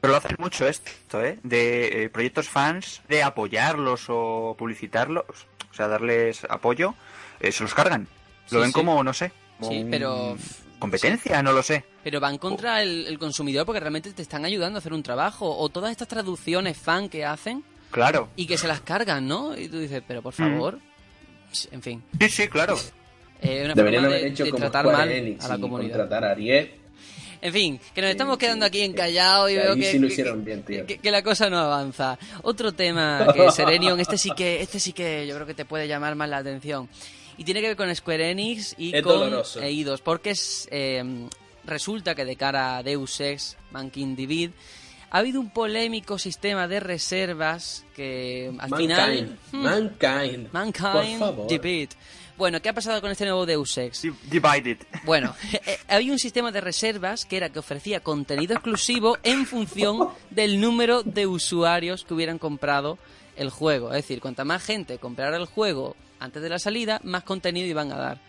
[0.00, 1.38] Pero lo hacen mucho esto, ¿eh?
[1.42, 5.24] De eh, proyectos fans, de apoyarlos o publicitarlos,
[5.70, 6.94] o sea, darles apoyo,
[7.40, 8.06] eh, se los cargan.
[8.50, 8.72] Lo Sí, ven sí.
[8.72, 10.36] como, no sé, como Sí, pero-
[10.78, 11.84] Competencia, no lo sé.
[12.04, 15.56] Pero van contra el, el consumidor porque realmente te están ayudando a hacer un trabajo.
[15.56, 18.28] O todas estas traducciones fan que hacen Claro.
[18.36, 19.56] y que se las cargan, ¿no?
[19.56, 20.78] Y tú dices, pero por favor.
[21.70, 22.76] En fin, Sí, sí, claro.
[23.42, 25.90] Eh, una Deberían forma haber de, hecho de como tratar mal Enix a la comunidad.
[25.98, 26.70] contratar a Ariel.
[27.42, 30.86] En fin, que nos estamos quedando aquí encallados y Que veo que, sí que- bien,
[30.86, 32.18] que- la cosa no avanza.
[32.42, 35.86] Otro tema que Serenion, este sí que, este sí que yo creo que te puede
[35.86, 36.88] llamar más la atención.
[37.36, 39.60] Y tiene que ver con Square Enix y Es con doloroso.
[39.60, 41.28] Eidos, porque es, eh,
[41.66, 44.50] resulta que de cara a Deus Ex, Mankind Divid,
[45.10, 49.10] ha habido un polémico sistema de reservas que al final...
[49.10, 49.38] Mankind.
[49.52, 50.48] Hmm, Mankind.
[50.52, 51.46] Mankind Por favor.
[51.48, 51.88] Debate.
[52.36, 54.02] Bueno, ¿qué ha pasado con este nuevo Deus Ex?
[54.02, 54.78] Di- Divided.
[55.04, 60.08] Bueno, eh, había un sistema de reservas que era que ofrecía contenido exclusivo en función
[60.30, 62.98] del número de usuarios que hubieran comprado
[63.36, 63.88] el juego.
[63.90, 67.92] Es decir, cuanta más gente comprara el juego antes de la salida, más contenido iban
[67.92, 68.20] a dar.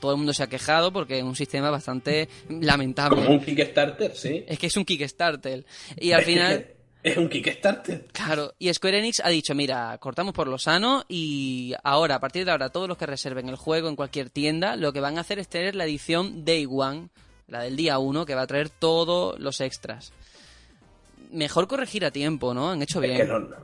[0.00, 3.22] Todo el mundo se ha quejado porque es un sistema bastante lamentable.
[3.24, 4.44] Como un Kickstarter, sí.
[4.46, 5.64] Es que es un Kickstarter.
[5.98, 6.66] Y al final...
[7.06, 8.04] Es un Kickstarter.
[8.12, 12.44] Claro, y Square Enix ha dicho, mira, cortamos por lo sano y ahora, a partir
[12.44, 15.20] de ahora, todos los que reserven el juego en cualquier tienda, lo que van a
[15.20, 17.10] hacer es tener la edición Day One,
[17.46, 20.12] la del día 1, que va a traer todos los extras.
[21.30, 22.70] Mejor corregir a tiempo, ¿no?
[22.72, 23.28] Han hecho Es que bien.
[23.28, 23.56] no, no.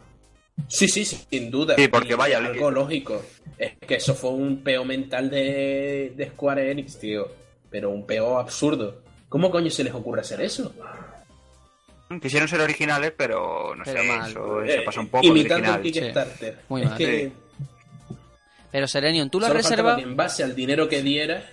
[0.68, 1.74] Sí, sí, sí, sin duda.
[1.76, 3.22] Sí, porque Y vaya, Algo lógico.
[3.58, 7.26] Es que eso fue un peo mental de, de Square Enix, tío.
[7.70, 9.02] Pero un peo absurdo.
[9.28, 10.72] ¿Cómo coño se les ocurre hacer eso?
[12.20, 14.30] Quisieron ser originales, pero no Pero sé, mal.
[14.30, 15.82] eso Eh, se pasa un poco Imitando original.
[16.12, 16.58] Kickstarter.
[16.68, 16.98] Muy es mal.
[16.98, 17.32] que
[18.70, 19.98] Pero Serenion, ¿tú lo has reservado?
[19.98, 21.44] en base al dinero que diera.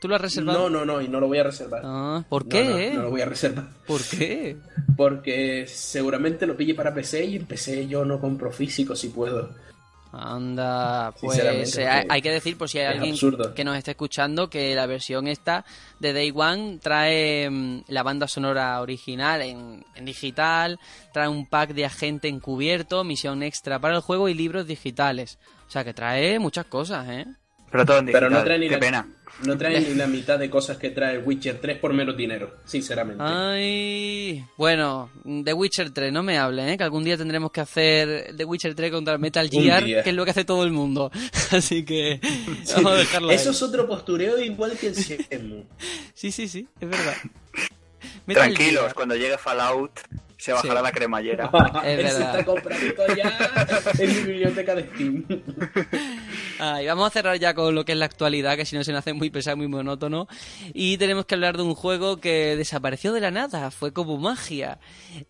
[0.00, 0.68] ¿Tú lo has reservado?
[0.68, 1.80] No, no, no, y no lo voy a reservar.
[1.84, 2.64] Ah, ¿Por No, qué?
[2.64, 2.90] no, eh?
[2.94, 3.66] no lo voy a reservar.
[3.86, 4.56] ¿Por qué?
[4.96, 9.54] Porque seguramente lo pille para PC y en PC yo no compro físico si puedo.
[10.12, 11.38] Anda, pues
[11.76, 13.54] eh, hay, que decir, por si hay alguien absurdo.
[13.54, 15.64] que nos esté escuchando, que la versión esta
[15.98, 20.78] de Day One trae mm, la banda sonora original en, en digital,
[21.12, 25.38] trae un pack de agente encubierto, misión extra para el juego y libros digitales.
[25.66, 27.26] O sea que trae muchas cosas, ¿eh?
[27.70, 29.08] Pero todo en Pero no trae ni Qué la, pena.
[29.44, 33.22] No trae ni la mitad de cosas que trae Witcher 3 por menos dinero, sinceramente.
[33.24, 35.10] Ay, bueno,
[35.44, 36.76] The Witcher 3, no me hablen, ¿eh?
[36.78, 40.24] que algún día tendremos que hacer The Witcher 3 contra Metal Gear, que es lo
[40.24, 41.10] que hace todo el mundo.
[41.50, 42.20] Así que
[42.76, 43.36] vamos a dejarlo ahí.
[43.36, 45.64] Eso es otro postureo igual que el Shenmue.
[46.14, 47.14] Sí, sí, sí, es verdad.
[48.26, 48.94] Metal Tranquilos, Gear.
[48.94, 50.00] cuando llegue Fallout
[50.38, 50.82] se bajará Sí.
[50.84, 51.50] la cremallera.
[51.84, 52.20] Es se verdad.
[52.36, 53.66] está comprando ya
[53.98, 55.24] en mi biblioteca de Steam.
[56.58, 58.90] Ay, vamos a cerrar ya con lo que es la actualidad, que si no se
[58.90, 60.26] nos hace muy pesado, muy monótono.
[60.72, 64.78] Y tenemos que hablar de un juego que desapareció de la nada, fue como magia.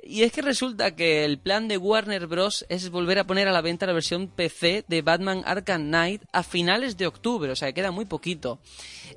[0.04, 2.64] Y es que resulta que el plan de Warner Bros.
[2.68, 6.44] es volver a poner a la venta la versión PC de Batman Arkham Knight a
[6.44, 8.60] finales de octubre, o sea, que queda muy poquito.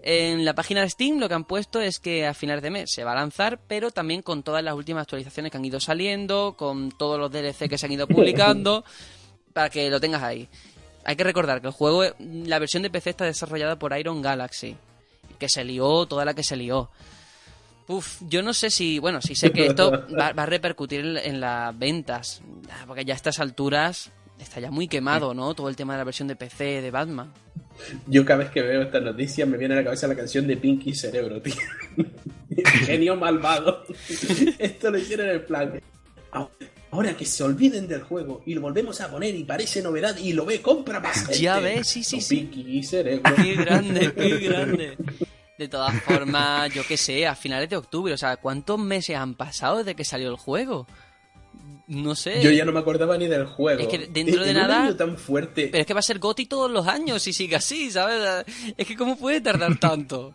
[0.02, 2.92] En la página de Steam lo que han puesto es que a finales de mes
[2.92, 6.56] se va a lanzar, pero también con todas las últimas actualizaciones que han ido saliendo,
[6.58, 8.84] con todos los DLC que se han ido publicando,
[9.54, 10.48] para que lo tengas ahí.
[11.06, 14.76] Hay que recordar que el juego, la versión de PC está desarrollada por Iron Galaxy,
[15.38, 16.90] que se lió toda la que se lió.
[17.88, 21.78] Uf, yo no sé si, bueno, si sé que esto va, a repercutir en, las
[21.78, 22.42] ventas,
[22.86, 25.56] porque ya a estas alturas está ya muy quemado, ¿no?
[25.56, 27.32] Todo el tema de la versión de PC de Batman.
[28.08, 30.58] Yo cada vez que veo esta noticia me viene a la cabeza la canción de
[30.58, 31.56] Pinky Cerebro, tío.
[32.86, 33.86] Genio malvado.
[34.60, 35.82] Esto lo hicieron en plan.
[36.92, 40.34] Ahora que se olviden del juego y lo volvemos a poner y parece novedad y
[40.34, 41.40] lo ve, compra más gente.
[41.40, 42.36] Ya ves, sí, sí, sí.
[42.52, 43.36] Pinky Cerebro.
[43.36, 44.98] Qué grande, qué grande.
[45.58, 49.36] De todas formas, yo qué sé, a finales de octubre, o sea, ¿cuántos meses han
[49.36, 50.88] pasado desde que salió el juego?
[51.88, 52.42] No sé.
[52.42, 53.82] Yo ya no me acordaba ni del juego.
[53.82, 55.70] Es que dentro de un nada- año tan fuerte.
[55.72, 58.46] Pero es que va a ser Goti todos los años si sigue así, ¿sabes?
[58.78, 60.34] Es que ¿cómo puede tardar tanto?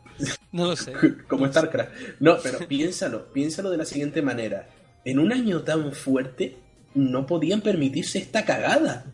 [0.52, 0.92] No lo sé.
[1.28, 1.92] como StarCraft.
[2.20, 4.68] No, pero piénsalo, piénsalo de la siguiente manera.
[5.04, 6.56] En un año tan fuerte,
[6.94, 9.04] no podían permitirse esta cagada.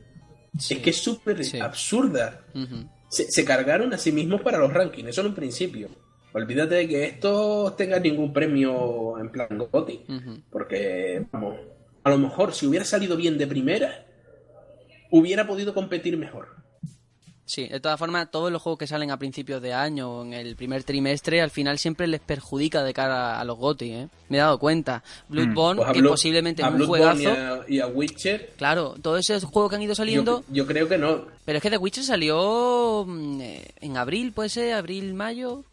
[0.59, 0.75] Sí.
[0.75, 1.59] Es que es súper Sí.
[1.61, 2.43] absurda.
[3.09, 5.89] Se, se cargaron a sí mismos para los rankings, eso en un principio.
[6.33, 9.49] Olvídate de que esto tenga ningún premio en plan.
[9.61, 10.43] Ujú.
[10.51, 11.57] Porque, vamos,
[12.05, 14.07] a lo mejor si hubiera salido bien de primera,
[15.11, 16.60] hubiera podido competir mejor.
[17.51, 20.35] Sí, de todas formas, todos los juegos que salen a principios de año o en
[20.35, 24.09] el primer trimestre, al final siempre les perjudica de cara a los GOTY, ¿eh?
[24.29, 25.03] Me he dado cuenta.
[25.29, 27.21] Bloodborne, Pues a que Blood- posiblemente es un juegazo.
[27.23, 30.45] Y a, y a Witcher, Claro, todos esos juegos que han ido saliendo...
[30.49, 31.25] yo, yo creo que no.
[31.45, 35.65] Pero es que The Witcher salió mm, eh, en abril, puede ser, abril, mayo.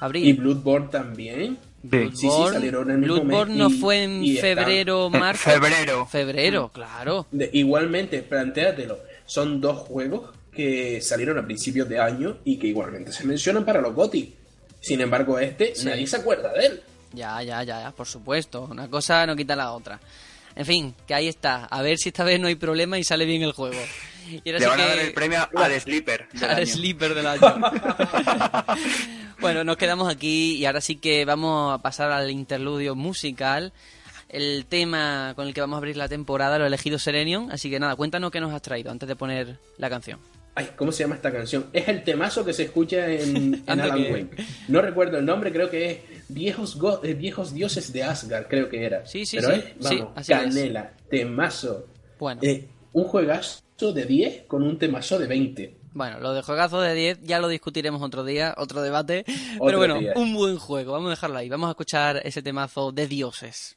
[0.00, 0.26] Abril.
[0.26, 1.56] Y Bloodborne también.
[1.88, 5.48] Sí, sí, salieron en el mismo Bloodborne no y- fue en están- febrero, marzo.
[5.50, 6.06] febrero.
[6.06, 7.26] Febrero, claro.
[7.30, 8.98] De- igualmente, plantéatelo.
[9.24, 13.80] Son dos juegos que salieron a principios de año y que igualmente se mencionan para
[13.80, 14.34] los GOTY.
[14.80, 15.86] Sin embargo, este, Sí.
[15.86, 16.82] nadie se acuerda de él.
[17.14, 18.66] Ya, ya, ya, ya, por supuesto.
[18.70, 20.00] Una cosa no quita la otra.
[20.54, 21.64] En fin, que ahí está.
[21.66, 23.80] A ver si esta vez no hay problema y sale bien el juego.
[24.28, 26.28] Y ahora Le sí van a dar el premio al Sleeper.
[26.32, 26.66] del al año.
[26.66, 27.40] sleeper del año.
[29.40, 33.72] bueno, nos quedamos aquí y ahora sí que vamos a pasar al interludio musical.
[34.28, 37.68] El tema con el que vamos a abrir la temporada lo ha elegido Serenion, así
[37.68, 40.18] que nada, cuéntanos qué nos has traído antes de poner la canción.
[40.54, 41.66] Ay, ¿cómo se llama esta canción?
[41.72, 44.44] Es el temazo que se escucha en, Alan Wake.
[44.68, 45.98] No recuerdo el nombre, creo que es
[46.28, 49.06] Viejos, Go eh, Viejos Dioses de Asgard, creo que era.
[49.06, 49.52] Sí, sí, Pero.
[49.52, 51.86] Es, vamos, canela, temazo.
[52.18, 52.40] Bueno.
[52.44, 53.62] Eh, un juegazo
[53.94, 55.76] de 10 con un temazo de 20.
[55.94, 59.24] Bueno, lo de juegazo de 10 ya lo discutiremos otro día, otro debate.
[59.58, 61.48] Otro pero bueno, un buen juego, vamos a dejarlo ahí.
[61.48, 63.76] Vamos a escuchar ese temazo de dioses.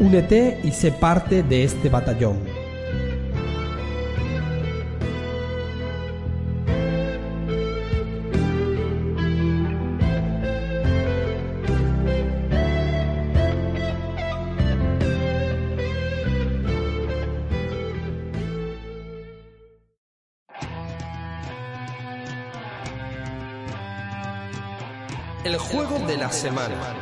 [0.00, 2.38] Únete y sé parte de este batallón.
[25.44, 26.99] El juego de la semana.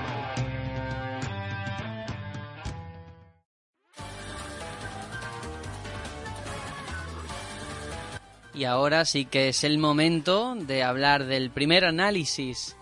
[8.59, 12.76] y ahora sí que es el momento de hablar del primer análisis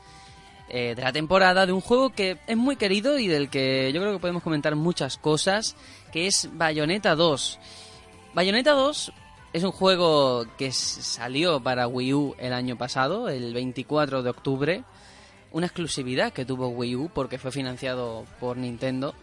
[0.71, 4.01] eh, de la temporada de un juego que es muy querido y del que yo
[4.01, 5.77] creo que podemos comentar muchas cosas,
[6.13, 7.59] que es Bayonetta 2.
[8.33, 9.13] Bayonetta 2
[9.53, 14.85] es un juego que salió para Wii U el año pasado, el 24 de octubre,
[15.53, 19.15] una exclusividad que tuvo Wii U porque fue financiado por Nintendo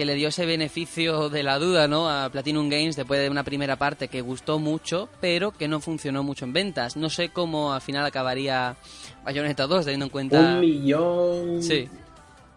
[0.00, 2.08] que le dio ese beneficio de la duda ¿no?
[2.08, 6.22] a Platinum Games después de una primera parte que gustó mucho, pero que no funcionó
[6.22, 6.96] mucho en ventas.
[6.96, 8.76] No sé cómo al final acabaría
[9.26, 10.40] Bayonetta 2, teniendo en cuenta.
[10.54, 11.62] Un millón.
[11.62, 11.86] Sí.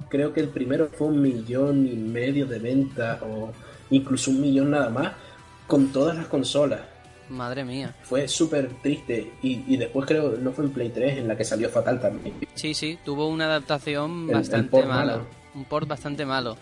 [0.07, 3.51] Creo que el primero fue un millón y medio de ventas, o
[3.89, 5.11] incluso un millón nada más,
[5.67, 6.79] con todas las consolas.
[7.27, 7.93] Madre mía.
[8.03, 9.33] Fue súper triste.
[9.41, 12.35] Y, y después creo, no fue en Play 3 en la que salió Fatal también.
[12.53, 14.93] Sí, sí, tuvo una adaptación El- bastante mala.
[15.17, 15.43] malo.
[15.55, 16.57] Un port bastante malo.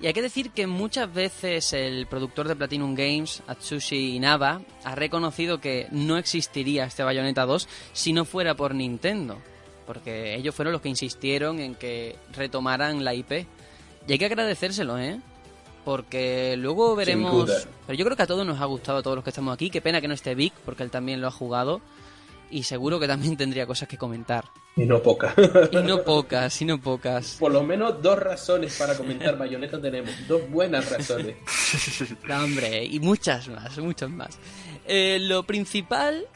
[0.00, 4.94] Y hay que decir que muchas veces el productor de Platinum Games, Atsushi Inaba, ha
[4.94, 9.38] reconocido que no existiría este Bayonetta 2 si no fuera por Nintendo.
[9.86, 13.46] Porque ellos fueron los que insistieron en que retomaran la IP.
[14.06, 15.18] Y hay que agradecérselo, ¿eh?
[15.84, 17.50] Porque luego veremos...
[17.86, 19.68] Pero yo creo que a todos nos ha gustado, a todos los que estamos aquí.
[19.68, 21.80] Qué pena que no esté Vic, porque él también lo ha jugado.
[22.50, 24.44] Y seguro que también tendría cosas que comentar.
[24.76, 25.34] Y no poca.
[25.72, 27.36] Y no pocas, y no pocas.
[27.38, 30.10] Por lo menos dos razones para comentar Bayonetta tenemos.
[30.26, 31.36] Dos buenas razones.
[32.28, 34.38] No, hombre, y muchas más, muchas más.
[34.86, 36.26] Eh, lo principal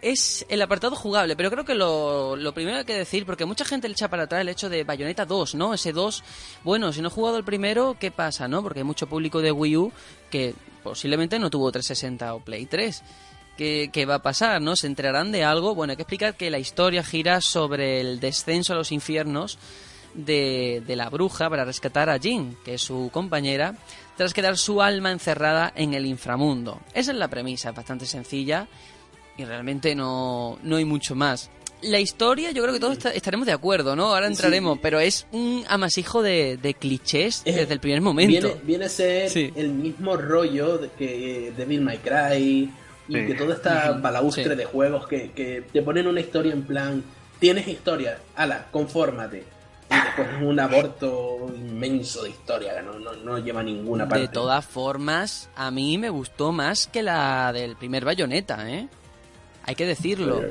[0.00, 3.44] es el apartado jugable, pero creo que lo, lo primero que hay que decir, porque
[3.44, 5.74] mucha gente le echa para atrás el hecho de Bayonetta 2, ¿no?
[5.74, 6.22] Ese 2,
[6.64, 8.62] bueno, si no he jugado el primero, ¿qué pasa, no?
[8.62, 9.92] Porque hay mucho público de Wii U
[10.30, 13.02] que posiblemente no tuvo 360 o Play 3.
[13.58, 14.74] ¿Qué, qué va a pasar, no?
[14.76, 15.74] ¿Se enterarán de algo?
[15.74, 19.58] Bueno, hay que explicar que la historia gira sobre el descenso a los infiernos
[20.14, 23.74] de, de la bruja para rescatar a Jean, que es su compañera,
[24.16, 26.80] tras quedar su alma encerrada en el inframundo.
[26.94, 28.66] Esa es la premisa, es bastante sencilla
[29.36, 31.50] y realmente no, no hay mucho más.
[31.82, 34.06] La historia, yo creo que todos esta- estaremos de acuerdo, ¿no?
[34.14, 38.48] Ahora entraremos, pero es un amasijo de, de clichés Es- desde el primer momento.
[38.48, 39.52] Viene, viene a ser Sí.
[39.54, 42.72] el mismo rollo de que Devil May Cry
[43.08, 43.26] y Sí.
[43.26, 44.54] que toda esta balaustre sí.
[44.54, 47.02] de juegos que, que te ponen una historia en plan,
[47.38, 49.44] tienes historia, ala, confórmate.
[49.90, 54.06] Y después es un aborto inmenso de historia que no, no, no lleva a ninguna
[54.06, 54.26] parte.
[54.26, 58.86] De todas formas, a mí me gustó más que la del primer bayoneta, ¿eh?
[59.64, 60.42] Hay que decirlo.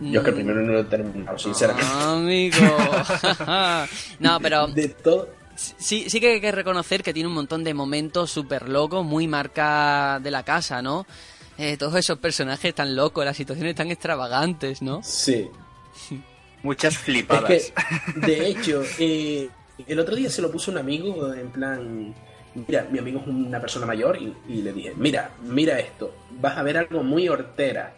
[0.00, 1.88] Yo es que el primero no lo he terminado, sinceramente.
[1.92, 2.56] Ah, amigo.
[4.20, 5.28] no, pero De todo.
[5.56, 9.26] sí, sí que hay que reconocer que tiene un montón de momentos súper locos, muy
[9.28, 11.06] marca de la casa, ¿no?
[11.62, 15.02] Eh, todos esos personajes tan locos, las situaciones tan extravagantes, ¿no?
[15.02, 15.48] Sí.
[16.62, 17.48] Muchas Es flipadas.
[17.48, 17.72] que,
[18.26, 19.48] de hecho, eh,
[19.86, 22.14] el otro día se lo puso un amigo en plan,
[22.54, 26.56] mira, mi amigo es una persona mayor y, y le dije, mira, mira esto, vas
[26.56, 27.94] a ver algo muy hortera.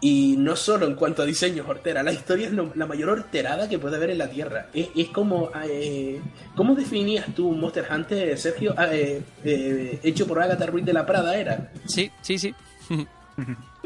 [0.00, 3.08] Y no solo en cuanto a diseño es hortera, la historia es lo- la mayor
[3.10, 4.68] horterada que puede haber en la Tierra.
[4.72, 6.20] Es, es como, eh,
[6.54, 8.74] ¿cómo definías tú Monster Hunter, Sergio?
[8.76, 11.72] Ah, eh, eh, hecho por Agatha Ruiz de la Prada era.
[11.86, 12.54] Sí, sí, sí.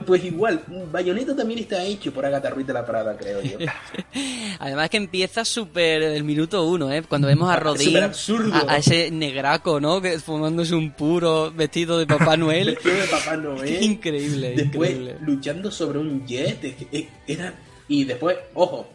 [0.07, 3.59] Pues igual, Bayonetta también está hecho por Agatha Ruiz de la Prada, creo yo.
[4.59, 7.03] Además que empieza súper del minuto uno, ¿eh?
[7.07, 8.55] Cuando vemos a Rodín, Súper absurdo.
[8.55, 10.01] a, a ese negraco, ¿no?
[10.01, 12.67] Que fumándose un puro vestido de Papá Noel.
[12.75, 13.83] Vestido de Papá Noel.
[13.83, 15.17] increíble, Después increíble.
[15.21, 16.65] luchando sobre un jet.
[16.65, 17.55] es que, Era...
[17.87, 18.89] Y después, ojo,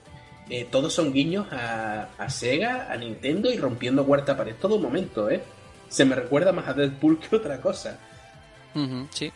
[0.49, 4.55] eh, todos son guiños a, a Sega, a Nintendo y rompiendo cuarta pared.
[4.59, 5.43] Todo momento, ¿eh?
[5.89, 7.99] Se me recuerda más a Deadpool que otra cosa.
[9.11, 9.31] Sí.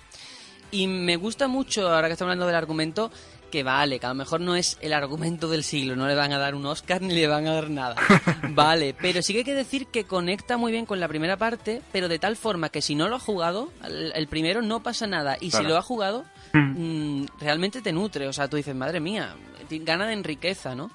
[0.71, 3.11] Y me gusta mucho, ahora que estamos hablando del argumento,
[3.51, 6.31] que vale, que a lo mejor no es el argumento del siglo, no le van
[6.31, 7.95] a dar un Oscar ni le van a dar nada.
[8.51, 11.81] Vale, pero sí que hay que decir que conecta muy bien con la primera parte,
[11.91, 15.35] pero de tal forma que si no lo ha jugado, el, primero no pasa nada.
[15.41, 15.65] Y Claro.
[15.65, 16.23] si lo ha jugado,
[16.53, 18.29] mm, realmente te nutre.
[18.29, 19.35] O sea, tú dices, madre mía,
[19.69, 20.89] gana de riqueza, ¿no?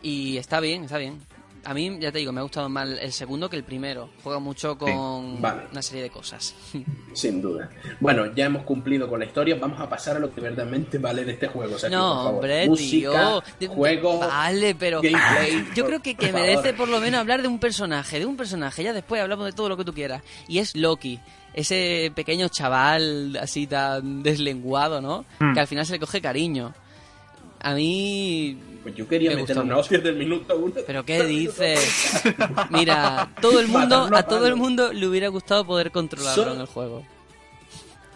[0.00, 1.20] Y está bien, está bien.
[1.66, 4.10] A mí, ya te digo, me ha gustado más el segundo que el primero.
[4.22, 5.62] Juega mucho con vale.
[5.72, 6.54] una serie de cosas.
[7.14, 7.70] Sin duda.
[8.00, 9.56] Bueno, ya hemos cumplido con la historia.
[9.60, 11.78] Vamos a pasar a lo que verdaderamente vale de este juego.
[11.78, 12.34] Sergio, No, por favor.
[12.34, 13.70] hombre, Música, tío.
[13.70, 15.00] Juego, Vale, pero.
[15.00, 15.64] gameplay.
[15.74, 16.76] Yo por- creo que, por que merece favor.
[16.76, 18.82] por lo menos hablar de un personaje, de un personaje.
[18.82, 20.22] Ya después hablamos de todo lo que tú quieras.
[20.48, 21.18] Y es Loki.
[21.54, 25.24] Ese pequeño chaval así tan deslenguado, ¿no?
[25.38, 25.54] Mm.
[25.54, 26.74] Que al final se le coge cariño.
[27.60, 28.58] A mí.
[28.84, 30.74] Pues yo quería Me meter una hostia del minuto uno.
[30.86, 32.22] ¿Pero qué dices?
[32.70, 36.54] Mira, todo el mundo, a a todo el mundo le hubiera gustado poder controlarlo Solo-
[36.54, 37.04] en el juego.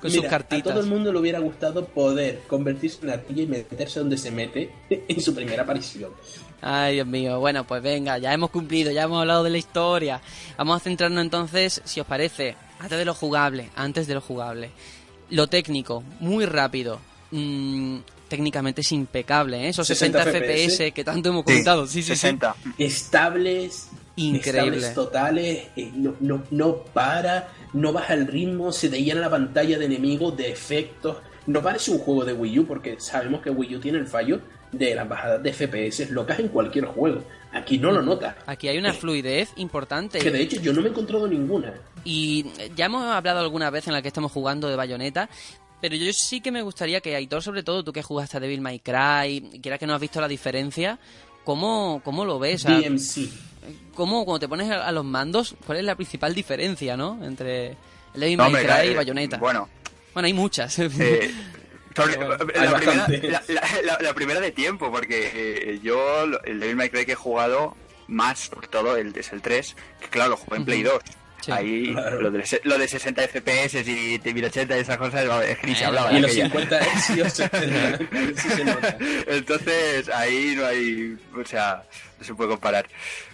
[0.00, 0.70] Con Mira, sus cartitas.
[0.70, 4.30] A todo el mundo le hubiera gustado poder convertirse en ardilla y meterse donde se
[4.30, 4.70] mete
[5.08, 6.12] en su primera aparición.
[6.60, 7.40] Ay, Dios mío.
[7.40, 10.20] Bueno, pues venga, ya hemos cumplido, ya hemos hablado de la historia.
[10.58, 14.70] Vamos a centrarnos entonces, si os parece, antes de lo jugable, antes de lo jugable.
[15.30, 17.00] Lo técnico, muy rápido.
[17.30, 17.98] Mm,
[18.28, 19.68] técnicamente es impecable, ¿eh?
[19.68, 21.86] Esos 60 60, FPS que tanto hemos comentado.
[21.86, 22.16] Sí, sí, sí.
[22.16, 22.54] 60.
[22.78, 24.78] estables, Increíble.
[24.78, 29.30] estables totales, eh, no, no, no para, no baja el ritmo, se te llena la
[29.30, 31.16] pantalla de enemigos, de efectos.
[31.46, 34.40] No parece un juego de Wii U porque sabemos que Wii U tiene el fallo
[34.72, 37.22] de las bajadas de FPS locas en cualquier juego.
[37.52, 38.34] Aquí no lo notas.
[38.46, 40.18] Aquí hay una fluidez importante.
[40.18, 41.72] Que de hecho yo no me he encontrado ninguna.
[42.04, 42.44] Y
[42.76, 45.30] ya hemos hablado alguna vez en la que estamos jugando de Bayonetta,
[45.80, 48.60] pero yo sí que me gustaría que Aitor, sobre todo tú que jugaste a Devil
[48.60, 50.98] May Cry, quiera que no has visto la diferencia,
[51.44, 52.64] ¿cómo, cómo lo ves?
[52.64, 53.28] DMC.
[53.94, 57.18] ¿Cómo, cuando te pones a, los mandos, cuál es la principal diferencia, no?
[57.24, 57.76] Entre
[58.14, 59.36] Devil No, May Cry eh, y Bayonetta.
[59.38, 59.68] Bueno,
[60.14, 60.78] Bueno, hay muchas.
[60.78, 60.88] eh,
[61.96, 63.24] bueno, la, hay primera, bastantes.
[63.30, 67.12] la- la- la- la primera de tiempo, porque eh, yo el Devil May Cry que
[67.12, 67.76] he jugado
[68.06, 70.94] más, sobre todo, el, es el 3, que claro, lo jugué en Play 2.
[71.40, 71.52] Sí.
[71.52, 72.20] Ahí Claro.
[72.20, 75.74] lo, de, se- lo de 60 FPS y 1080 y esas cosas es que ni
[75.74, 76.44] se Eh, hablaba Y de los aquella.
[76.46, 77.48] 50 hercios se,
[78.36, 78.98] sí se nota.
[79.26, 81.84] Entonces ahí no hay, o sea,
[82.18, 82.86] no se puede comparar.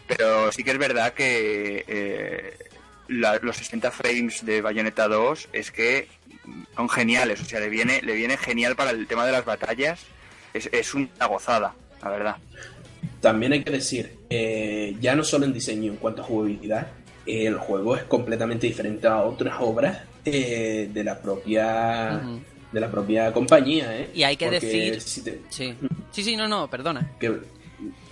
[0.07, 2.59] Pero sí que es verdad que eh,
[3.09, 6.09] la- los 60 frames de Bayonetta 2 es que
[6.77, 10.01] son geniales, o sea, le viene, le viene genial para el tema de las batallas.
[10.53, 12.37] Es, es una gozada, la verdad.
[13.23, 17.04] También hay que decir, eh, ya no solo en diseño, en cuanto a jugabilidad, eh,
[17.27, 22.21] el juego es completamente diferente a otras obras eh, de la propia
[22.73, 23.97] de la propia compañía.
[23.97, 24.11] ¿eh?
[24.15, 25.75] Y hay que Porque decir- si te- Sí.
[26.11, 27.13] sí, sí, no, no, perdona.
[27.21, 27.39] que-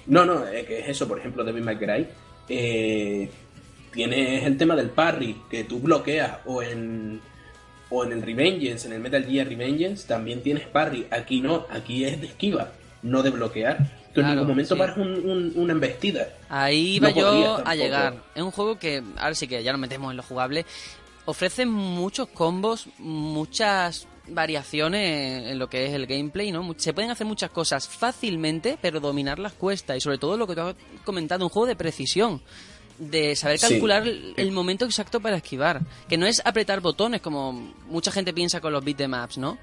[0.07, 2.07] no, no, es que es eso, por ejemplo, May Cry,
[2.49, 3.29] eh,
[3.93, 7.21] tienes el tema del parry, que tú bloqueas, o en,
[7.91, 11.07] o en el Revengeance, en el Metal Gear Revengeance, también tienes parry.
[11.11, 12.73] Aquí no, aquí es de esquiva,
[13.03, 14.02] no de bloquear.
[14.15, 14.79] Tú en ningún momento sí.
[14.79, 16.29] paras un- un- una embestida.
[16.49, 18.23] Ahí No iba yo a llegar.
[18.35, 20.67] Es un juego que, ahora sí que ya nos metemos en lo jugable,
[21.25, 26.75] ofrece muchos combos, muchas variaciones en lo que es el gameplay, ¿no?
[26.77, 29.97] Se pueden hacer muchas cosas fácilmente, pero dominarlas cuesta.
[29.97, 30.75] Y sobre todo lo que tú has
[31.05, 32.41] comentado, un juego de precisión.
[32.99, 35.81] De saber calcular el el momento exacto para esquivar.
[36.09, 37.53] Que no es apretar botones como
[37.89, 39.59] mucha gente piensa con los beatemaps, ¿no?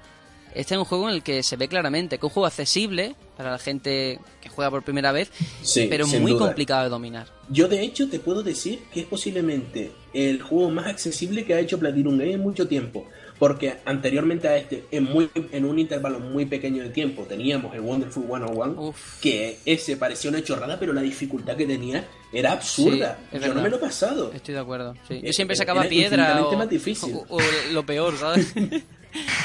[0.54, 3.14] Este es un juego en el que se ve claramente que es un juego accesible
[3.36, 5.30] para la gente que juega por primera vez,
[5.62, 6.46] Sí, pero muy duda.
[6.46, 7.26] complicado de dominar.
[7.48, 11.60] Yo de hecho te puedo decir que es posiblemente el juego más accesible que ha
[11.60, 13.06] hecho Platinum Game en mucho tiempo.
[13.38, 17.80] Porque anteriormente a este, en, muy, en un intervalo muy pequeño de tiempo, teníamos el
[17.80, 19.18] Wonderful 101, Uf.
[19.22, 23.18] que ese parecía una chorrada, pero la dificultad que tenía era absurda.
[23.32, 24.30] Sí, Yo no me lo he pasado.
[24.34, 24.92] Estoy de acuerdo.
[25.08, 25.22] sí.
[25.22, 27.14] Yo Eh, siempre eh, sacaba era piedra o, más difícil.
[27.14, 27.38] o- o
[27.72, 28.52] lo peor, ¿sabes?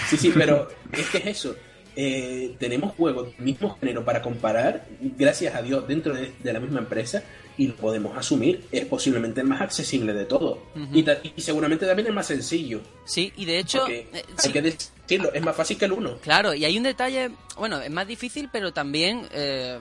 [0.10, 1.56] Sí, sí, pero es que es eso.
[1.96, 6.60] Eh, tenemos juegos del mismo género para comparar, gracias a Dios, dentro de, de la
[6.60, 7.24] misma empresa,
[7.58, 8.66] y lo podemos asumir.
[8.72, 10.60] Es posiblemente el más accesible de todos.
[10.94, 12.82] y, seguramente también el más sencillo.
[13.06, 16.18] sí, y de hecho, eh, hay sí, que decirlo, es más fácil que el uno.
[16.22, 19.80] claro, y hay un detalle, bueno, es más difícil, pero también, eh,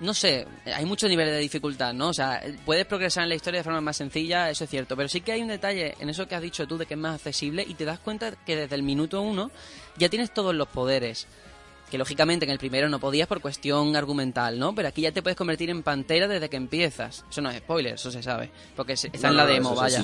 [0.00, 2.08] no sé, hay muchos niveles de dificultad, ¿no?
[2.08, 5.08] O sea, puedes progresar en la historia de forma más sencilla, eso es cierto, pero
[5.08, 7.14] sí que hay un detalle en eso que has dicho tú de que es más
[7.16, 9.50] accesible y te das cuenta que desde el minuto uno
[9.96, 11.26] ya tienes todos los poderes.
[11.90, 14.74] Que lógicamente en el primero no podías por cuestión argumental, ¿no?
[14.74, 17.24] Pero aquí ya te puedes convertir en pantera desde que empiezas.
[17.30, 18.50] Eso no es spoiler, eso se sabe.
[18.74, 20.02] Porque está No, en la demo, vaya.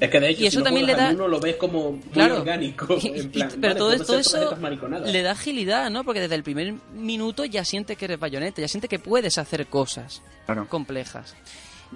[0.00, 1.92] Es que de hecho, Y eso si no también le da- uno, lo ves como
[1.92, 2.38] muy Claro.
[2.38, 2.86] orgánico.
[3.02, 4.56] En y- plan, pero vale, todo, todo eso
[5.04, 6.04] le da agilidad, ¿no?
[6.04, 9.66] Porque desde el primer minuto ya sientes que eres bayoneta, ya sientes que puedes hacer
[9.66, 10.66] cosas Claro.
[10.68, 11.36] complejas.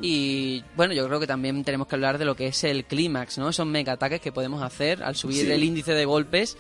[0.03, 3.39] Y bueno, yo creo que también tenemos que hablar de lo que es el clímax,
[3.39, 3.49] ¿no?
[3.49, 5.53] Esos mega ataques que podemos hacer al subir Sí.
[5.53, 6.57] el índice de golpes,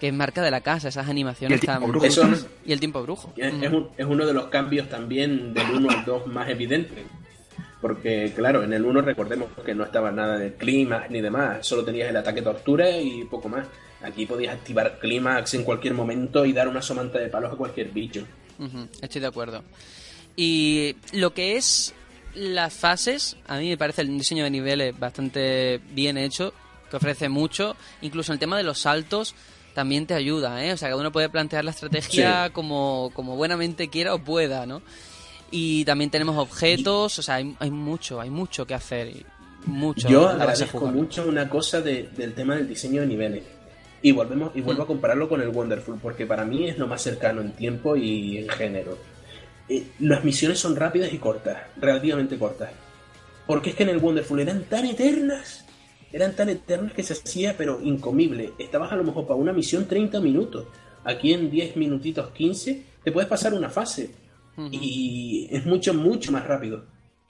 [0.00, 2.06] que es marca de la casa, esas animaciones Y el tiempo brujo.
[2.06, 2.44] Eso brutales.
[2.44, 3.32] es- Y el tiempo brujo.
[3.36, 3.64] Es, Mm.
[3.64, 7.04] es un- es uno de los cambios también del 1 al 2 más evidentes.
[7.80, 11.84] Porque, claro, en el 1 recordemos que no estaba nada de clímax ni demás, solo
[11.84, 13.66] tenías el ataque tortura y poco más.
[14.02, 17.90] Aquí podías activar clímax en cualquier momento y dar una somanta de palos a cualquier
[17.90, 18.24] bicho.
[19.00, 19.62] Estoy de acuerdo.
[20.36, 21.94] Y lo que es
[22.34, 26.52] las fases, a mí me parece el diseño de niveles bastante bien hecho,
[26.90, 27.76] que ofrece mucho.
[28.02, 29.34] Incluso el tema de los saltos
[29.74, 30.72] también te ayuda, ¿eh?
[30.72, 32.52] O sea, cada uno puede plantear la estrategia Sí.
[32.52, 34.82] como, como buenamente quiera o pueda, ¿no?
[35.50, 39.12] Y también tenemos objetos, o sea, hay, hay mucho, hay mucho que hacer.
[39.66, 43.44] Mucho Yo agradezco mucho una cosa de- del tema del diseño de niveles.
[44.00, 47.02] Y volvemos y vuelvo a compararlo con el Wonderful, porque para mí es lo más
[47.02, 48.96] cercano en tiempo y en género.
[49.68, 52.70] Eh, las misiones son rápidas y cortas, relativamente cortas.
[53.46, 55.64] Porque es que en el Wonderful eran tan eternas,
[56.12, 58.52] eran tan eternas que se hacía, pero incomible.
[58.58, 60.66] Estabas a lo mejor para una misión 30 minutos.
[61.04, 64.10] Aquí en 10 minutitos 15 te puedes pasar una fase.
[64.70, 66.84] Y es mucho, mucho más rápido.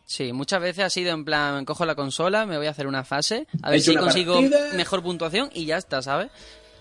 [0.04, 3.04] Sí, muchas veces ha sido en plan, cojo la consola, me voy a hacer una
[3.04, 4.72] fase, a ver He si consigo partida.
[4.74, 6.30] mejor puntuación y ya está, ¿sabes?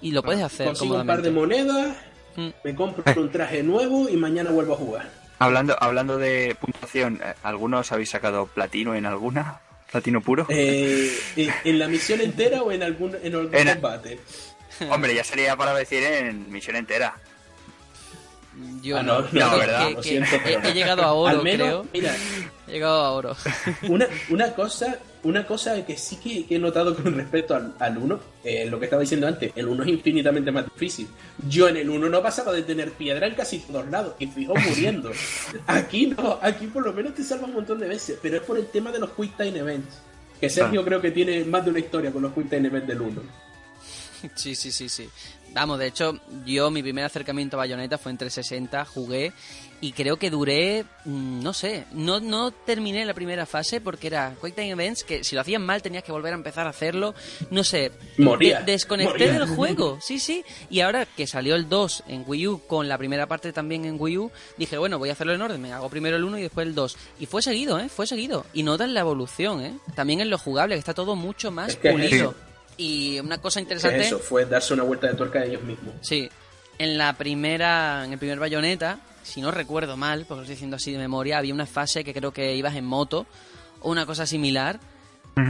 [0.01, 1.63] Y lo puedes hacer Consigo un par de cómodamente.
[1.65, 1.97] monedas
[2.37, 2.49] Mm.
[2.63, 5.09] me compro un traje nuevo y mañana vuelvo a jugar.
[5.39, 9.59] Hablando, hablando de puntuación, eh, ¿algunos habéis sacado platino en alguna?
[9.91, 10.45] ¿Platino puro?
[10.49, 14.19] Eh, ¿en, en la misión entera o en algún, en algún En- combate?
[14.91, 17.15] Hombre, ya sería para decir en misión entera.
[18.81, 19.87] Yo Ah, no, no, no, que- ¿verdad?
[19.87, 21.85] que- Lo que siento, he, pero he llegado a oro, Al menos, creo.
[21.93, 22.15] mira,
[22.67, 23.35] He llegado a oro.
[23.89, 27.97] Una, una cosa una cosa que sí que, que he notado con respecto al, al
[27.97, 31.07] 1, eh, lo que estaba diciendo antes, el 1 es infinitamente más difícil.
[31.49, 34.53] Yo en el 1 no pasaba de tener piedra en casi todos lados y fijo
[34.69, 35.11] muriendo.
[35.65, 38.57] Aquí no, aquí por lo menos te salva un montón de veces, pero es por
[38.57, 39.97] el tema de los Quick Time Events.
[40.39, 43.01] Que Sergio creo que tiene más de una historia con los Quick Time Events del
[43.01, 43.21] 1.
[44.35, 45.09] Sí, sí, sí, sí.
[45.59, 49.33] Vamos, de hecho, yo mi primer acercamiento a Bayonetta fue en 360, jugué
[49.81, 54.35] y creo que duré, mm, no sé, no, no terminé la primera fase porque era
[54.41, 57.15] Quick Time Events que si lo hacían mal tenías que volver a empezar a hacerlo,
[57.49, 57.91] no sé.
[58.19, 59.33] Moría, de- desconecté moría.
[59.33, 60.43] del juego, sí, sí.
[60.69, 63.97] Y ahora que salió el 2 en Wii U con la primera parte también en
[63.99, 66.41] Wii U, dije, bueno, voy a hacerlo en orden, me hago primero el 1 y
[66.43, 66.97] después el 2.
[67.19, 67.89] Y fue seguido, ¿eh?
[67.89, 68.45] Fue seguido.
[68.53, 69.73] Y notas la evolución, ¿eh?
[69.95, 72.35] También en lo jugable, que está todo mucho más Es que- pulido.
[72.77, 73.99] Y una cosa interesante...
[74.01, 75.95] eso fue darse una vuelta de tuerca a ellos mismos.
[76.01, 76.29] Sí,
[76.77, 80.75] en la primera, en el primer bayoneta, si no recuerdo mal, porque lo estoy diciendo
[80.75, 83.25] así de memoria, había una fase que creo que ibas en moto
[83.81, 84.79] o una cosa similar.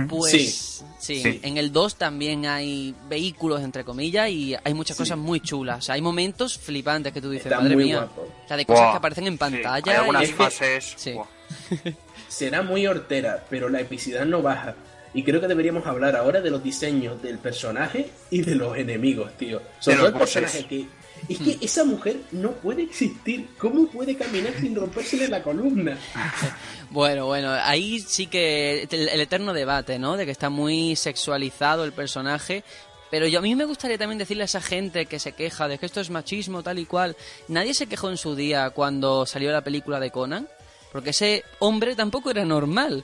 [0.10, 0.84] Pues Sí.
[1.00, 1.40] sí, Sí.
[1.44, 5.04] en el 2 también hay vehículos, entre comillas, y hay muchas Sí.
[5.04, 5.78] cosas muy chulas.
[5.78, 8.00] O sea, hay momentos flipantes que tú dices, Está madre muy mía.
[8.00, 8.22] guapo.
[8.44, 9.38] O sea, de cosas que aparecen en sí.
[9.40, 9.92] pantalla.
[9.94, 10.96] Hay algunas y- fases.
[12.28, 14.76] Será muy hortera, pero la epicidad no baja.
[15.18, 19.36] Y creo que deberíamos hablar ahora de los diseños del personaje y de los enemigos,
[19.36, 19.60] tío.
[19.80, 20.86] Sobre todo los el personaje que.
[21.28, 23.50] Es que esa mujer no puede existir.
[23.58, 25.98] ¿Cómo puede caminar sin rompérsele la columna?
[26.90, 30.16] Bueno, bueno, ahí sí que el, el eterno debate, ¿no?
[30.16, 32.64] De que está muy sexualizado el personaje.
[33.10, 35.80] Pero yo a mí me gustaría también decirle a esa gente que se queja de
[35.80, 37.18] que esto es machismo tal y cual.
[37.48, 40.48] Nadie se quejó en su día cuando salió la película de Conan,
[40.92, 43.04] porque ese hombre tampoco era normal.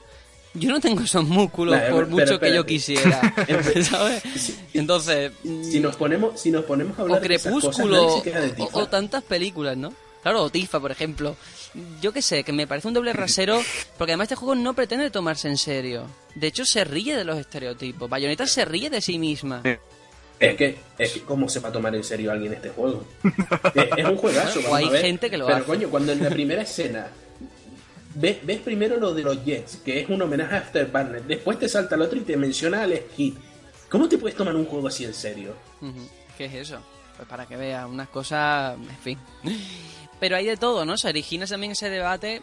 [0.54, 3.34] Yo no tengo esos músculos por pero mucho que yo quisiera,
[3.90, 4.22] ¿sabes?
[4.72, 8.16] Entonces, Si nos ponemos, si nos ponemos a o hablar de esas cosas, Crepúsculo, nadie
[8.18, 9.92] se queja de o, o tantas películas, ¿no?
[10.22, 11.36] Claro, o Tifa, por ejemplo.
[12.00, 13.60] Yo qué sé, que me parece un doble rasero,
[13.98, 16.06] porque además este juego no pretende tomarse en serio.
[16.36, 18.08] De hecho, se ríe de los estereotipos.
[18.08, 19.60] Bayonetta se ríe de sí misma.
[20.40, 23.04] Es que, es que, ¿cómo se va a tomar en serio alguien este juego?
[23.74, 25.00] es, es un juegazo, Bueno, o hay a ver.
[25.02, 25.66] gente que lo Pero hace.
[25.66, 27.08] coño, cuando en la primera escena
[28.14, 31.68] ves, ves primero lo de los Jets, que es un homenaje a Afterburner, después te
[31.68, 33.34] salta el otro y te menciona a Alex Kidd.
[33.88, 35.54] ¿Cómo te puedes tomar un juego así en serio?
[36.36, 36.78] ¿Qué es eso?
[37.16, 39.18] Pues para que veas unas cosas, en fin.
[40.20, 40.96] Pero hay de todo, ¿no?
[40.96, 42.42] Se origina también ese debate,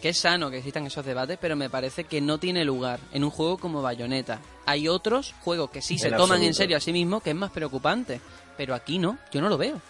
[0.00, 3.22] que es sano que existan esos debates, pero me parece que no tiene lugar en
[3.22, 4.40] un juego como Bayonetta.
[4.66, 7.52] Hay otros juegos que sí se toman en serio a sí mismos, que es más
[7.52, 8.20] preocupante.
[8.56, 9.80] Pero aquí no, yo no lo veo.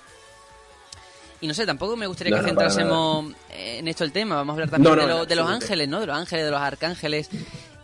[1.43, 4.37] Y no sé, tampoco me gustaría No, que no, centrásemos en esto el tema.
[4.37, 6.01] Vamos a hablar también de, lo- de los ángeles, ¿no?
[6.01, 7.29] De los ángeles, de los arcángeles.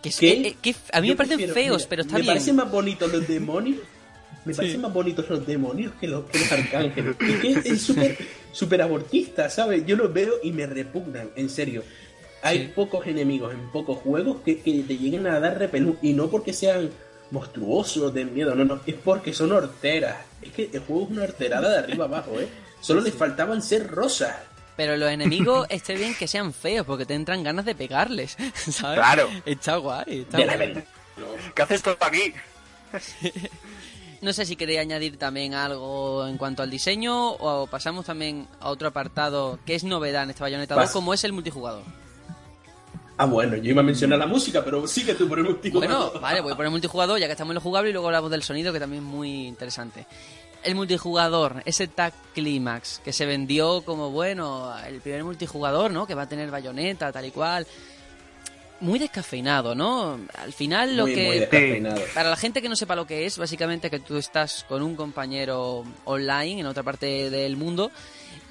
[0.01, 0.13] Que, eh,
[0.49, 2.35] eh, que a mí Yo me parecen prefiero- feos, mira, pero está me bien.
[2.35, 3.81] parecen más bonitos los demonios.
[4.45, 7.17] Me parecen más bonitos los demonios que los, que los arcángeles.
[7.21, 8.17] Es que es súper
[8.53, 9.85] súper abortista, ¿sabes?
[9.85, 11.83] Yo los veo y me repugnan, en serio.
[12.43, 12.73] Hay Sí.
[12.75, 15.99] pocos enemigos en pocos juegos que, que te lleguen a dar repelú.
[16.01, 16.91] Y no porque sean
[17.33, 18.81] monstruosos de miedo, no, no.
[18.87, 20.17] Es porque son horteras.
[20.41, 22.49] Es que el juego es una horterada de arriba abajo, ¿eh?
[22.81, 24.35] Solo les faltaban ser rosas.
[24.77, 28.99] Pero los enemigos esté bien que sean feos porque te entran ganas de pegarles, ¿sabes?
[28.99, 29.29] Claro.
[29.45, 30.69] Está guay, está De la guay.
[30.69, 30.85] verdad.
[31.55, 32.33] ¿Qué haces tú aquí?
[34.21, 38.69] No sé si queréis añadir también algo en cuanto al diseño o pasamos también a
[38.69, 41.85] otro apartado que es novedad en este Bayonetta 2 Pas- como es el multijugador.
[43.17, 45.79] Ah, bueno, yo iba a mencionar la música, pero sigue tú por el último.
[45.79, 48.29] Bueno, vale, voy a poner multijugador ya que estamos en lo jugable y luego hablamos
[48.33, 50.05] del sonido que también es muy interesante.
[50.69, 56.07] El multijugador, ese tag Climax que se vendió como bueno, el primer multijugador, ¿no?
[56.07, 57.67] Que va a tener bayoneta, tal y cual.
[58.81, 60.21] Muy descafeinado, ¿no?
[60.37, 62.01] Al final lo muy, que muy descafeinado.
[62.15, 64.95] Para la gente que no sepa lo que es, básicamente que tú estás con un
[64.95, 67.91] compañero online en otra parte del mundo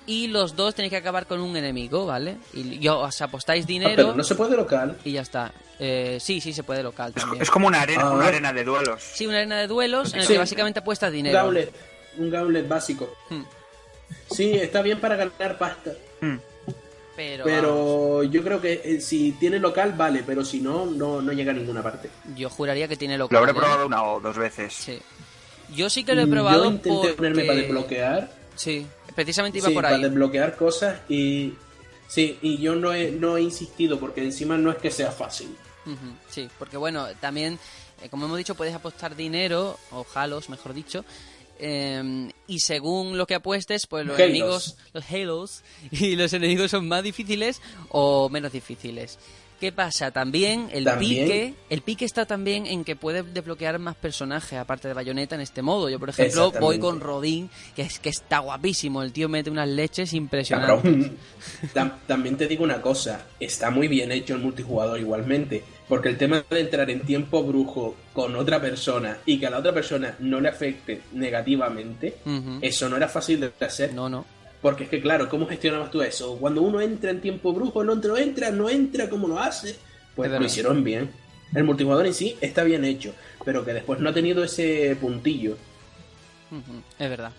[0.05, 2.37] y los dos tenéis que acabar con un enemigo, ¿vale?
[2.53, 4.97] Y yo, os apostáis Ah, dinero pero no se puede local.
[5.05, 5.53] y ya está.
[5.79, 7.43] Eh, sí, sí, se puede local Es, también.
[7.43, 8.11] es como una arena, Ah.
[8.11, 9.03] una arena de duelos.
[9.03, 10.33] Sí, una arena de duelos en la Sí.
[10.33, 11.37] que básicamente apuestas dinero.
[11.37, 11.71] gauntlet,
[12.17, 13.13] un gauntlet básico.
[13.29, 13.43] Hmm.
[14.31, 15.91] Sí, está bien para ganar pasta.
[16.21, 16.35] Mm.
[17.15, 21.31] Pero, Pero yo creo que eh, si tiene local, vale, pero si no, no, no
[21.33, 22.09] llega a ninguna parte.
[22.35, 23.33] yo juraría que tiene local.
[23.35, 23.55] Lo habré ¿eh?
[23.55, 24.71] probado una o dos veces.
[24.73, 24.99] Sí.
[25.73, 27.13] Yo sí que lo he probado Yo intenté porque...
[27.13, 28.31] ponerme para desbloquear.
[28.55, 28.85] Sí,
[29.15, 30.03] precisamente iba Sí, por para ahí.
[30.03, 31.53] desbloquear cosas y.
[32.07, 35.55] Sí, y yo no he, no he insistido porque encima no es que sea fácil.
[36.29, 37.57] Sí, porque bueno, también,
[38.01, 41.03] eh, como hemos dicho, puedes apostar dinero, o halos, mejor dicho,
[41.59, 44.29] eh, y según lo que apuestes, pues los Halos.
[44.29, 49.19] enemigos, los Halos, y los enemigos son más difíciles o menos difíciles.
[49.59, 50.11] ¿Qué pasa?
[50.11, 54.87] También el También- pique, el pique está también en que puedes desbloquear más personajes aparte
[54.87, 55.89] de Bayonetta en este modo.
[55.89, 59.01] Yo, por ejemplo, voy con Rodin, que es que está guapísimo.
[59.01, 61.09] El tío mete unas leches impresionantes.
[61.73, 66.17] Tam- También te digo una cosa, está muy bien hecho el multijugador igualmente, porque el
[66.17, 70.15] tema de entrar en tiempo brujo con otra persona y que a la otra persona
[70.19, 72.17] no le afecte negativamente,
[72.61, 73.93] eso no era fácil de hacer.
[73.93, 74.25] No, no.
[74.61, 76.37] Porque es que, claro, ¿cómo gestionabas tú eso?
[76.37, 79.75] Cuando uno entra en tiempo brujo, el otro entra, no entra, ¿cómo lo hace?
[80.15, 81.11] Pues Es lo hicieron bien.
[81.53, 83.13] El multijugador en sí está bien hecho,
[83.45, 85.57] pero que después no ha tenido ese puntillo.
[86.99, 87.31] Es verdad.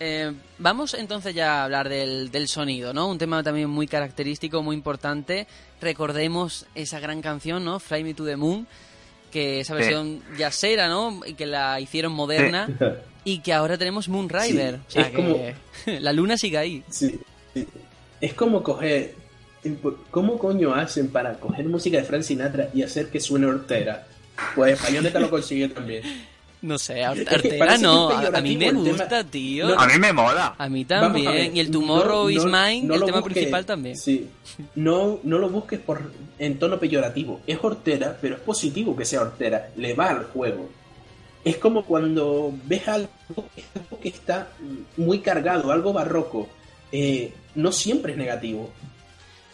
[0.00, 3.08] Eh, vamos entonces ya a hablar del, del sonido, ¿no?
[3.08, 5.46] Un tema también muy característico, muy importante.
[5.80, 7.78] Recordemos esa gran canción, ¿no?
[7.80, 8.66] Fly Me to the Moon,
[9.30, 9.80] que esa Sí.
[9.80, 11.20] versión jazzera, ¿no?
[11.26, 12.68] Y que la hicieron moderna.
[13.24, 14.80] Y que ahora tenemos Moon Rider.
[14.88, 15.38] Sí, o sea es que como-
[16.00, 16.82] la luna sigue ahí.
[16.90, 17.18] Sí,
[17.54, 17.66] sí.
[18.20, 19.14] Es como coger.
[20.10, 24.06] ¿Cómo coño hacen para coger música de Frank Sinatra y hacer que suene hortera?
[24.54, 26.02] Pues Bayonetta lo consigue también.
[26.64, 28.08] No sé, Artera no.
[28.10, 29.24] A, mí me gusta, tema.
[29.30, 29.68] tío.
[29.68, 30.54] No, A mí me mola.
[30.56, 31.32] A mí a también.
[31.32, 33.96] ver, y el Tomorrow no- is Mine, no el tema principal también.
[33.98, 34.30] Sí.
[34.74, 37.42] No, no lo busques por en tono peyorativo.
[37.46, 39.68] Es hortera, pero es positivo que sea hortera.
[39.76, 40.70] Le va al juego.
[41.44, 43.10] Es como cuando ves algo
[43.76, 44.48] algo que está
[44.96, 46.48] muy cargado, algo barroco.
[46.90, 48.72] Eh, no siempre es negativo.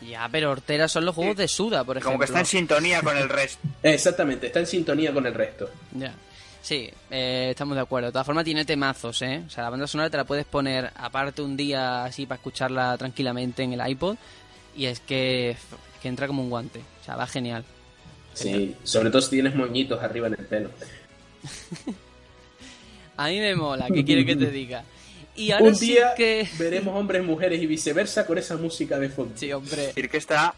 [0.08, 2.12] Ya, pero Hortera son los juegos de Suda, por ejemplo.
[2.12, 3.58] Como que está en sintonía con el resto.
[3.82, 5.68] Exactamente, está en sintonía con el resto.
[5.92, 6.14] Ya.
[6.62, 8.06] Sí, eh, estamos de acuerdo.
[8.08, 9.42] De todas formas tiene temazos, ¿eh?
[9.46, 12.96] O sea, la banda sonora te la puedes poner aparte un día así para escucharla
[12.98, 14.16] tranquilamente en el iPod
[14.76, 15.58] y es que, es
[16.02, 16.80] que entra como un guante.
[17.00, 17.64] O sea, va genial.
[18.34, 20.70] Sí, sobre todo si tienes moñitos arriba en el pelo.
[23.16, 24.82] A mí me mola, ¿qué quiere que te diga?
[25.36, 26.48] Y ahora Un sí día que...
[26.58, 29.34] veremos hombres, mujeres y viceversa con esa música de fondo.
[29.36, 29.88] Sí, hombre.
[29.88, 30.54] decir que está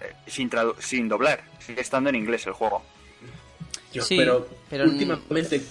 [0.00, 1.42] eh, sin, sin doblar.
[1.60, 2.82] Sigue estando en inglés el juego.
[3.92, 5.62] Yo, Sí, pero, pero últimamente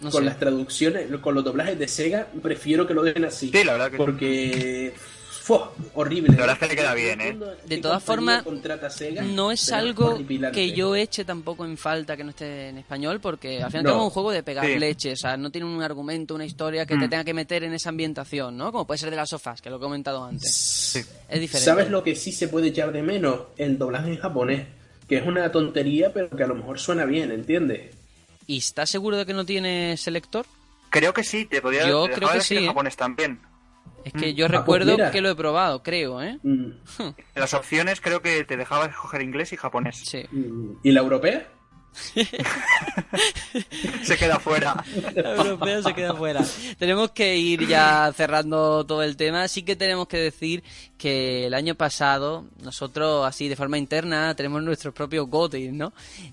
[0.00, 0.26] no con sé.
[0.26, 3.50] las traducciones, con los doblajes de Sega, prefiero que lo dejen así.
[3.52, 4.94] Sí, la verdad que- Porque...
[5.42, 5.72] ¡fua!
[5.94, 6.30] horrible.
[6.34, 7.32] La verdad es que le queda bien, ¿eh?
[7.66, 9.22] De ¿Qué todas formas, contrata a Sega?
[9.22, 10.18] No es algo
[10.52, 13.90] que yo eche tampoco en falta que no esté en español, porque al final No.
[13.90, 14.76] tenemos un juego de pegar Sí.
[14.76, 17.10] leche, o sea, no tiene un argumento, una historia que te Mm.
[17.10, 18.72] tenga que meter en esa ambientación, ¿no?
[18.72, 20.96] Como puede ser de las sofás, que lo he comentado antes.
[21.28, 21.58] Es diferente.
[21.64, 23.42] ¿Sabes lo que sí se puede echar de menos?
[23.56, 24.66] El doblaje en japonés.
[25.08, 27.94] Que es una tontería, pero que a lo mejor suena bien, ¿entiendes?
[28.46, 30.46] ¿Y estás seguro de que no tiene selector?
[30.90, 32.66] Creo que sí, te podría Yo te creo que sí, en ¿eh?
[32.68, 33.40] japonés también.
[34.04, 34.36] Es que Mm.
[34.36, 36.38] yo Ah, pues recuerdo que lo he probado, creo, ¿eh?
[36.42, 36.70] Mm,
[37.00, 39.96] En las opciones creo que te dejaba escoger inglés y japonés.
[39.96, 40.24] Sí.
[40.30, 40.78] mm.
[40.84, 41.48] ¿Y la europea?
[44.02, 44.84] Se queda fuera.
[45.14, 46.44] La europea se queda fuera.
[46.78, 49.48] Tenemos que ir ya cerrando todo el tema.
[49.48, 50.62] Sí que tenemos que decir
[50.98, 55.92] que el año pasado, nosotros así de forma interna, tenemos nuestros propios GOTY, ¿no?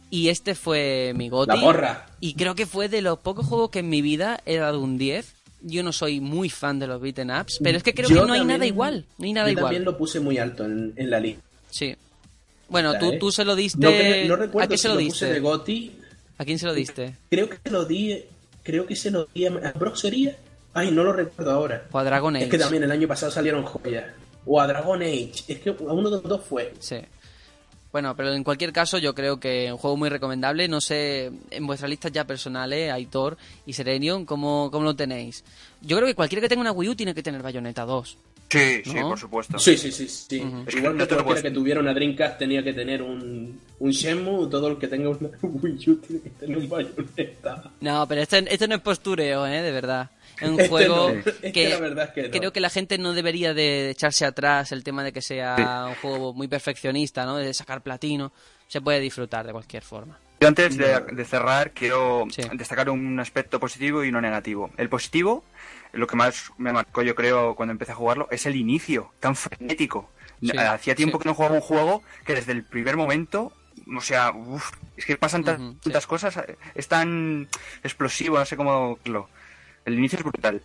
[0.09, 1.57] Y este fue mi GOTY.
[1.59, 2.05] La.
[2.19, 4.97] Y creo que fue de los pocos juegos que en mi vida he dado un
[4.97, 5.35] 10.
[5.65, 8.27] Yo no soy muy fan de los beaten ups, pero es que creo Yo que
[8.27, 9.05] no hay nada igual.
[9.17, 9.65] No hay nada yo igual.
[9.65, 11.41] también lo puse muy alto en, en la lista.
[11.69, 11.95] Sí.
[12.73, 13.17] Bueno, tú, ¿eh?
[13.19, 14.25] tú se lo diste.
[14.27, 15.31] No, recuerdo ¿A quién se lo diste?
[15.31, 15.95] de Goti.
[16.39, 17.15] ¿A quién se lo diste?
[17.29, 18.25] Creo que se lo di.
[18.63, 20.35] Creo que se lo di a, a Brock sería.
[20.73, 21.85] Ay, no lo recuerdo ahora.
[21.91, 22.45] O a Dragon Age.
[22.45, 24.05] Es que también el año pasado salieron joyas.
[24.47, 25.33] O a Dragon Age.
[25.47, 26.73] Es que a uno de los dos fue.
[26.79, 26.97] Sí.
[27.91, 30.67] Bueno, pero en cualquier caso yo creo que un juego muy recomendable.
[30.67, 33.37] No sé, en vuestras listas ya personales, Aitor
[33.67, 35.43] y Serenion, ¿cómo, cómo lo tenéis?
[35.79, 38.17] Yo creo que cualquiera que tenga una Wii U tiene que tener Bayonetta 2.
[38.59, 39.09] Sí, sí, ¿No?
[39.09, 39.57] por supuesto.
[39.59, 40.07] Sí, sí, sí.
[40.07, 40.43] sí.
[40.67, 43.59] Es que Igual no que cualquiera puedes- que tuviera una Dreamcast tenía que tener un,
[43.79, 44.49] un Shenmue.
[44.49, 47.71] Todo el que tenga una Wii U tiene que tener un Bayonetta.
[47.81, 49.61] No, pero este, este no es postureo, ¿eh?
[49.61, 50.09] De verdad.
[50.39, 52.39] Es un Este juego no, que la verdad es que no.
[52.39, 55.95] creo que la gente no debería de echarse atrás el tema de que sea un
[55.95, 57.37] juego muy perfeccionista, ¿no?
[57.37, 58.31] De sacar platino.
[58.67, 60.17] Se puede disfrutar de cualquier forma.
[60.41, 62.41] Yo antes de, de cerrar quiero Sí.
[62.53, 64.71] destacar un aspecto positivo y uno negativo.
[64.77, 65.43] El positivo,
[65.93, 69.35] lo que más me marcó yo creo cuando empecé a jugarlo, es el inicio, tan
[69.35, 70.09] frenético.
[70.41, 71.23] Sí, Hacía tiempo sí.
[71.23, 73.53] que no jugaba un juego que desde el primer momento,
[73.95, 75.51] o sea, uf, es que pasan sí.
[75.81, 76.37] tantas cosas,
[76.75, 77.47] es tan
[77.83, 79.29] explosivo, no sé cómo decirlo.
[79.85, 80.61] El inicio es brutal.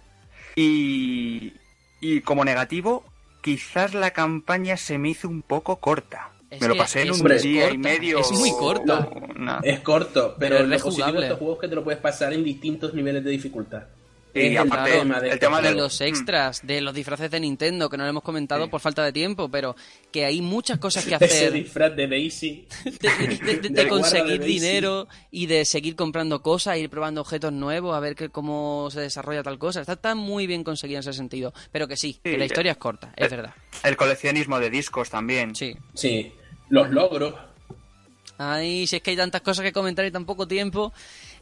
[0.57, 1.53] Y,
[2.01, 3.05] y como negativo,
[3.43, 6.31] quizás la campaña se me hizo un poco corta.
[6.51, 8.21] Es me lo pasé en un día y medio.
[8.21, 9.11] es muy corta.
[9.37, 11.85] No, Es corto, pero, Pero es lo positivo de estos juegos es que te lo
[11.85, 13.83] puedes pasar en distintos niveles de dificultad.
[14.35, 16.05] Y el aparte, de el tema de de los Mm.
[16.05, 18.71] extras, de los disfraces de Nintendo, que no lo hemos comentado Sí.
[18.71, 19.75] por falta de tiempo, pero
[20.13, 21.53] que hay muchas cosas que Ese hacer.
[21.53, 22.67] disfraz de Daisy.
[23.71, 28.29] de, conseguir dinero y de seguir comprando cosas, ir probando objetos nuevos, a ver que,
[28.29, 29.81] cómo se desarrolla tal cosa.
[29.81, 31.53] Está, está muy bien conseguido en ese sentido.
[31.73, 33.55] Pero que sí, que la eh, historia es corta, es eh, verdad.
[33.83, 35.55] El coleccionismo de discos también.
[35.57, 35.75] Sí.
[35.95, 36.33] Sí,
[36.69, 37.35] los logros.
[38.41, 40.93] Ay, si es que hay tantas cosas que comentar y tan poco tiempo.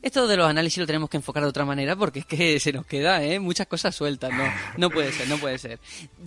[0.02, 2.72] Esto de los análisis lo tenemos que enfocar de otra manera porque es que se
[2.72, 3.38] nos queda, ¿eh?
[3.40, 4.44] Muchas cosas sueltas, ¿no?
[4.76, 5.78] No puede ser, no puede ser.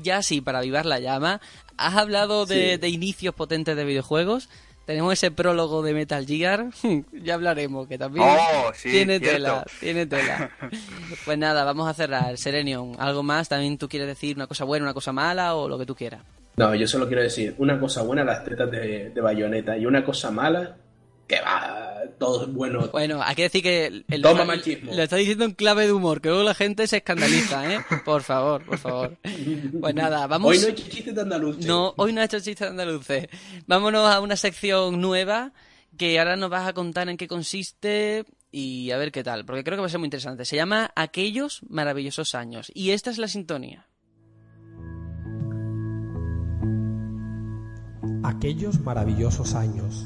[0.01, 1.39] Ya sí, para avivar la llama,
[1.77, 2.77] has hablado de, Sí.
[2.77, 4.49] de inicios potentes de videojuegos.
[4.85, 6.65] Tenemos ese prólogo de Metal Gear,
[7.13, 9.33] ya hablaremos, que también Oh, sí, tiene cierto.
[9.37, 10.49] tela, tiene tela.
[11.25, 12.35] Pues nada, vamos a cerrar.
[12.39, 13.47] Serenion, ¿algo más?
[13.49, 16.21] ¿También tú quieres decir una cosa buena, una cosa mala o lo que tú quieras?
[16.57, 20.03] No, yo solo quiero decir, una cosa buena las tetas de, de bayoneta y una
[20.03, 20.75] cosa mala,
[21.29, 22.89] que va, todo es bueno.
[22.91, 24.91] Bueno, hay que decir que el- Toma lo- machismo.
[24.93, 27.79] lo está diciendo en clave de humor, que luego la gente se escandaliza, ¿eh?
[28.03, 29.15] Por favor, por favor.
[29.79, 30.49] Pues nada, vamos.
[30.51, 31.59] Hoy no he hecho chistes de andaluz.
[31.65, 33.27] No, hoy no ha hecho chistes andaluces.
[33.67, 35.53] Vámonos a una sección nueva
[35.97, 39.63] que ahora nos vas a contar en qué consiste y a ver qué tal, porque
[39.63, 40.45] creo que va a ser muy interesante.
[40.45, 43.85] Se llama Aquellos maravillosos años y esta es la sintonía.
[48.23, 50.05] Aquellos maravillosos años.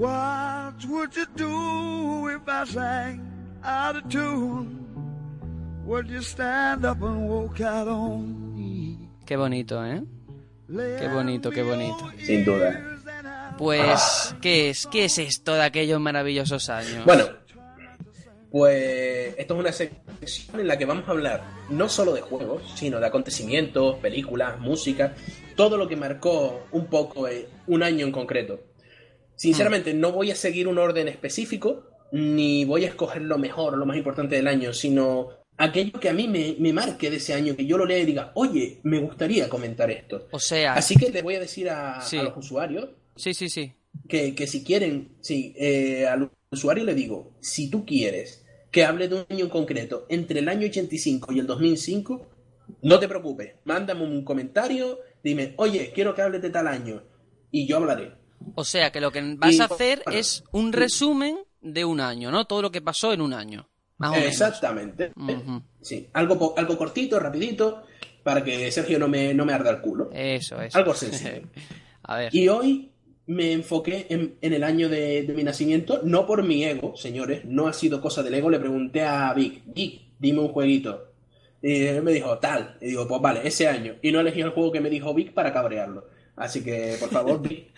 [0.00, 3.20] What would you do if I sang
[3.62, 4.80] out of tune?
[5.84, 8.96] Would you stand up and walk out on me?
[9.26, 10.02] Qué bonito, ¿eh?
[10.66, 12.10] Qué bonito, qué bonito.
[12.24, 12.80] Sin duda.
[13.58, 14.86] Pues, ¿qué es?
[14.86, 17.04] ¿Qué es esto de aquellos maravillosos años?
[17.04, 17.24] Bueno,
[18.50, 22.62] pues esto es una sección en la que vamos a hablar no solo de juegos,
[22.74, 25.14] sino de acontecimientos, películas, música,
[25.56, 28.69] todo lo que marcó un poco eh, un año en concreto.
[29.40, 33.86] Sinceramente, no voy a seguir un orden específico, ni voy a escoger lo mejor, lo
[33.86, 37.56] más importante del año, sino aquello que a mí me, me marque de ese año,
[37.56, 40.28] que yo lo lea y diga, oye, me gustaría comentar esto.
[40.30, 42.18] O sea, Así que le voy a decir a, Sí.
[42.18, 43.72] a los usuarios sí, sí, sí.
[44.10, 49.08] que, que si quieren, sí, eh, al usuario le digo, si tú quieres que hable
[49.08, 52.26] de un año en concreto entre el año 85 y el 2005,
[52.82, 57.02] no te preocupes, mándame un comentario, dime, oye, quiero que hables de tal año,
[57.50, 58.19] y yo hablaré.
[58.54, 62.00] O sea, que lo que vas Y- a hacer bueno, es un resumen de un
[62.00, 62.46] año, ¿no?
[62.46, 63.68] Todo lo que pasó en un año.
[63.98, 64.28] Más o menos.
[64.28, 65.12] Exactamente.
[65.82, 67.82] Sí, algo, algo cortito, rapidito,
[68.22, 70.10] para que Sergio no me, no me arda el culo.
[70.12, 70.76] Eso, eso.
[70.78, 71.42] Algo sencillo.
[72.04, 72.34] a ver.
[72.34, 72.90] Y hoy
[73.26, 77.44] me enfoqué en, en el año de, de mi nacimiento, no por mi ego, señores,
[77.44, 78.48] no ha sido cosa del ego.
[78.50, 81.12] Le pregunté a Vic, Vic, dime un jueguito.
[81.62, 82.78] Y él me dijo, tal.
[82.80, 83.96] Y digo, pues vale, ese año.
[84.00, 86.08] Y no elegí el juego que me dijo Vic para cabrearlo.
[86.40, 87.68] Así que, por favor, Vic,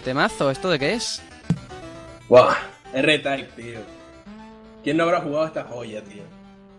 [0.00, 0.50] qué temazo.
[0.50, 1.22] ¿Esto de qué es?
[2.28, 2.56] Buah,
[2.94, 3.80] R-Type, tío.
[4.82, 6.22] ¿Quién no habrá jugado a esta joya, tío?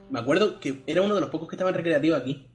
[0.10, 2.48] Me acuerdo que era uno de los pocos que estaban recreativos aquí.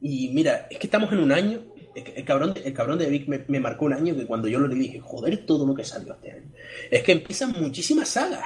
[0.00, 1.60] Y mira, es que estamos en un año.
[1.94, 4.26] es que El cabrón, de- el cabrón de Vic me, me marcó un año que
[4.26, 6.50] cuando yo lo leí dije, joder, todo lo que salió este año.
[6.90, 8.44] Es que empiezan muchísimas sagas.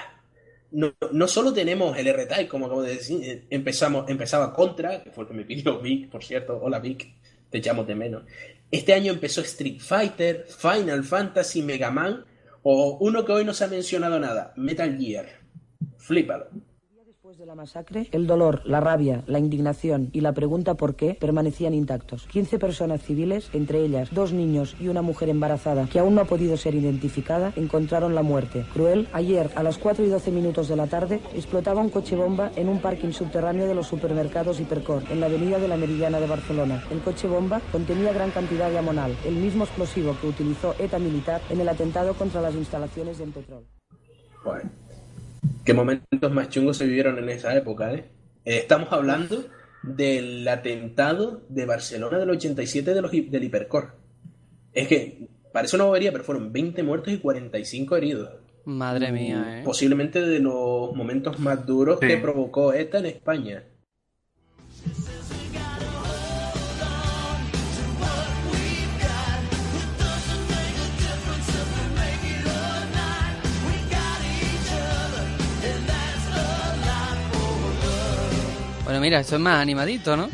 [0.71, 5.11] No, no solo tenemos el R-Type, como acabo de decir, eh, empezamos, empezaba Contra, que
[5.11, 6.61] fue el que me pidió Vic, por cierto.
[6.63, 7.13] Hola Vic,
[7.51, 8.23] te echamos de menos.
[8.71, 12.25] Este año empezó Street Fighter, Final Fantasy, Mega Man,
[12.63, 15.27] o uno que hoy no se ha mencionado nada, Metal Gear.
[15.99, 16.49] Flípalo.
[17.31, 21.15] Después de la masacre, el dolor, la rabia, la indignación y la pregunta por qué
[21.15, 22.27] permanecían intactos.
[22.27, 26.25] 15 personas civiles, entre ellas dos niños y una mujer embarazada que aún no ha
[26.25, 28.67] podido ser identificada, encontraron la muerte.
[28.73, 32.51] Cruel, ayer a las 4 y 12 minutos de la tarde explotaba un coche bomba
[32.57, 36.27] en un parking subterráneo de los supermercados Hipercor, en la avenida de la Meridiana de
[36.27, 36.83] Barcelona.
[36.91, 41.41] El coche bomba contenía gran cantidad de amonal, el mismo explosivo que utilizó ETA militar
[41.49, 43.65] en el atentado contra las instalaciones de Petrol.
[44.43, 44.80] Joder.
[45.65, 48.05] Qué momentos más chungos se vivieron en esa época, ¿eh?
[48.45, 49.45] Eh, estamos hablando
[49.83, 53.95] del atentado de Barcelona del 87 de los, del Hipercor.
[54.73, 58.31] Es que parece una bobería, pero fueron 20 muertos y 45 heridos.
[58.65, 59.63] Madre mía, ¿eh?
[59.65, 62.07] Posiblemente de los momentos más duros Sí.
[62.07, 63.65] que provocó ETA en España.
[78.91, 80.29] Bueno, mira, esto es más animadito, ¿no?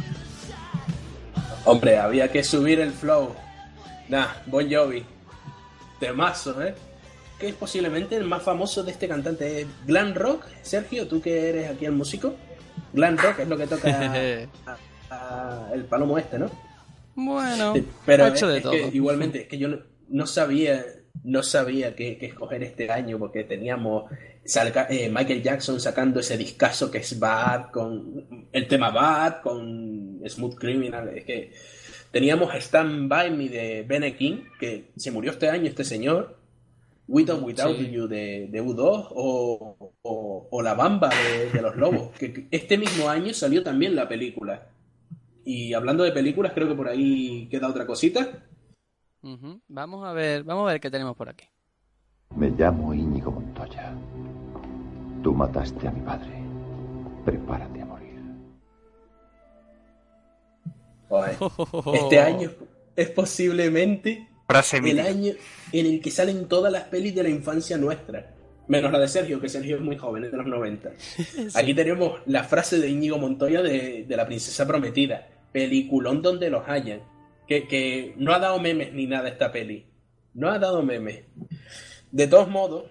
[1.66, 3.34] Hombre, había que subir el flow.
[4.08, 5.04] Nah, Bon Jovi.
[6.00, 6.74] Temazo, ¿eh?
[7.38, 9.60] Que es posiblemente el más famoso de este cantante.
[9.60, 12.34] ¿Es Glam Rock, Sergio, tú que eres aquí el músico.
[12.94, 13.90] Glam Rock es lo que toca
[14.66, 14.76] a-
[15.10, 16.50] a- el palomo este, ¿no?
[17.14, 17.74] Bueno,
[18.06, 18.72] pero es, hecho de es todo.
[18.72, 20.82] que igualmente es que yo no, no sabía
[21.24, 24.04] no sabía qué, qué escoger este año porque teníamos
[24.46, 30.20] salga- eh, Michael Jackson sacando ese discazo que es Bad con el tema Bad con
[30.26, 31.52] Smooth Criminal es que
[32.10, 36.36] teníamos Stand By Me de Bene King que se murió este año este señor
[37.08, 37.90] With or Without Sí.
[37.90, 42.46] You de, de U2 o, o- o La Bamba de, de los Lobos que que
[42.50, 44.68] este mismo año salió también la película
[45.44, 48.42] y hablando de películas, creo que por ahí queda otra cosita.
[49.68, 51.44] Vamos a ver, vamos a ver qué tenemos por aquí.
[52.34, 53.94] Me llamo Íñigo Montoya.
[55.26, 56.30] Tú mataste a mi padre.
[57.24, 58.20] Prepárate a morir.
[61.94, 62.52] Este año
[62.94, 65.08] es posiblemente Frase el mítica.
[65.08, 65.32] año
[65.72, 68.36] en el que salen todas las pelis de la infancia nuestra.
[68.68, 70.92] Menos la de Sergio, que Sergio es muy joven, es de los 90.
[71.56, 75.26] Aquí tenemos la frase de Íñigo Montoya de, de La Princesa Prometida.
[75.50, 77.00] Peliculón donde los hayan.
[77.48, 79.86] Que, que no ha dado memes ni nada esta peli.
[80.34, 81.24] No ha dado memes.
[82.12, 82.84] De todos modos,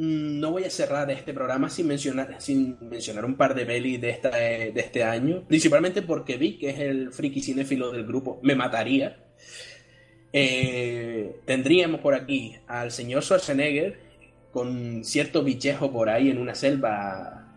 [0.00, 4.08] no voy a cerrar este programa sin mencionar, sin mencionar un par de pelis de,
[4.08, 5.44] esta, eh, de este año.
[5.46, 8.40] Principalmente porque vi que es el friki cinéfilo del grupo.
[8.42, 9.26] Me mataría.
[10.32, 13.98] Eh, tendríamos por aquí al señor Schwarzenegger
[14.52, 17.48] con cierto bichejo por ahí en una selva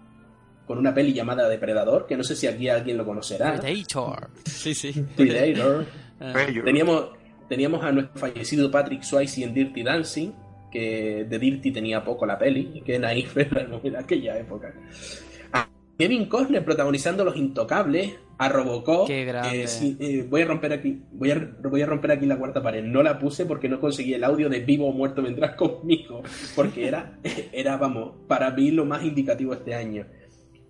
[0.68, 3.56] con una peli llamada Depredador, que no sé si aquí alguien lo conocerá.
[3.56, 4.30] Predator.
[4.45, 4.91] Sí, sí.
[5.15, 5.86] Predator.
[6.20, 6.64] Bello.
[6.65, 7.06] Teníamos,
[7.48, 10.32] teníamos a nuestro fallecido Patrick Swayze en Dirty Dancing,
[10.74, 14.74] que de Dirty tenía poco la peli, que naif era en aquella época.
[15.54, 15.70] A
[16.00, 19.06] Kevin Costner protagonizando Los Intocables, a Robocop.
[19.06, 19.64] Qué grande.
[19.64, 22.64] eh, sí, eh, voy a romper aquí, voy a, voy a romper aquí la cuarta
[22.64, 22.84] pared.
[22.84, 26.24] No la puse porque no conseguí el audio de Vivo o Muerto vendrás conmigo,
[26.56, 27.20] porque era,
[27.54, 30.08] era, vamos, para mí lo más indicativo este año.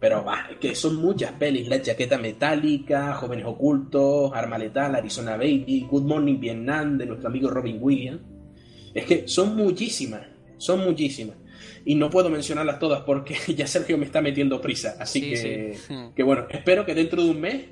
[0.01, 5.87] Pero va, que son muchas pelis, La Chaqueta Metálica, Jóvenes Ocultos, Arma Letal, Arizona Baby,
[5.89, 8.32] Good Morning Vietnam, de nuestro amigo Robin Williams.
[8.93, 10.21] Es que son muchísimas,
[10.57, 11.37] son muchísimas.
[11.85, 14.95] Y no puedo mencionarlas todas porque ya Sergio me está metiendo prisa.
[14.99, 15.93] Así Sí, que, sí.
[16.15, 17.65] que bueno, espero que dentro de un mes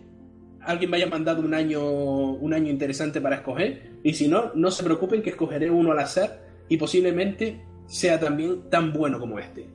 [0.61, 3.91] alguien me haya mandado un año, un año interesante para escoger.
[4.03, 8.69] Y si no, no se preocupen que escogeré uno al azar y posiblemente sea también
[8.69, 9.67] tan bueno como este.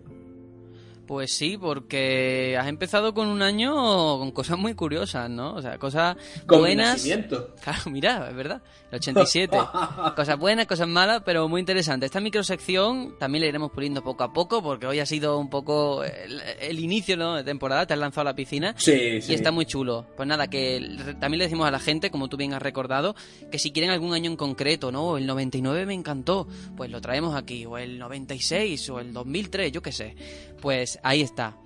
[1.07, 3.73] Pues sí, porque has empezado con un año
[4.19, 5.55] con cosas muy curiosas, ¿no?
[5.55, 6.17] O sea, cosas
[6.47, 7.07] Con buenas.
[7.63, 8.63] Claro, mira, es verdad.
[8.91, 9.57] El 87.
[10.17, 12.07] cosas buenas, cosas malas, pero muy interesante.
[12.07, 16.03] Esta microsección también la iremos puliendo poco a poco, porque hoy ha sido un poco
[16.05, 17.35] el, el inicio ¿no?
[17.35, 17.87] de temporada.
[17.87, 18.75] Te has lanzado a la piscina.
[18.77, 19.33] Sí, sí.
[19.33, 20.07] Y está muy chulo.
[20.17, 23.15] Pues nada, que también le decimos a la gente, como tú bien has recordado,
[23.51, 25.17] que si quieren algún año en concreto, ¿no?
[25.17, 27.65] El 99 me encantó, pues lo traemos aquí.
[27.67, 30.17] O el 96, o el 2003, yo qué sé.
[30.61, 31.57] Pues ahí está.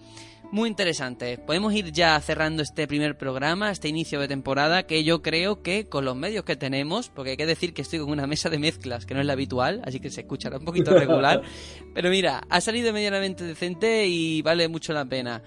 [0.53, 1.39] Muy interesante.
[1.39, 5.89] Podemos ir ya cerrando este primer programa, este inicio de temporada, que yo creo que
[5.89, 8.59] con los medios que tenemos, porque hay que decir que estoy con una mesa de
[8.59, 11.43] mezclas, que no es la habitual, así que se escuchará un poquito regular.
[11.95, 15.41] Pero mira, ha salido medianamente decente y vale mucho la pena.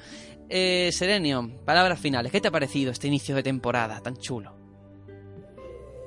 [0.48, 2.32] Eh, Serenio, palabras finales.
[2.32, 4.56] ¿Qué te ha parecido este inicio de temporada tan chulo?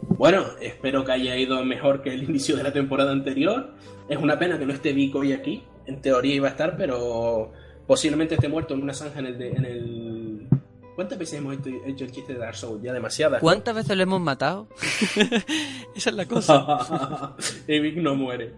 [0.08, 3.74] Bueno, espero que haya ido mejor que el inicio de la temporada anterior.
[4.08, 5.64] Es una pena que no esté Vico hoy aquí.
[5.84, 7.52] En teoría iba a estar, pero
[7.86, 9.38] posiblemente esté muerto en una zanja en el...
[9.38, 10.46] de- en el...
[10.94, 12.82] ¿Cuántas veces hemos hecho, hecho el chiste de Dark Souls?
[12.82, 13.40] Ya demasiadas.
[13.42, 14.66] ¿Cuántas veces lo hemos matado?
[15.94, 17.34] Esa es la cosa.
[17.68, 18.54] y Vic no muere.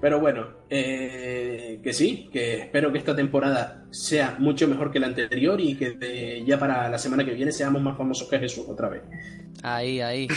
[0.00, 5.08] Pero bueno, eh, que sí, que espero que esta temporada sea mucho mejor que la
[5.08, 8.88] anterior y que ya para la semana que viene seamos más famosos que Jesús otra
[8.88, 9.02] vez.
[9.62, 10.28] Ahí, ahí.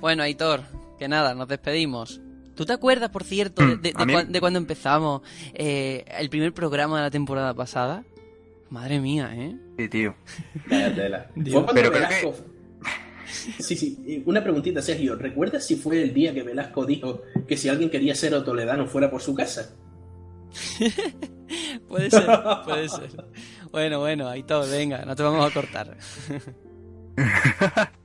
[0.00, 0.62] Bueno, Aitor,
[0.98, 2.20] que nada, nos despedimos.
[2.62, 5.22] ¿Tú te acuerdas, por cierto, de, Mm, de cuando empezamos
[5.52, 8.04] eh, el primer programa de la temporada pasada?
[8.70, 9.56] Madre mía, ¿eh?
[9.76, 10.14] Sí, tío.
[10.70, 11.26] Vaya tela.
[11.34, 11.64] Dios.
[11.74, 12.34] Pero creo Velasco...
[13.58, 13.98] Sí, sí.
[14.06, 15.16] eh, Una preguntita, Sergio.
[15.16, 19.10] ¿Recuerdas si fue el día que Velasco dijo que si alguien quería ser toledano fuera
[19.10, 19.74] por su casa?
[21.88, 22.26] Puede ser,
[22.64, 23.10] puede ser.
[23.72, 25.96] Bueno, bueno, Aitor, venga, no te vamos a cortar.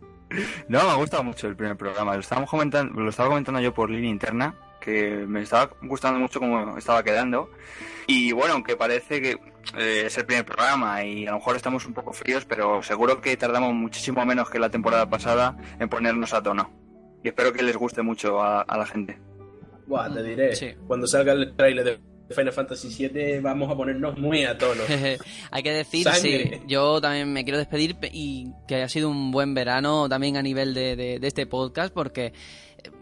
[0.68, 2.14] No, me ha gustado mucho el primer programa.
[2.14, 6.40] Lo, estábamos comentando, lo estaba comentando yo por línea interna, que me estaba gustando mucho
[6.40, 7.50] cómo estaba quedando.
[8.08, 9.32] Y bueno, aunque parece que
[9.78, 13.20] eh, es el primer programa y a lo mejor estamos un poco fríos, pero seguro
[13.20, 16.72] que tardamos muchísimo menos que la temporada pasada en ponernos a tono.
[17.24, 19.20] Y espero que les guste mucho a, a la gente.
[19.88, 20.56] Buah, te diré.
[20.56, 20.74] Sí.
[20.86, 24.84] Cuando salga el trailer de Final Fantasy VII vamos a ponernos muy a tono.
[25.52, 26.52] Hay que decir, Sangre.
[26.60, 30.38] sí, yo también me quiero despedir pe- y que ha sido un buen verano también
[30.38, 32.34] a nivel de, de- de este podcast porque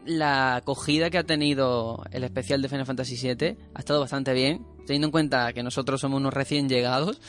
[0.05, 4.65] la acogida que ha tenido el especial de Final Fantasy VII ha estado bastante bien,
[4.85, 7.19] teniendo en cuenta que nosotros somos unos recién llegados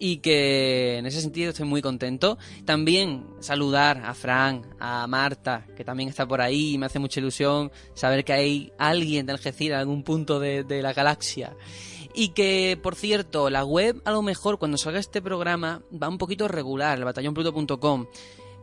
[0.00, 2.38] y que en ese sentido estoy muy contento.
[2.64, 7.20] También saludar a Fran, a Marta, que también está por ahí y me hace mucha
[7.20, 11.54] ilusión saber que hay alguien de Algeciras algún punto de, de la galaxia.
[12.14, 16.18] Y que, por cierto, la web a lo mejor cuando salga este programa va un
[16.18, 18.06] poquito regular, el batallonpluto.com.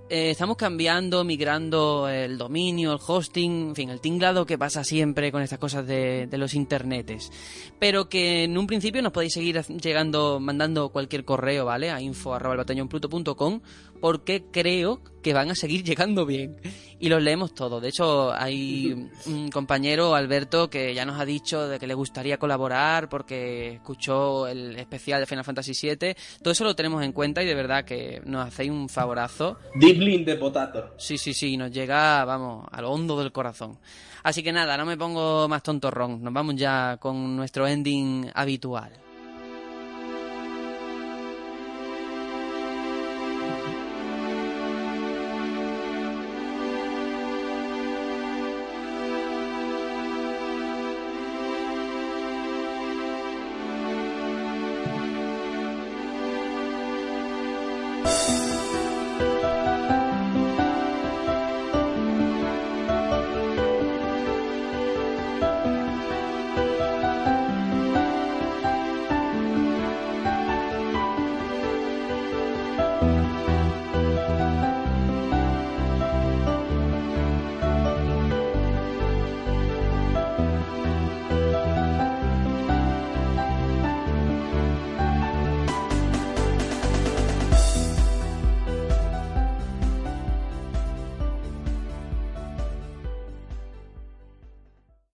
[0.09, 5.34] Eh, estamos cambiando, migrando el dominio, el hosting, en fin, el tinglado que pasa siempre
[5.34, 7.29] con estas cosas de, de los internetes.
[7.77, 11.91] Pero que en un principio nos podéis seguir llegando, mandando cualquier correo, ¿vale?
[11.91, 13.59] A info.batallonpluto.com
[13.99, 16.57] porque creo que van a seguir llegando bien.
[16.99, 17.79] Y los leemos todos.
[17.79, 22.37] De hecho, hay un compañero, Alberto, que ya nos ha dicho de que le gustaría
[22.39, 26.15] colaborar porque escuchó el especial de Final Fantasy VII.
[26.41, 29.57] Todo eso lo tenemos en cuenta y de verdad que nos hacéis un favorazo.
[29.75, 30.95] De potato.
[30.97, 33.77] Sí, sí, sí, nos llega, vamos, a lo hondo del corazón.
[34.23, 36.23] Así que nada, no me pongo más tontorrón.
[36.23, 38.91] Nos vamos ya con nuestro ending habitual.